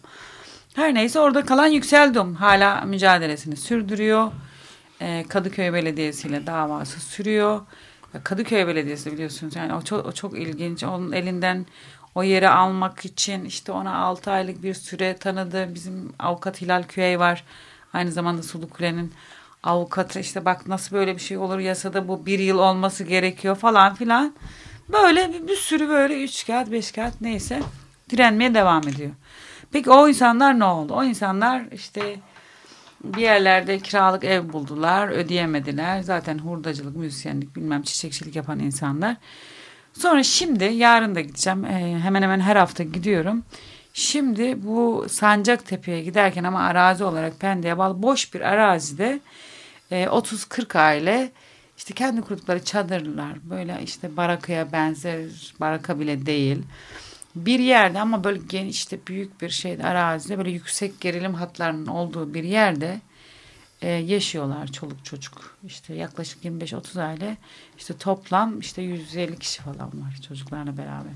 Her 0.74 0.94
neyse 0.94 1.20
orada 1.20 1.44
kalan 1.44 1.66
Yükseldum 1.66 2.34
hala 2.34 2.80
mücadelesini 2.80 3.56
sürdürüyor. 3.56 4.32
Ee, 5.00 5.24
Kadıköy 5.28 5.72
Belediyesi 5.72 6.28
ile 6.28 6.46
davası 6.46 7.00
sürüyor. 7.00 7.60
Kadıköy 8.24 8.66
Belediyesi 8.66 9.12
biliyorsunuz 9.12 9.56
yani 9.56 9.74
o 9.74 9.82
çok, 9.82 10.06
o 10.06 10.12
çok 10.12 10.38
ilginç. 10.38 10.84
Onun 10.84 11.12
elinden 11.12 11.66
o 12.14 12.22
yeri 12.22 12.48
almak 12.48 13.04
için 13.04 13.44
işte 13.44 13.72
ona 13.72 13.94
6 13.94 14.30
aylık 14.30 14.62
bir 14.62 14.74
süre 14.74 15.16
tanıdı. 15.16 15.74
Bizim 15.74 16.12
avukat 16.18 16.60
Hilal 16.60 16.82
Küey 16.82 17.18
var. 17.18 17.44
Aynı 17.92 18.12
zamanda 18.12 18.42
Sulu 18.42 18.70
Kule'nin 18.70 19.12
avukatı 19.62 20.20
işte 20.20 20.44
bak 20.44 20.66
nasıl 20.66 20.96
böyle 20.96 21.14
bir 21.14 21.20
şey 21.20 21.38
olur 21.38 21.58
yasada 21.58 22.08
bu 22.08 22.26
bir 22.26 22.38
yıl 22.38 22.58
olması 22.58 23.04
gerekiyor 23.04 23.56
falan 23.56 23.94
filan. 23.94 24.34
Böyle 24.88 25.32
bir, 25.32 25.48
bir 25.48 25.56
sürü 25.56 25.88
böyle 25.88 26.24
üç 26.24 26.46
kağıt 26.46 26.70
beş 26.70 26.92
kağıt 26.92 27.20
neyse 27.20 27.62
direnmeye 28.10 28.54
devam 28.54 28.88
ediyor. 28.88 29.10
Peki 29.72 29.90
o 29.90 30.08
insanlar 30.08 30.58
ne 30.58 30.64
oldu? 30.64 30.94
O 30.94 31.04
insanlar 31.04 31.62
işte 31.72 32.16
bir 33.04 33.22
yerlerde 33.22 33.78
kiralık 33.78 34.24
ev 34.24 34.52
buldular, 34.52 35.08
ödeyemediler. 35.08 36.02
Zaten 36.02 36.38
hurdacılık, 36.38 36.96
müzisyenlik, 36.96 37.56
bilmem 37.56 37.82
çiçekçilik 37.82 38.36
yapan 38.36 38.58
insanlar. 38.58 39.16
Sonra 39.92 40.22
şimdi 40.22 40.64
yarın 40.64 41.14
da 41.14 41.20
gideceğim. 41.20 41.64
Ee, 41.64 41.98
hemen 42.02 42.22
hemen 42.22 42.40
her 42.40 42.56
hafta 42.56 42.82
gidiyorum. 42.82 43.44
Şimdi 43.94 44.66
bu 44.66 45.06
Sancaktepe'ye 45.08 46.02
giderken 46.02 46.44
ama 46.44 46.60
arazi 46.60 47.04
olarak 47.04 47.40
Pendik'e 47.40 47.78
bağlı 47.78 48.02
boş 48.02 48.34
bir 48.34 48.40
arazide 48.40 49.20
e, 49.92 50.04
30-40 50.04 50.78
aile 50.78 51.32
işte 51.76 51.94
kendi 51.94 52.20
kurdukları 52.20 52.64
çadırlar 52.64 53.50
böyle 53.50 53.80
işte 53.84 54.16
barakaya 54.16 54.72
benzer 54.72 55.54
baraka 55.60 56.00
bile 56.00 56.26
değil. 56.26 56.62
Bir 57.36 57.58
yerde 57.58 58.00
ama 58.00 58.24
böyle 58.24 58.40
geniş 58.48 58.76
işte 58.76 58.98
büyük 59.06 59.42
bir 59.42 59.50
şeyde 59.50 59.84
arazide 59.84 60.38
böyle 60.38 60.50
yüksek 60.50 61.00
gerilim 61.00 61.34
hatlarının 61.34 61.86
olduğu 61.86 62.34
bir 62.34 62.44
yerde 62.44 63.00
e, 63.82 63.88
yaşıyorlar 63.88 64.66
çoluk 64.66 65.04
çocuk. 65.04 65.56
İşte 65.66 65.94
yaklaşık 65.94 66.44
25-30 66.44 67.02
aile 67.02 67.36
işte 67.78 67.96
toplam 67.96 68.60
işte 68.60 68.82
150 68.82 69.38
kişi 69.38 69.62
falan 69.62 70.02
var 70.02 70.20
çocuklarla 70.28 70.76
beraber. 70.76 71.12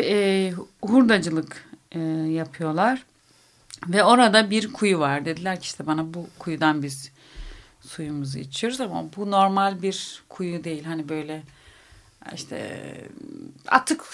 E, 0.00 0.52
hurdacılık 0.82 1.68
e, 1.92 2.00
yapıyorlar. 2.30 3.04
Ve 3.88 4.04
orada 4.04 4.50
bir 4.50 4.72
kuyu 4.72 4.98
var. 4.98 5.24
Dediler 5.24 5.60
ki 5.60 5.64
işte 5.64 5.86
bana 5.86 6.14
bu 6.14 6.26
kuyudan 6.38 6.82
biz 6.82 7.10
suyumuzu 7.86 8.38
içiyoruz 8.38 8.80
ama 8.80 9.04
bu 9.16 9.30
normal 9.30 9.82
bir 9.82 10.22
kuyu 10.28 10.64
değil. 10.64 10.84
Hani 10.84 11.08
böyle 11.08 11.42
işte 12.34 12.80
atık 13.68 14.04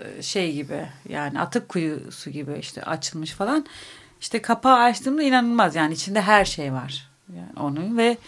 e, 0.00 0.22
şey 0.22 0.52
gibi 0.54 0.88
yani 1.08 1.40
atık 1.40 1.68
kuyusu 1.68 2.30
gibi 2.30 2.58
işte 2.60 2.82
açılmış 2.82 3.30
falan. 3.30 3.66
İşte 4.20 4.42
kapağı 4.42 4.78
açtığımda 4.78 5.22
inanılmaz 5.22 5.76
yani 5.76 5.94
içinde 5.94 6.20
her 6.22 6.44
şey 6.44 6.72
var. 6.72 7.10
Yani 7.36 7.66
onun 7.66 7.98
ve 7.98 8.18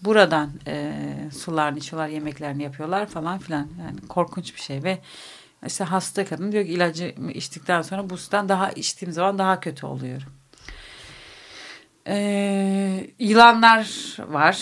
buradan 0.00 0.50
e, 0.66 0.94
sularını 1.38 1.78
içiyorlar, 1.78 2.08
yemeklerini 2.08 2.62
yapıyorlar 2.62 3.06
falan 3.06 3.38
filan. 3.38 3.68
Yani 3.80 4.08
korkunç 4.08 4.54
bir 4.54 4.60
şey 4.60 4.82
ve 4.82 4.98
işte 5.66 5.84
hasta 5.84 6.24
kadın 6.24 6.52
diyor 6.52 6.64
ki 6.64 6.72
ilacı 6.72 7.14
içtikten 7.34 7.82
sonra 7.82 8.10
bu 8.10 8.16
sudan 8.16 8.48
daha 8.48 8.70
içtiğim 8.70 9.12
zaman 9.12 9.38
daha 9.38 9.60
kötü 9.60 9.86
oluyorum. 9.86 10.32
Ee, 12.08 13.06
yılanlar 13.18 14.16
var. 14.28 14.56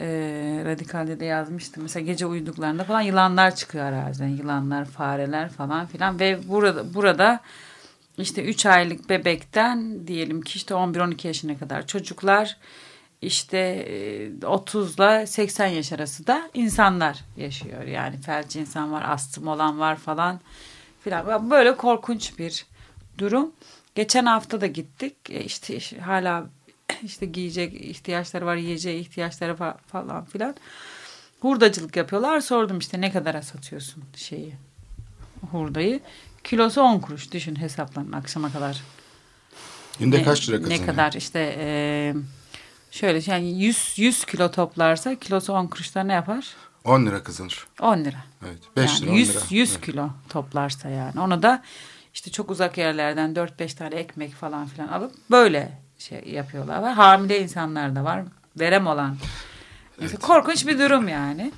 Ee, 0.00 0.62
Radikal'de 0.64 1.20
de 1.20 1.24
yazmıştım. 1.24 1.82
Mesela 1.82 2.06
gece 2.06 2.26
uyuduklarında 2.26 2.84
falan 2.84 3.00
yılanlar 3.00 3.54
çıkıyor 3.54 3.84
araziden. 3.84 4.28
Yılanlar, 4.28 4.84
fareler 4.84 5.48
falan 5.48 5.86
filan. 5.86 6.20
Ve 6.20 6.48
burada, 6.48 6.94
burada 6.94 7.40
işte 8.18 8.44
3 8.44 8.66
aylık 8.66 9.10
bebekten 9.10 10.06
diyelim 10.06 10.42
ki 10.42 10.56
işte 10.56 10.74
11-12 10.74 11.26
yaşına 11.26 11.58
kadar 11.58 11.86
çocuklar 11.86 12.56
işte 13.22 13.58
e, 14.42 14.46
30 14.46 14.94
ile 14.94 15.26
80 15.26 15.66
yaş 15.66 15.92
arası 15.92 16.26
da 16.26 16.50
insanlar 16.54 17.24
yaşıyor. 17.36 17.82
Yani 17.82 18.16
felç 18.16 18.56
insan 18.56 18.92
var, 18.92 19.04
astım 19.08 19.48
olan 19.48 19.80
var 19.80 19.96
falan 19.96 20.40
filan. 21.04 21.50
Böyle 21.50 21.76
korkunç 21.76 22.38
bir 22.38 22.66
durum. 23.18 23.52
Geçen 23.94 24.26
hafta 24.26 24.60
da 24.60 24.66
gittik. 24.66 25.16
E, 25.30 25.44
işte 25.44 25.76
işte 25.76 26.00
hala 26.00 26.46
işte 27.02 27.26
giyecek 27.26 27.74
ihtiyaçları 27.74 28.46
var, 28.46 28.56
yiyeceği 28.56 29.00
ihtiyaçları 29.00 29.52
fa- 29.52 29.76
falan 29.86 30.24
filan. 30.24 30.54
Hurdacılık 31.40 31.96
yapıyorlar. 31.96 32.40
Sordum 32.40 32.78
işte 32.78 33.00
ne 33.00 33.12
kadara 33.12 33.42
satıyorsun 33.42 34.04
şeyi 34.16 34.54
hurdayı. 35.50 36.00
Kilosu 36.44 36.80
10 36.80 36.98
kuruş. 36.98 37.32
Düşün 37.32 37.56
hesaplan 37.60 38.12
akşama 38.12 38.52
kadar. 38.52 38.82
Günde 39.98 40.18
Ne- 40.18 40.22
kaç 40.22 40.48
lira 40.48 40.56
kazanıyor? 40.58 40.80
Ne 40.80 40.86
kadar 40.86 41.12
işte 41.12 41.56
e, 41.58 42.14
şöyle 42.90 43.20
yani 43.32 43.62
100, 43.64 43.92
100 43.96 44.24
kilo 44.24 44.50
toplarsa 44.50 45.14
kilosu 45.14 45.52
10 45.52 45.66
kuruşta 45.66 46.02
ne 46.02 46.12
yapar? 46.12 46.46
10 46.84 47.06
lira 47.06 47.22
kazanır. 47.22 47.66
10 47.80 47.98
lira. 48.04 48.18
Evet. 48.46 48.58
5 48.76 48.90
yani 48.90 49.02
lira 49.02 49.10
10 49.12 49.16
100, 49.16 49.30
lira. 49.30 49.40
100 49.50 49.70
Evet. 49.72 49.80
kilo 49.86 50.10
toplarsa 50.28 50.88
yani. 50.88 51.20
Onu 51.20 51.42
da 51.42 51.62
işte 52.14 52.30
çok 52.30 52.50
uzak 52.50 52.78
yerlerden 52.78 53.34
4-5 53.34 53.74
tane 53.76 53.94
ekmek 53.94 54.34
falan 54.34 54.66
filan 54.66 54.88
alıp 54.88 55.12
böyle 55.30 55.78
şey 55.98 56.22
yapıyorlar. 56.26 56.82
Var. 56.82 56.92
Hamile 56.92 57.42
insanlar 57.42 57.96
da 57.96 58.04
var. 58.04 58.24
Verem 58.60 58.86
olan. 58.86 59.16
Mesela 60.00 60.18
Korkunç 60.18 60.66
bir 60.66 60.78
durum 60.78 61.08
yani. 61.08 61.52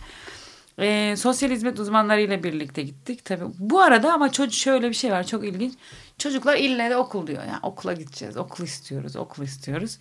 Ee, 0.78 1.14
sosyal 1.16 1.50
hizmet 1.50 1.80
uzmanlarıyla 1.80 2.42
birlikte 2.42 2.82
gittik. 2.82 3.24
Tabii 3.24 3.44
bu 3.58 3.80
arada 3.80 4.12
ama 4.12 4.32
çocuk 4.32 4.54
şöyle 4.54 4.88
bir 4.88 4.94
şey 4.94 5.12
var 5.12 5.26
çok 5.26 5.44
ilginç. 5.44 5.74
Çocuklar 6.18 6.56
ille 6.56 6.90
de 6.90 6.96
okul 6.96 7.26
diyor. 7.26 7.42
Yani 7.44 7.58
okula 7.62 7.92
gideceğiz, 7.92 8.36
okul 8.36 8.64
istiyoruz, 8.64 9.16
okul 9.16 9.42
istiyoruz. 9.42 9.98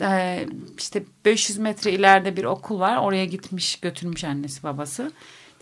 Ee, 0.00 0.46
işte 0.78 1.02
500 1.24 1.58
metre 1.58 1.92
ileride 1.92 2.36
bir 2.36 2.44
okul 2.44 2.80
var. 2.80 2.96
Oraya 2.96 3.24
gitmiş, 3.24 3.76
götürmüş 3.76 4.24
annesi 4.24 4.62
babası. 4.62 5.12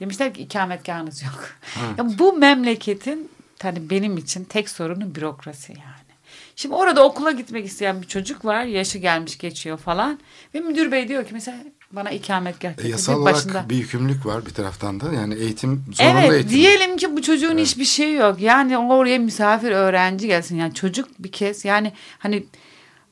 Demişler 0.01 0.35
ki 0.35 0.43
ikametgahınız 0.43 1.23
yok. 1.23 1.51
Ya 1.99 2.19
bu 2.19 2.33
memleketin 2.33 3.31
hani 3.63 3.91
benim 3.91 4.17
için 4.17 4.45
tek 4.45 4.71
sorunu 4.71 5.15
bürokrasi 5.15 5.73
yani. 5.73 6.10
Şimdi 6.61 6.75
orada 6.75 7.05
okula 7.05 7.31
gitmek 7.31 7.67
isteyen 7.67 8.03
bir 8.03 8.07
çocuk 8.07 8.45
var. 8.45 8.65
Yaşı 8.65 8.99
gelmiş 8.99 9.39
geçiyor 9.39 9.79
falan. 9.79 10.19
Ve 10.55 10.61
müdür 10.61 10.93
bey 10.93 11.09
diyor 11.09 11.25
ki 11.25 11.31
mesela 11.33 11.57
bana 11.93 12.11
ikametgah 12.11 12.71
E, 12.71 12.73
getir. 12.75 12.89
yasal 12.89 13.23
olarak 13.23 13.71
bir 13.71 13.77
yükümlülük 13.77 14.27
var 14.27 14.47
bir 14.47 14.51
taraftan 14.51 15.01
da. 15.01 15.13
Yani 15.13 15.35
eğitim 15.35 15.85
zorunlu 15.93 16.19
Evet 16.19 16.33
eğitim. 16.33 16.51
diyelim 16.51 16.97
ki 16.97 17.17
bu 17.17 17.23
çocuğun 17.23 17.59
hiçbir 17.59 17.85
şeyi 17.85 18.15
yok. 18.15 18.41
Yani 18.41 18.79
oraya 18.79 19.19
misafir 19.19 19.71
öğrenci 19.71 20.27
gelsin. 20.27 20.57
Yani 20.57 20.75
çocuk 20.75 21.09
bir 21.19 21.33
kez 21.33 21.65
yani 21.65 21.93
hani 22.19 22.45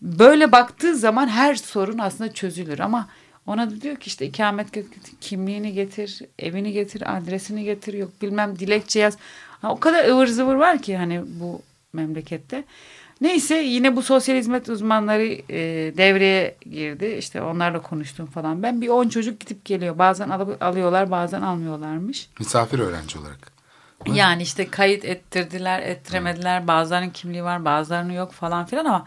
böyle 0.02 0.52
baktığı 0.52 0.96
zaman 0.96 1.28
her 1.28 1.54
sorun 1.54 1.98
aslında 1.98 2.32
çözülür 2.32 2.78
ama 2.78 3.08
ona 3.46 3.70
da 3.70 3.80
diyor 3.80 3.96
ki 3.96 4.06
işte 4.06 4.26
ikamet 4.26 4.72
getir, 4.72 5.00
kimliğini 5.20 5.72
getir, 5.72 6.20
evini 6.38 6.72
getir, 6.72 7.16
adresini 7.16 7.64
getir, 7.64 7.94
yok 7.94 8.10
bilmem 8.22 8.58
dilekçe 8.58 8.98
yaz. 9.00 9.16
Ha, 9.62 9.72
o 9.72 9.80
kadar 9.80 10.08
ıvır 10.08 10.26
zıvır 10.26 10.54
var 10.54 10.82
ki 10.82 10.96
hani 10.96 11.22
bu 11.40 11.62
memlekette. 11.92 12.64
Neyse 13.20 13.54
yine 13.56 13.96
bu 13.96 14.02
sosyal 14.02 14.36
hizmet 14.36 14.68
uzmanları 14.68 15.24
e, 15.26 15.58
devreye 15.96 16.56
girdi. 16.70 17.16
İşte 17.18 17.42
onlarla 17.42 17.82
konuştum 17.82 18.26
falan. 18.26 18.62
Ben 18.62 18.80
bir 18.80 18.88
10 18.88 19.08
çocuk 19.08 19.40
gidip 19.40 19.64
geliyor. 19.64 19.98
Bazen 19.98 20.28
al- 20.28 20.56
alıyorlar 20.60 21.10
bazen 21.10 21.42
almıyorlarmış. 21.42 22.28
Misafir 22.38 22.78
öğrenci 22.78 23.18
olarak. 23.18 23.52
Yani 24.06 24.42
işte 24.42 24.70
kayıt 24.70 25.04
ettirdiler, 25.04 25.80
ettiremediler. 25.80 26.66
Bazılarının 26.68 27.10
kimliği 27.10 27.44
var, 27.44 27.64
bazılarının 27.64 28.12
yok 28.12 28.32
falan 28.32 28.66
filan 28.66 28.84
ama 28.84 29.04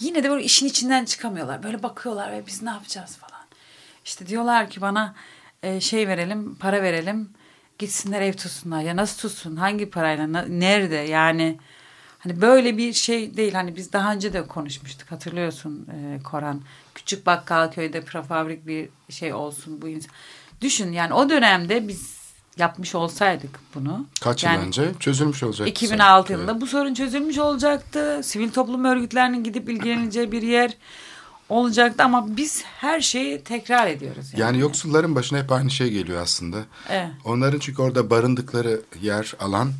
yine 0.00 0.22
de 0.24 0.30
böyle 0.30 0.44
işin 0.44 0.66
içinden 0.66 1.04
çıkamıyorlar. 1.04 1.62
Böyle 1.62 1.82
bakıyorlar 1.82 2.32
ve 2.32 2.46
biz 2.46 2.62
ne 2.62 2.70
yapacağız 2.70 3.16
falan. 3.16 3.42
İşte 4.04 4.26
diyorlar 4.26 4.70
ki 4.70 4.80
bana 4.80 5.14
e, 5.62 5.80
şey 5.80 6.08
verelim, 6.08 6.54
para 6.54 6.82
verelim. 6.82 7.30
Gitsinler 7.78 8.20
ev 8.22 8.32
tutsunlar. 8.32 8.80
Ya 8.80 8.96
nasıl 8.96 9.28
tutsun? 9.28 9.56
Hangi 9.56 9.90
parayla? 9.90 10.26
nerede? 10.48 10.96
Yani 10.96 11.58
hani 12.18 12.40
böyle 12.40 12.76
bir 12.76 12.92
şey 12.92 13.36
değil. 13.36 13.52
Hani 13.52 13.76
biz 13.76 13.92
daha 13.92 14.12
önce 14.12 14.32
de 14.32 14.46
konuşmuştuk. 14.46 15.10
Hatırlıyorsun 15.10 15.86
e, 15.92 16.22
Koran. 16.22 16.62
Küçük 16.94 17.26
bakkal 17.26 17.72
köyde 17.72 18.00
prefabrik 18.00 18.66
bir 18.66 18.88
şey 19.10 19.34
olsun 19.34 19.82
bu 19.82 19.88
insan. 19.88 20.10
Düşün 20.60 20.92
yani 20.92 21.14
o 21.14 21.30
dönemde 21.30 21.88
biz 21.88 22.18
yapmış 22.58 22.94
olsaydık 22.94 23.60
bunu. 23.74 24.06
Kaç 24.20 24.44
yani, 24.44 24.56
yıl 24.56 24.66
önce 24.66 24.90
çözülmüş 25.00 25.42
olacak. 25.42 25.68
2006 25.68 26.32
Evet. 26.32 26.40
yılında 26.40 26.60
bu 26.60 26.66
sorun 26.66 26.94
çözülmüş 26.94 27.38
olacaktı. 27.38 28.20
Sivil 28.24 28.50
toplum 28.50 28.84
örgütlerinin 28.84 29.44
gidip 29.44 29.68
ilgileneceği 29.68 30.32
bir 30.32 30.42
yer 30.42 30.76
olacaktı 31.48 32.04
ama 32.04 32.36
biz 32.36 32.64
her 32.64 33.00
şeyi 33.00 33.44
tekrar 33.44 33.86
ediyoruz. 33.86 34.26
Yani, 34.32 34.40
Yani 34.40 34.58
yoksulların 34.58 35.14
başına 35.14 35.38
hep 35.38 35.52
aynı 35.52 35.70
şey 35.70 35.90
geliyor 35.90 36.22
aslında. 36.22 36.56
Evet. 36.88 37.10
Onların 37.24 37.58
çünkü 37.58 37.82
orada 37.82 38.10
barındıkları 38.10 38.80
yer, 39.02 39.34
alan 39.40 39.72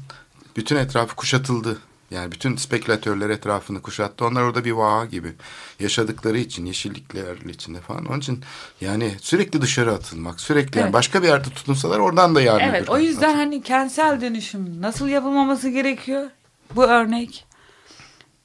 bütün 0.57 0.77
etrafı 0.77 1.17
kuşatıldı. 1.17 1.79
Yani 2.11 2.33
bütün 2.33 2.57
spekülatörler 2.57 3.31
etrafını 3.31 3.83
kuşattı. 3.83 4.25
Onlar 4.27 4.43
orada 4.43 4.65
bir 4.65 4.73
vaha 4.73 5.05
gibi 5.05 5.33
yaşadıkları 5.81 6.39
için, 6.39 6.67
yeşillikler 6.67 7.37
içinde 7.37 7.81
falan. 7.81 8.07
Onun 8.07 8.19
için 8.19 8.45
yani 8.81 9.15
sürekli 9.21 9.63
dışarı 9.63 9.93
atılmak, 9.93 10.41
sürekli 10.41 10.79
yani 10.79 10.85
Evet. 10.85 10.95
başka 10.95 11.23
bir 11.23 11.29
yerde 11.29 11.51
tutunsalar 11.51 11.99
oradan 11.99 12.35
da 12.35 12.41
yarın 12.43 12.65
Evet 12.65 12.91
o 12.91 12.99
yüzden 12.99 13.29
atılır. 13.29 13.39
hani 13.45 13.63
kentsel 13.63 14.21
dönüşüm 14.21 14.83
nasıl 14.83 15.09
yapılmaması 15.09 15.69
gerekiyor? 15.69 16.27
Bu 16.75 16.85
örnek 16.85 17.45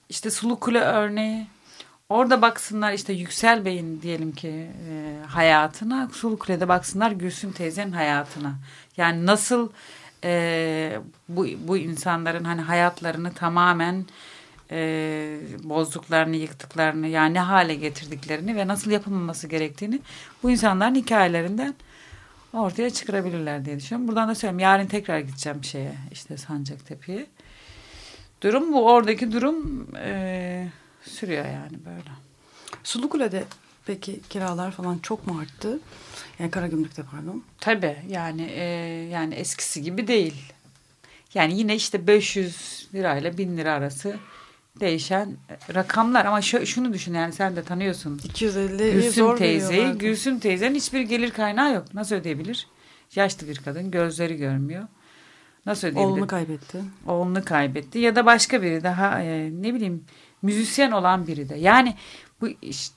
işte 0.09 0.32
Sulu 0.32 0.59
Kule 0.59 0.80
örneği 0.82 1.47
orada 2.09 2.41
baksınlar 2.41 2.93
işte 2.93 3.14
Yüksel 3.14 3.66
Bey'in 3.66 4.01
diyelim 4.01 4.32
ki 4.32 4.47
e, 4.89 5.18
hayatına 5.28 6.09
Sulu 6.14 6.39
Kule'de 6.39 6.68
baksınlar 6.68 7.11
Gülsüm 7.11 7.51
teyzenin 7.51 7.91
hayatına. 7.91 8.53
Yani 8.97 9.26
nasıl 9.26 9.70
e, 9.70 9.72
bu, 11.30 11.47
bu 11.67 11.78
insanların 11.78 12.43
hani 12.43 12.61
hayatlarını 12.61 13.34
tamamen 13.34 14.05
e, 14.71 15.38
bozduklarını, 15.63 16.36
yıktıklarını 16.36 17.07
yani 17.07 17.34
ne 17.34 17.39
hale 17.39 17.76
getirdiklerini 17.76 18.55
ve 18.55 18.67
nasıl 18.67 18.91
yapılmaması 18.91 19.47
gerektiğini 19.47 19.99
bu 20.43 20.51
insanların 20.51 20.95
hikayelerinden 20.95 21.76
ortaya 22.53 22.89
çıkarabilirler 22.89 23.65
diye 23.65 23.80
düşünüyorum. 23.80 24.07
Buradan 24.07 24.30
da 24.30 24.36
söyleyeyim 24.36 24.59
yarın 24.59 24.88
tekrar 24.88 25.19
gideceğim 25.19 25.63
şeye 25.63 25.95
işte 26.11 26.38
Sancaktepe'ye. 26.38 27.26
Durum 28.41 28.74
bu 28.74 28.91
oradaki 28.91 29.32
durum 29.32 29.88
e, 29.97 30.67
sürüyor 31.01 31.45
yani 31.45 31.86
böyle. 31.86 32.09
Sulukule'de 32.84 33.43
peki 33.86 34.21
kiralar 34.29 34.71
falan 34.71 34.97
çok 34.97 35.27
mu 35.27 35.39
arttı? 35.39 35.79
Yani 36.39 36.51
Karagümrük'te 36.51 37.03
pardon. 37.11 37.43
Tabii 37.59 37.97
yani 38.09 38.41
e, 38.41 38.63
yani 39.11 39.34
eskisi 39.34 39.81
gibi 39.81 40.07
değil. 40.07 40.53
Yani 41.34 41.59
yine 41.59 41.75
işte 41.75 42.07
500 42.07 42.88
lirayla 42.93 43.38
1000 43.38 43.57
lira 43.57 43.73
arası 43.73 44.15
değişen 44.79 45.38
rakamlar 45.73 46.25
ama 46.25 46.41
şu, 46.41 46.65
şunu 46.65 46.93
düşün 46.93 47.13
yani 47.13 47.34
sen 47.34 47.55
de 47.55 47.63
tanıyorsun. 47.63 48.21
250 48.23 48.91
Gülsüm 48.91 49.36
teyzeyi. 49.36 49.91
Gülsüm 49.93 50.39
teyzenin 50.39 50.75
hiçbir 50.75 51.01
gelir 51.01 51.31
kaynağı 51.31 51.73
yok. 51.73 51.93
Nasıl 51.93 52.15
ödeyebilir? 52.15 52.67
Yaşlı 53.15 53.47
bir 53.47 53.55
kadın, 53.55 53.91
gözleri 53.91 54.38
görmüyor. 54.38 54.88
Nasıl 55.65 55.88
ödeyebilir? 55.88 56.11
Oğlunu 56.11 56.27
kaybetti. 56.27 56.81
oğlunu 57.07 57.45
kaybetti 57.45 57.99
ya 57.99 58.15
da 58.15 58.25
başka 58.25 58.61
biri 58.61 58.84
daha 58.84 59.21
e, 59.21 59.49
ne 59.61 59.73
bileyim 59.73 60.03
müzisyen 60.41 60.91
olan 60.91 61.27
biri 61.27 61.49
de. 61.49 61.55
Yani 61.55 61.95
bu 62.41 62.49
iş 62.61 62.89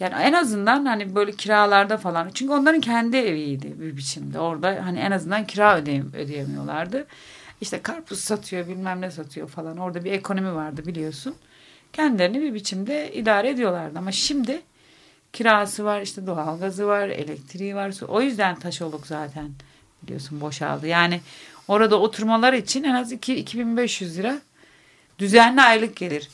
yani 0.00 0.14
en 0.14 0.32
azından 0.32 0.84
hani 0.84 1.14
böyle 1.14 1.32
kiralarda 1.32 1.96
falan 1.96 2.30
çünkü 2.34 2.52
onların 2.52 2.80
kendi 2.80 3.16
eviydi 3.16 3.80
bir 3.80 3.96
biçimde. 3.96 4.40
Orada 4.40 4.80
hani 4.84 4.98
en 4.98 5.10
azından 5.10 5.46
kira 5.46 5.78
ödeyem, 5.78 6.14
ödeyemiyorlardı. 6.14 7.06
İşte 7.60 7.82
karpuz 7.82 8.20
satıyor 8.20 8.68
bilmem 8.68 9.00
ne 9.00 9.10
satıyor 9.10 9.48
falan. 9.48 9.76
Orada 9.76 10.04
bir 10.04 10.12
ekonomi 10.12 10.54
vardı 10.54 10.86
biliyorsun. 10.86 11.34
Kendilerini 11.92 12.42
bir 12.42 12.54
biçimde 12.54 13.12
idare 13.12 13.50
ediyorlardı 13.50 13.98
ama 13.98 14.12
şimdi 14.12 14.60
kirası 15.32 15.84
var 15.84 16.00
işte 16.00 16.26
doğalgazı 16.26 16.86
var 16.86 17.08
elektriği 17.08 17.74
var. 17.74 17.94
O 18.08 18.22
yüzden 18.22 18.58
Taşoluk 18.58 19.06
zaten 19.06 19.50
biliyorsun 20.02 20.40
boşaldı. 20.40 20.86
Yani 20.86 21.20
orada 21.68 22.00
oturmalar 22.00 22.52
için 22.52 22.84
en 22.84 22.94
az 22.94 23.12
2 23.12 23.36
2500 23.36 24.18
lira 24.18 24.40
düzenli 25.18 25.62
aylık 25.62 25.96
gelir. 25.96 26.28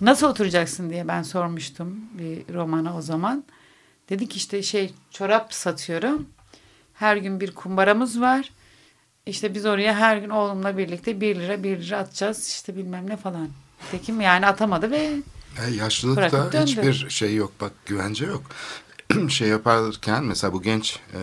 Nasıl 0.00 0.26
oturacaksın 0.26 0.90
diye 0.90 1.08
ben 1.08 1.22
sormuştum 1.22 2.00
bir 2.18 2.54
romana 2.54 2.96
o 2.96 3.02
zaman. 3.02 3.44
Dedi 4.08 4.28
ki 4.28 4.36
işte 4.36 4.62
şey 4.62 4.94
çorap 5.10 5.54
satıyorum. 5.54 6.26
Her 6.94 7.16
gün 7.16 7.40
bir 7.40 7.54
kumbaramız 7.54 8.20
var. 8.20 8.50
İşte 9.26 9.54
biz 9.54 9.66
oraya 9.66 9.94
her 9.96 10.16
gün 10.16 10.28
oğlumla 10.30 10.78
birlikte 10.78 11.20
1 11.20 11.36
lira 11.36 11.62
1 11.62 11.78
lira 11.82 11.98
atacağız 11.98 12.48
işte 12.48 12.76
bilmem 12.76 13.10
ne 13.10 13.16
falan. 13.16 13.48
Tekim 13.90 14.20
yani 14.20 14.46
atamadı 14.46 14.90
ve 14.90 15.10
E, 15.66 15.70
yaşlılıkta 15.74 16.62
hiçbir 16.62 17.10
şey 17.10 17.34
yok 17.34 17.52
bak 17.60 17.72
güvence 17.86 18.26
yok. 18.26 18.42
şey 19.28 19.48
yaparken 19.48 20.24
mesela 20.24 20.52
bu 20.52 20.62
genç 20.62 20.98
e, 21.14 21.20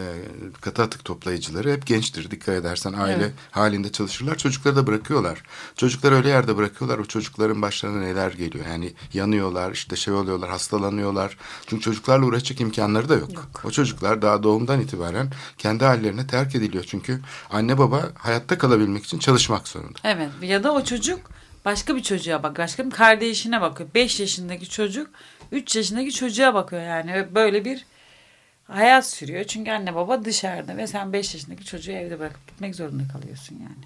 katı 0.61 0.83
atık 0.83 1.05
toplayıcıları 1.05 1.71
hep 1.71 1.87
gençtir 1.87 2.31
dikkat 2.31 2.55
edersen 2.55 2.93
aile 2.93 3.15
Evet. 3.23 3.33
halinde 3.51 3.91
çalışırlar 3.91 4.37
çocukları 4.37 4.75
da 4.75 4.87
bırakıyorlar. 4.87 5.43
Çocukları 5.77 6.15
öyle 6.15 6.29
yerde 6.29 6.57
bırakıyorlar 6.57 6.99
o 6.99 7.05
çocukların 7.05 7.61
başlarına 7.61 7.99
neler 7.99 8.31
geliyor 8.31 8.65
yani 8.65 8.93
yanıyorlar 9.13 9.71
işte 9.71 9.95
şey 9.95 10.13
oluyorlar 10.13 10.49
hastalanıyorlar. 10.49 11.37
Çünkü 11.67 11.83
çocuklarla 11.83 12.25
uğraşacak 12.25 12.61
imkanları 12.61 13.09
da 13.09 13.15
yok. 13.15 13.31
O 13.63 13.71
çocuklar 13.71 14.21
daha 14.21 14.43
doğumdan 14.43 14.79
itibaren 14.81 15.31
kendi 15.57 15.85
hallerine 15.85 16.27
terk 16.27 16.55
ediliyor 16.55 16.83
çünkü 16.87 17.19
anne 17.49 17.77
baba 17.77 18.09
hayatta 18.17 18.57
kalabilmek 18.57 19.03
için 19.05 19.19
çalışmak 19.19 19.67
zorunda. 19.67 19.99
evet 20.03 20.29
ya 20.41 20.63
da 20.63 20.73
o 20.73 20.83
çocuk 20.83 21.19
başka 21.65 21.95
bir 21.95 22.03
çocuğa 22.03 22.43
bak. 22.43 22.57
Başka 22.57 22.85
bir 22.85 22.91
kardeşine 22.91 23.61
bakıyor. 23.61 23.89
5 23.95 24.19
yaşındaki 24.19 24.69
çocuk 24.69 25.09
3 25.51 25.75
yaşındaki 25.75 26.11
çocuğa 26.11 26.53
bakıyor 26.53 26.81
yani. 26.81 27.25
Böyle 27.35 27.65
bir 27.65 27.85
hayat 28.67 29.07
sürüyor. 29.07 29.43
Çünkü 29.43 29.71
anne 29.71 29.95
baba 29.95 30.25
dışarıda 30.25 30.77
ve 30.77 30.87
sen 30.87 31.13
5 31.13 31.33
yaşındaki 31.33 31.65
çocuğu 31.65 31.91
evde 31.91 32.19
bırakıp 32.19 32.47
gitmek 32.47 32.75
zorunda 32.75 33.03
kalıyorsun 33.13 33.55
yani. 33.55 33.85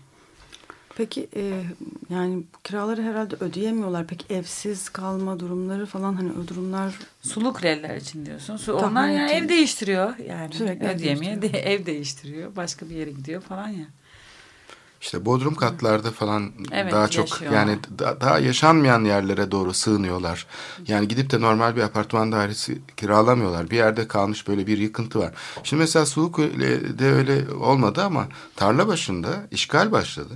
Peki 0.98 1.28
e, 1.36 1.62
yani 2.10 2.44
kiraları 2.64 3.04
herhalde 3.04 3.36
ödeyemiyorlar. 3.40 4.08
Peki 4.08 4.34
evsiz 4.34 4.90
kalma 4.90 5.40
durumları 5.40 5.86
falan 5.86 6.14
hani 6.14 6.32
o 6.32 6.48
durumlar 6.48 7.00
Suluk 7.22 7.64
reller 7.64 7.96
için 7.96 8.26
diyorsun. 8.26 8.58
Su, 8.58 8.74
onlar 8.74 9.08
yani 9.08 9.32
ev 9.32 9.50
değiştiriyor 9.50 10.18
yani. 10.18 10.54
Sürekli 10.54 10.86
ev 10.86 10.96
Ödeyemeye 10.96 11.42
de, 11.42 11.48
ev 11.48 11.86
değiştiriyor. 11.86 12.56
Başka 12.56 12.90
bir 12.90 12.96
yere 12.96 13.12
gidiyor 13.12 13.42
falan 13.42 13.68
ya. 13.68 13.86
İşte 15.06 15.26
Bodrum 15.26 15.56
katlarda 15.56 16.12
falan 16.12 16.52
Evet, 16.72 16.94
daha 16.94 17.08
çok 17.08 17.30
yaşıyorlar. 17.30 17.60
yani 17.60 17.80
da- 18.00 18.22
daha 18.22 18.40
yaşanmayan 18.40 19.04
yerlere 19.06 19.52
doğru 19.52 19.74
sığınıyorlar. 19.74 20.48
Yani 20.88 21.08
gidip 21.08 21.32
de 21.32 21.42
normal 21.42 21.76
bir 21.76 21.82
apartman 21.82 22.32
dairesi 22.32 22.82
kiralamıyorlar. 22.98 23.70
Bir 23.70 23.76
yerde 23.78 24.08
kalmış 24.08 24.48
böyle 24.48 24.68
bir 24.68 24.78
yıkıntı 24.78 25.20
var. 25.20 25.34
Şimdi 25.64 25.80
mesela 25.82 26.06
Suluköy'de 26.06 27.06
öyle 27.12 27.54
olmadı 27.54 28.04
ama 28.04 28.28
tarla 28.56 28.88
başında 28.88 29.48
işgal 29.52 29.92
başladı. 29.92 30.34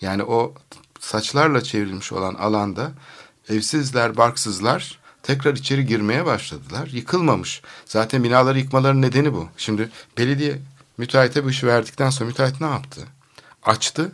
Yani 0.00 0.22
o 0.22 0.54
saçlarla 1.00 1.62
çevrilmiş 1.62 2.12
olan 2.12 2.34
alanda 2.34 2.90
evsizler, 3.48 4.16
barksızlar 4.16 4.98
tekrar 5.22 5.54
içeri 5.54 5.86
girmeye 5.86 6.26
başladılar. 6.26 6.88
Yıkılmamış. 6.92 7.62
Zaten 7.84 8.24
binaları 8.24 8.58
yıkmaların 8.58 9.02
nedeni 9.02 9.34
bu. 9.34 9.48
Şimdi 9.56 9.88
belediye 10.18 10.58
müteahhite 10.98 11.44
bu 11.44 11.50
işi 11.50 11.66
verdikten 11.66 12.10
sonra 12.10 12.28
müteahhit 12.28 12.60
ne 12.60 12.66
yaptı? 12.66 13.00
Açtı. 13.68 14.12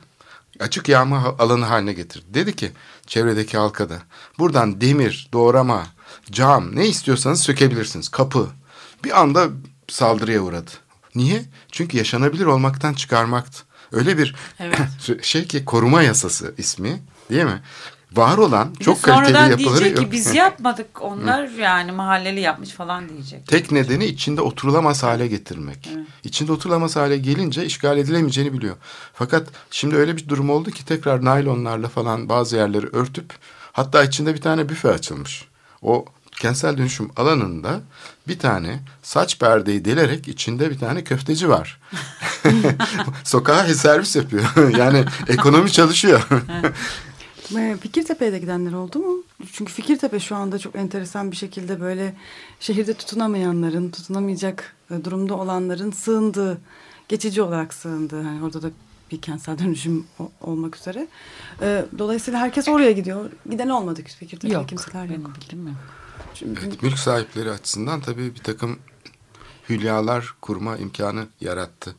Açık 0.60 0.88
yağma 0.88 1.36
alanı 1.38 1.64
haline 1.64 1.92
getirdi. 1.92 2.24
Dedi 2.28 2.56
ki 2.56 2.72
çevredeki 3.06 3.56
halkada 3.58 3.98
buradan 4.38 4.80
demir, 4.80 5.28
doğrama, 5.32 5.86
cam 6.30 6.76
ne 6.76 6.86
istiyorsanız 6.88 7.42
sökebilirsiniz. 7.42 8.08
Kapı. 8.08 8.48
Bir 9.04 9.20
anda 9.20 9.48
saldırıya 9.88 10.40
uğradı. 10.40 10.70
Niye? 11.14 11.44
Çünkü 11.72 11.96
yaşanabilir 11.96 12.46
olmaktan 12.46 12.94
çıkarmaktı. 12.94 13.64
Öyle 13.92 14.18
bir 14.18 14.34
Evet. 14.60 14.78
şey 15.24 15.46
ki 15.46 15.64
koruma 15.64 16.02
yasası 16.02 16.54
ismi 16.58 17.02
değil 17.30 17.44
mi? 17.44 17.62
Var 18.16 18.38
olan 18.38 18.74
Bir 18.80 18.84
çok 18.84 19.02
kaliteli 19.02 19.50
yapıları 19.50 19.58
diyecek 19.58 19.96
yok. 19.96 19.98
ki 19.98 20.12
biz 20.12 20.34
yapmadık. 20.34 21.02
Onlar 21.02 21.48
yani 21.48 21.92
mahalleli 21.92 22.40
yapmış 22.40 22.70
falan 22.70 23.08
diyecek. 23.08 23.46
Tek 23.46 23.72
nedeni 23.72 24.04
içinde 24.04 24.40
oturulamaz 24.40 25.02
hale 25.02 25.26
getirmek. 25.26 25.88
Evet. 25.94 26.06
İçinde 26.24 26.52
oturulamaz 26.52 26.96
hale 26.96 27.18
gelince 27.18 27.64
işgal 27.66 27.98
edilemeyeceğini 27.98 28.52
biliyor. 28.52 28.76
Fakat 29.14 29.48
şimdi 29.70 29.96
öyle 29.96 30.16
bir 30.16 30.28
durum 30.28 30.50
oldu 30.50 30.70
ki 30.70 30.84
tekrar 30.84 31.24
naylonlarla 31.24 31.88
falan 31.88 32.28
bazı 32.28 32.56
yerleri 32.56 32.86
örtüp 32.86 33.32
hatta 33.72 34.04
içinde 34.04 34.34
bir 34.34 34.40
tane 34.40 34.68
büfe 34.68 34.90
açılmış. 34.90 35.44
O 35.82 36.04
kentsel 36.40 36.78
dönüşüm 36.78 37.10
alanında 37.16 37.80
bir 38.28 38.38
tane 38.38 38.80
saç 39.02 39.38
perdeyi 39.38 39.84
delerek 39.84 40.28
içinde 40.28 40.70
bir 40.70 40.78
tane 40.78 41.04
köfteci 41.04 41.48
var. 41.48 41.80
Sokağa 43.24 43.64
servis 43.74 44.16
yapıyor. 44.16 44.44
yani 44.78 45.04
ekonomi 45.28 45.72
çalışıyor. 45.72 46.28
E, 47.56 47.76
Fikirtepe'ye 47.80 48.32
de 48.32 48.38
gidenler 48.38 48.72
oldu 48.72 48.98
mu? 48.98 49.22
Çünkü 49.52 49.72
Fikirtepe 49.72 50.20
şu 50.20 50.36
anda 50.36 50.58
çok 50.58 50.76
enteresan 50.76 51.30
bir 51.30 51.36
şekilde 51.36 51.80
böyle 51.80 52.14
şehirde 52.60 52.94
tutunamayanların, 52.94 53.90
tutunamayacak 53.90 54.74
e, 54.90 55.04
durumda 55.04 55.34
olanların 55.34 55.90
sığındığı, 55.90 56.58
geçici 57.08 57.42
olarak 57.42 57.74
sığındığı. 57.74 58.22
Hani 58.22 58.44
orada 58.44 58.62
da 58.62 58.70
bir 59.10 59.20
kentsel 59.20 59.58
dönüşüm 59.64 60.06
olmak 60.40 60.76
üzere. 60.76 61.06
E, 61.60 61.84
Dolayısıyla 61.98 62.40
herkes 62.40 62.68
oraya 62.68 62.92
gidiyor. 62.92 63.30
Giden 63.50 63.68
olmadı 63.68 64.02
Fikirtepe'de 64.04 64.54
Yok. 64.54 64.68
kimseler 64.68 65.02
yok. 65.04 65.10
Benim 65.10 65.34
bilgim 65.34 65.66
yok. 65.66 65.76
Çünkü 66.34 66.66
Evet, 66.66 66.82
mülk 66.82 66.98
sahipleri 66.98 67.50
açısından 67.50 68.00
tabii 68.00 68.34
bir 68.34 68.40
takım 68.42 68.78
hülyalar 69.68 70.34
kurma 70.40 70.76
imkanı 70.76 71.26
yarattı 71.40 71.94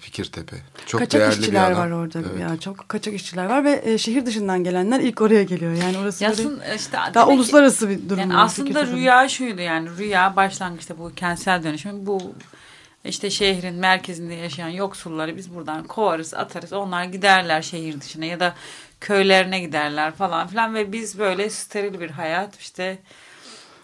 Fikirtepe. 0.00 0.56
Çok 0.86 1.00
kaçak 1.00 1.20
değerli 1.20 1.36
bir 1.36 1.40
işçiler 1.40 1.70
alan. 1.70 1.80
var 1.80 1.90
orada. 1.90 2.18
Evet. 2.18 2.40
Ya 2.40 2.60
çok 2.60 2.88
kaçak 2.88 3.14
işçiler 3.14 3.46
var 3.46 3.64
ve 3.64 3.82
e, 3.84 3.98
şehir 3.98 4.26
dışından 4.26 4.64
gelenler 4.64 5.00
ilk 5.00 5.20
oraya 5.20 5.42
geliyor. 5.42 5.72
Yani 5.72 5.98
orası 5.98 6.20
böyle 6.24 6.30
Yasın 6.30 6.62
işte 6.76 6.92
daha 6.92 7.14
demek 7.14 7.28
ki- 7.28 7.34
uluslararası 7.34 7.88
bir 7.88 8.08
durum. 8.08 8.18
Yani 8.20 8.34
var 8.34 8.44
aslında 8.44 8.86
rüya 8.86 9.28
şuydu 9.28 9.60
yani 9.60 9.88
rüya 9.98 10.36
başlangıçta 10.36 10.98
bu 10.98 11.12
kentsel 11.14 11.62
dönüşüm 11.62 12.06
bu 12.06 12.34
işte 13.04 13.30
şehrin 13.30 13.74
merkezinde 13.74 14.34
yaşayan 14.34 14.68
yoksulları 14.68 15.36
biz 15.36 15.54
buradan 15.54 15.84
kovarız 15.84 16.34
atarız 16.34 16.72
onlar 16.72 17.04
giderler 17.04 17.62
şehir 17.62 18.00
dışına 18.00 18.24
ya 18.24 18.40
da 18.40 18.54
köylerine 19.00 19.60
giderler 19.60 20.12
falan 20.12 20.46
filan 20.46 20.74
ve 20.74 20.92
biz 20.92 21.18
böyle 21.18 21.50
steril 21.50 22.00
bir 22.00 22.10
hayat 22.10 22.60
işte 22.60 22.98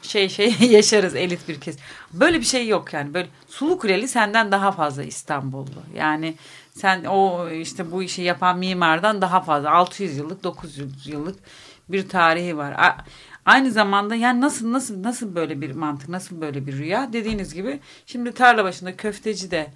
şey 0.02 0.28
şey 0.28 0.54
yaşarız 0.70 1.14
elit 1.16 1.48
bir 1.48 1.60
kez. 1.60 1.76
Böyle 2.12 2.40
bir 2.40 2.44
şey 2.44 2.68
yok 2.68 2.92
yani. 2.92 3.14
Böyle 3.14 3.28
Sulu 3.48 3.78
Kuleli 3.78 4.08
senden 4.08 4.52
daha 4.52 4.72
fazla 4.72 5.02
İstanbullu. 5.02 5.82
Yani 5.96 6.34
sen 6.74 7.04
o 7.04 7.50
işte 7.50 7.92
bu 7.92 8.02
işi 8.02 8.22
yapan 8.22 8.58
mimardan 8.58 9.22
daha 9.22 9.40
fazla 9.40 9.70
600 9.70 10.16
yıllık 10.18 10.44
900 10.44 11.06
yıllık 11.06 11.38
bir 11.88 12.08
tarihi 12.08 12.56
var. 12.56 12.96
Aynı 13.46 13.70
zamanda 13.70 14.14
yani 14.14 14.40
nasıl 14.40 14.72
nasıl 14.72 15.02
nasıl 15.02 15.34
böyle 15.34 15.60
bir 15.60 15.70
mantık, 15.70 16.08
nasıl 16.08 16.40
böyle 16.40 16.66
bir 16.66 16.72
rüya? 16.78 17.12
Dediğiniz 17.12 17.54
gibi 17.54 17.80
şimdi 18.06 18.32
tarla 18.32 18.64
başında 18.64 18.96
köfteci 18.96 19.50
de 19.50 19.70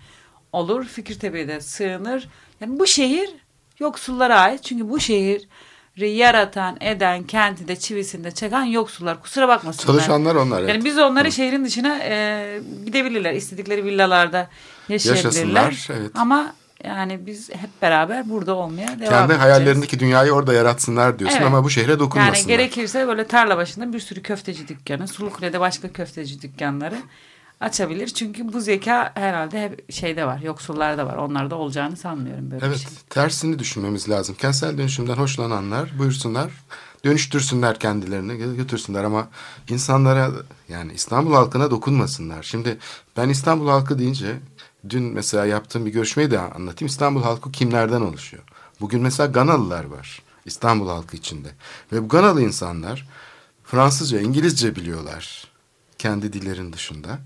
olur, 0.53 0.85
Fikirtepe'de 0.85 1.61
sığınır. 1.61 2.29
Yani 2.61 2.79
bu 2.79 2.87
şehir 2.87 3.31
yoksullara 3.79 4.41
ait. 4.41 4.65
Çünkü 4.65 4.91
bu 4.91 5.01
şehir 5.01 5.49
yaratan, 5.97 6.77
eden, 6.81 7.23
kenti 7.23 7.69
de 7.69 7.77
çivisinde 7.77 8.31
çeken 8.31 8.65
yoksullar. 8.65 9.23
Kusura 9.23 9.49
bakmasınlar. 9.49 9.87
Çalışanlar 9.87 10.35
onlar. 10.35 10.61
evet. 10.61 10.69
Yani 10.69 10.85
biz 10.85 10.99
onları 10.99 11.33
şehrin 11.33 11.65
dışına 11.65 11.99
e, 12.03 12.61
gidebilirler. 12.87 13.33
İstedikleri 13.33 13.85
villalarda 13.85 14.49
yaşayabilirler. 14.89 15.65
Yaşasınlar, 15.65 16.01
evet. 16.01 16.11
Ama 16.15 16.55
yani 16.85 17.27
biz 17.27 17.51
hep 17.51 17.83
beraber 17.83 18.31
burada 18.31 18.55
olmaya 18.55 18.89
devam 18.89 18.99
Kendi 18.99 19.23
edeceğiz. 19.25 19.43
hayallerindeki 19.43 19.99
dünyayı 19.99 20.33
orada 20.33 20.55
yaratsınlar 20.55 21.19
diyorsun 21.19 21.37
Evet. 21.37 21.47
ama 21.47 21.65
bu 21.65 21.71
şehre 21.71 21.99
dokunmasınlar. 21.99 22.37
Yani 22.37 22.47
gerekirse 22.47 23.07
böyle 23.07 23.27
tarla 23.27 23.57
başında 23.57 23.93
bir 23.93 24.01
sürü 24.01 24.23
köfteci 24.23 24.69
dükkanı, 24.69 25.09
Sulukule'de 25.09 25.61
başka 25.61 25.93
köfteci 25.93 26.43
dükkanları 26.43 26.97
açabilir. 27.61 28.09
Çünkü 28.09 28.53
bu 28.53 28.61
zeka 28.61 29.13
herhalde 29.15 29.63
hep 29.63 29.93
şeyde 29.93 30.27
var, 30.27 30.39
yoksullarda 30.39 31.07
var. 31.07 31.17
Onlarda 31.17 31.57
olacağını 31.57 31.97
sanmıyorum 31.97 32.51
böyle 32.51 32.63
bir 32.63 32.67
Evet, 32.67 32.79
şey. 32.79 32.91
tersini 33.11 33.59
düşünmemiz 33.59 34.09
lazım. 34.09 34.35
Kentsel 34.39 34.79
dönüşümden 34.79 35.15
hoşlananlar 35.17 35.99
buyursunlar, 35.99 36.51
dönüştürsünler 37.05 37.79
kendilerini, 37.79 38.57
götürsünler 38.57 39.05
ama 39.05 39.29
insanlara 39.69 40.31
yani 40.69 40.93
İstanbul 40.93 41.35
halkına 41.35 41.71
dokunmasınlar. 41.71 42.43
Şimdi 42.43 42.79
ben 43.17 43.29
İstanbul 43.29 43.69
halkı 43.69 43.99
deyince 43.99 44.37
dün 44.89 45.03
mesela 45.03 45.47
yaptığım 45.47 45.87
bir 45.87 45.93
görüşmeyi 45.93 46.31
de 46.31 46.39
anlatayım. 46.39 46.89
İstanbul 46.89 47.23
halkı 47.23 47.53
kimlerden 47.53 48.01
oluşuyor? 48.01 48.43
Bugün 48.81 49.03
mesela 49.03 49.27
Ganalılar 49.27 49.85
var 49.85 50.23
İstanbul 50.45 50.89
halkı 50.89 51.17
içinde. 51.17 51.49
Ve 51.93 52.03
bu 52.03 52.09
Ganalı 52.09 52.43
insanlar 52.43 53.09
Fransızca, 53.65 54.21
İngilizce 54.21 54.77
biliyorlar 54.77 55.45
kendi 55.99 56.33
dillerin 56.33 56.73
dışında. 56.73 57.19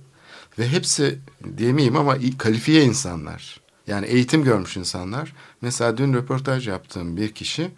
Ve 0.58 0.68
hepsi 0.68 1.18
diyemeyeyim 1.56 1.96
ama 1.96 2.16
kalifiye 2.38 2.84
insanlar. 2.84 3.60
Yani 3.86 4.06
eğitim 4.06 4.44
görmüş 4.44 4.76
insanlar. 4.76 5.32
Mesela 5.60 5.96
dün 5.96 6.14
röportaj 6.14 6.68
yaptığım 6.68 7.16
bir 7.16 7.32
kişi 7.32 7.70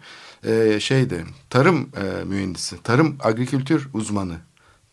e, 0.43 0.79
şeydi 0.79 1.25
tarım 1.49 1.89
e, 1.95 2.23
mühendisi, 2.23 2.83
tarım 2.83 3.17
agrikültür 3.19 3.89
uzmanı. 3.93 4.37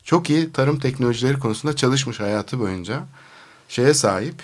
Çok 0.04 0.30
iyi 0.30 0.52
tarım 0.52 0.78
teknolojileri 0.78 1.38
konusunda 1.38 1.76
çalışmış 1.76 2.20
hayatı 2.20 2.58
boyunca. 2.58 3.04
Şeye 3.68 3.94
sahip, 3.94 4.42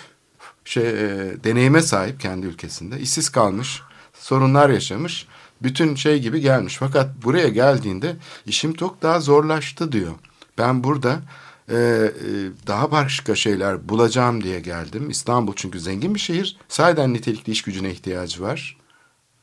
şey 0.65 0.89
e, 0.89 1.33
deneyime 1.43 1.81
sahip 1.81 2.19
kendi 2.19 2.45
ülkesinde. 2.45 2.99
işsiz 2.99 3.29
kalmış, 3.29 3.81
sorunlar 4.13 4.69
yaşamış. 4.69 5.27
Bütün 5.61 5.95
şey 5.95 6.19
gibi 6.19 6.41
gelmiş. 6.41 6.77
Fakat 6.79 7.23
buraya 7.23 7.47
geldiğinde 7.47 8.15
işim 8.45 8.73
çok 8.73 9.01
daha 9.01 9.19
zorlaştı 9.19 9.91
diyor. 9.91 10.13
Ben 10.57 10.83
burada 10.83 11.19
e, 11.69 11.75
e, 11.75 12.11
daha 12.67 12.91
başka 12.91 13.35
şeyler 13.35 13.89
bulacağım 13.89 14.43
diye 14.43 14.59
geldim. 14.59 15.09
İstanbul 15.09 15.53
çünkü 15.55 15.79
zengin 15.79 16.15
bir 16.15 16.19
şehir. 16.19 16.57
Sahiden 16.67 17.13
nitelikli 17.13 17.51
iş 17.51 17.61
gücüne 17.61 17.91
ihtiyacı 17.91 18.41
var. 18.41 18.77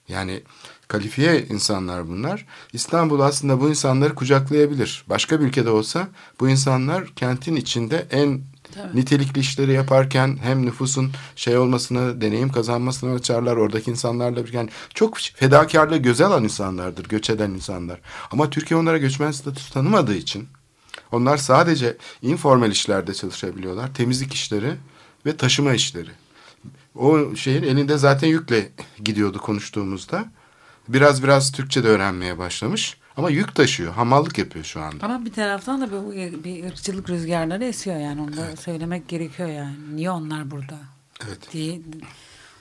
Yani 0.09 0.43
kalifiye 0.89 1.47
insanlar 1.47 2.09
bunlar. 2.09 2.47
İstanbul 2.73 3.21
aslında 3.21 3.61
bu 3.61 3.69
insanları 3.69 4.15
kucaklayabilir. 4.15 5.05
Başka 5.09 5.41
bir 5.41 5.45
ülkede 5.45 5.71
olsa 5.71 6.09
bu 6.41 6.49
insanlar 6.49 7.07
kentin 7.07 7.57
içinde 7.57 8.07
en 8.11 8.41
Tabii. 8.75 8.97
nitelikli 8.97 9.41
işleri 9.41 9.73
yaparken 9.73 10.39
hem 10.43 10.67
nüfusun 10.67 11.11
şey 11.37 11.59
olmasını, 11.59 12.21
deneyim 12.21 12.53
kazanmasını 12.53 13.15
açarlar. 13.15 13.57
Oradaki 13.57 13.91
insanlarla 13.91 14.47
bir 14.47 14.53
yani 14.53 14.71
çok 14.95 15.19
fedakarlığı 15.19 15.97
göze 15.97 16.25
alan 16.25 16.45
insanlardır, 16.45 17.09
göç 17.09 17.31
eden 17.31 17.51
insanlar. 17.51 18.01
Ama 18.31 18.51
Türkiye 18.51 18.81
onlara 18.81 18.99
göçmen 18.99 19.31
statüsü 19.31 19.73
tanımadığı 19.73 20.15
için 20.15 20.49
onlar 21.13 21.37
sadece 21.37 21.97
informal 22.23 22.71
işlerde 22.71 23.15
çalışabiliyorlar. 23.15 23.95
Temizlik 23.95 24.35
işleri 24.35 24.75
ve 25.27 25.37
taşıma 25.37 25.73
işleri. 25.75 26.11
O 26.95 27.37
şeyin 27.37 27.63
elinde 27.63 27.99
zaten 27.99 28.29
yükle 28.29 28.73
gidiyordu 29.05 29.39
konuştuğumuzda. 29.39 30.25
Biraz 30.89 31.23
biraz 31.23 31.53
Türkçe 31.53 31.85
de 31.85 31.89
öğrenmeye 31.89 32.39
başlamış. 32.39 32.97
Ama 33.17 33.31
yük 33.31 33.55
taşıyor. 33.55 33.93
Hamallık 33.93 34.39
yapıyor 34.39 34.65
şu 34.65 34.81
anda. 34.81 35.07
Ama 35.07 35.25
bir 35.25 35.33
taraftan 35.33 35.81
da 35.81 35.93
bu 35.93 36.13
bir 36.45 36.65
ırkçılık 36.65 37.11
rüzgarları 37.11 37.65
esiyor 37.65 37.97
yani 37.97 38.21
onu 38.21 38.37
da 38.37 38.57
söylemek 38.57 39.09
gerekiyor 39.09 39.49
yani. 39.49 39.77
Niye 39.95 40.11
onlar 40.11 40.51
burada 40.51 40.79
Evet. 41.27 41.53
diye 41.53 41.81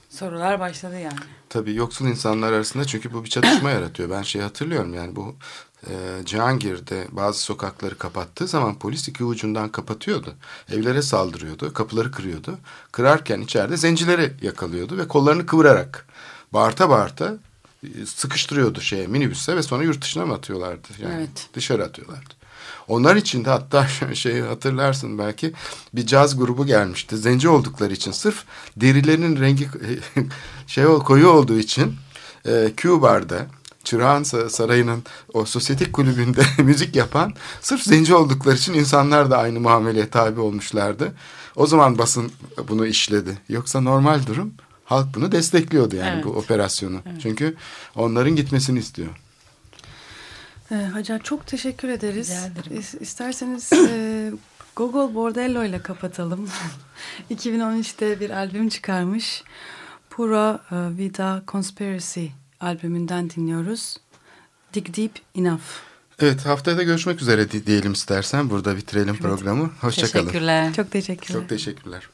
sorular 0.10 0.60
başladı 0.60 1.00
yani. 1.00 1.20
Tabii 1.50 1.76
yoksul 1.76 2.08
insanlar 2.08 2.54
arasında 2.54 2.86
çünkü 2.86 3.14
bu 3.14 3.24
bir 3.24 3.30
çatışma 3.30 3.70
yaratıyor. 3.72 4.10
Ben 4.10 4.22
şey 4.22 4.42
hatırlıyorum 4.42 4.94
yani 4.94 5.16
bu 5.16 5.36
e, 5.88 5.94
Cihangir'de 6.26 7.08
bazı 7.12 7.40
sokakları 7.40 7.98
kapattığı 7.98 8.48
zaman 8.48 8.80
polis 8.80 9.08
iki 9.08 9.24
ucundan 9.24 9.70
kapatıyordu. 9.70 10.34
Evlere 10.72 11.02
saldırıyordu, 11.02 11.74
kapıları 11.74 12.12
kırıyordu. 12.12 12.58
Kırarken 12.92 13.42
içeride 13.42 13.78
zencileri 13.78 14.34
yakalıyordu 14.42 14.98
ve 14.98 15.08
kollarını 15.08 15.46
kıvırarak 15.46 16.08
bağırta 16.54 16.90
bağırta 16.90 17.38
e, 17.84 18.06
sıkıştırıyordu 18.06 18.82
şeye 18.82 19.08
minibüse 19.08 19.56
ve 19.56 19.64
sonra 19.64 19.84
yurt 19.84 20.02
dışına 20.02 20.26
mı 20.26 20.34
atıyorlardı? 20.34 20.88
Yani 21.00 21.14
Evet. 21.14 21.48
dışarı 21.54 21.84
atıyorlardı. 21.84 22.42
Onlar 22.88 23.16
için 23.16 23.46
de 23.46 23.50
hatta 23.50 23.88
şey 24.14 24.42
hatırlarsın 24.42 25.18
belki 25.18 25.54
bir 25.94 26.08
caz 26.08 26.38
grubu 26.38 26.66
gelmişti. 26.66 27.18
Zenci 27.18 27.50
oldukları 27.50 27.94
için 27.94 28.12
sırf 28.12 28.44
derilerinin 28.78 29.40
rengi 29.40 29.70
şey 30.68 30.86
koyu 30.86 31.28
olduğu 31.28 31.58
için 31.58 31.96
e, 32.46 32.72
Q 32.78 33.02
Bar'da 33.02 33.48
Çırağan 33.92 34.24
Sa- 34.24 34.50
Sarayı'nın 34.50 35.04
o 35.34 35.46
sosyetik 35.46 35.94
kulübünde 35.94 36.42
müzik 36.64 36.96
yapan 36.96 37.34
sırf 37.62 37.84
zenci 37.84 38.16
oldukları 38.16 38.56
için 38.56 38.74
insanlar 38.74 39.32
da 39.32 39.38
aynı 39.38 39.60
muameleye 39.60 40.10
tabi 40.10 40.40
olmuşlardı. 40.40 41.14
O 41.56 41.68
zaman 41.68 41.98
basın 41.98 42.32
bunu 42.70 42.86
işledi. 42.88 43.38
Yoksa 43.50 43.82
normal 43.82 44.26
durum 44.28 44.54
halk 44.86 45.16
bunu 45.16 45.32
destekliyordu 45.32 45.96
yani 45.96 46.12
Evet. 46.14 46.26
bu 46.26 46.30
operasyonu. 46.30 47.02
Çünkü 47.22 47.56
onların 47.96 48.36
gitmesini 48.36 48.80
istiyor. 48.80 49.10
Ee, 50.72 50.76
Hacer 50.76 51.24
çok 51.24 51.48
teşekkür 51.48 51.90
ederiz. 51.90 52.34
İsterseniz 53.00 53.74
e, 53.90 54.32
Gogol 54.76 55.16
Bordello 55.16 55.64
ile 55.64 55.82
kapatalım. 55.82 56.50
2013'te 57.32 58.20
bir 58.20 58.30
albüm 58.30 58.70
çıkarmış. 58.70 59.44
Pura 60.10 60.60
e, 60.72 60.76
Vida 60.98 61.44
Conspiracy 61.48 62.26
albümünden 62.62 63.30
dinliyoruz. 63.30 63.98
Dig 64.74 64.98
Deep 64.98 65.12
Enough. 65.36 65.62
Evet 66.20 66.46
haftaya 66.46 66.78
da 66.78 66.84
görüşmek 66.84 67.22
üzere 67.22 67.52
di- 67.52 67.66
diyelim 67.66 67.92
istersen. 67.94 68.50
Burada 68.50 68.78
bitirelim 68.78 69.18
programı. 69.18 69.70
Hoşçakalın. 69.82 70.26
Teşekkürler. 70.26 70.74
Çok 70.74 70.92
teşekkürler. 70.92 71.40
Çok 71.40 71.50
teşekkürler. 71.50 72.08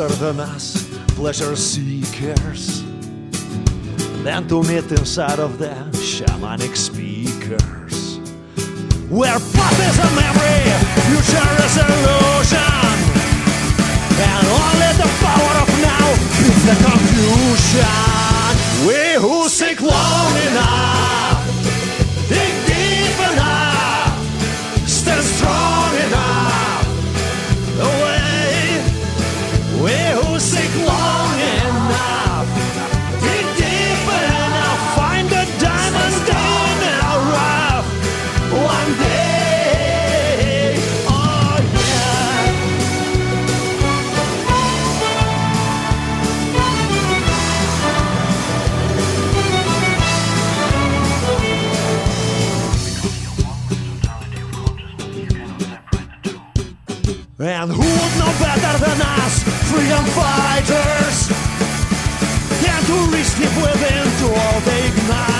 Better 0.00 0.32
than 0.32 0.40
us, 0.40 0.88
pleasure 1.08 1.54
seekers, 1.54 2.82
than 4.24 4.48
to 4.48 4.62
meet 4.62 4.90
inside 4.92 5.38
of 5.38 5.58
the 5.58 5.74
shamanic 5.92 6.74
speakers? 6.74 8.16
Where 9.10 9.38
past 9.52 9.80
is 9.88 9.98
a 10.00 10.10
memory, 10.16 10.64
future 11.04 11.52
is 11.66 11.76
illusion, 11.84 12.96
and 14.24 14.44
only 14.60 14.90
the 15.02 15.10
power 15.20 15.54
of 15.64 15.68
now 15.84 16.06
is 16.48 16.60
the 16.64 16.76
confusion. 16.88 18.00
We 18.88 19.00
who 19.20 19.50
seek 19.50 19.82
long 19.82 20.32
enough, 20.48 21.39
freedom 59.70 60.04
fighters? 60.18 61.28
Than 62.62 62.80
to 62.88 62.96
reach 63.14 63.30
deep 63.38 63.54
within 63.62 64.04
to 64.20 64.26
all 64.26 64.60
the 64.66 64.76
igniters. 64.88 65.39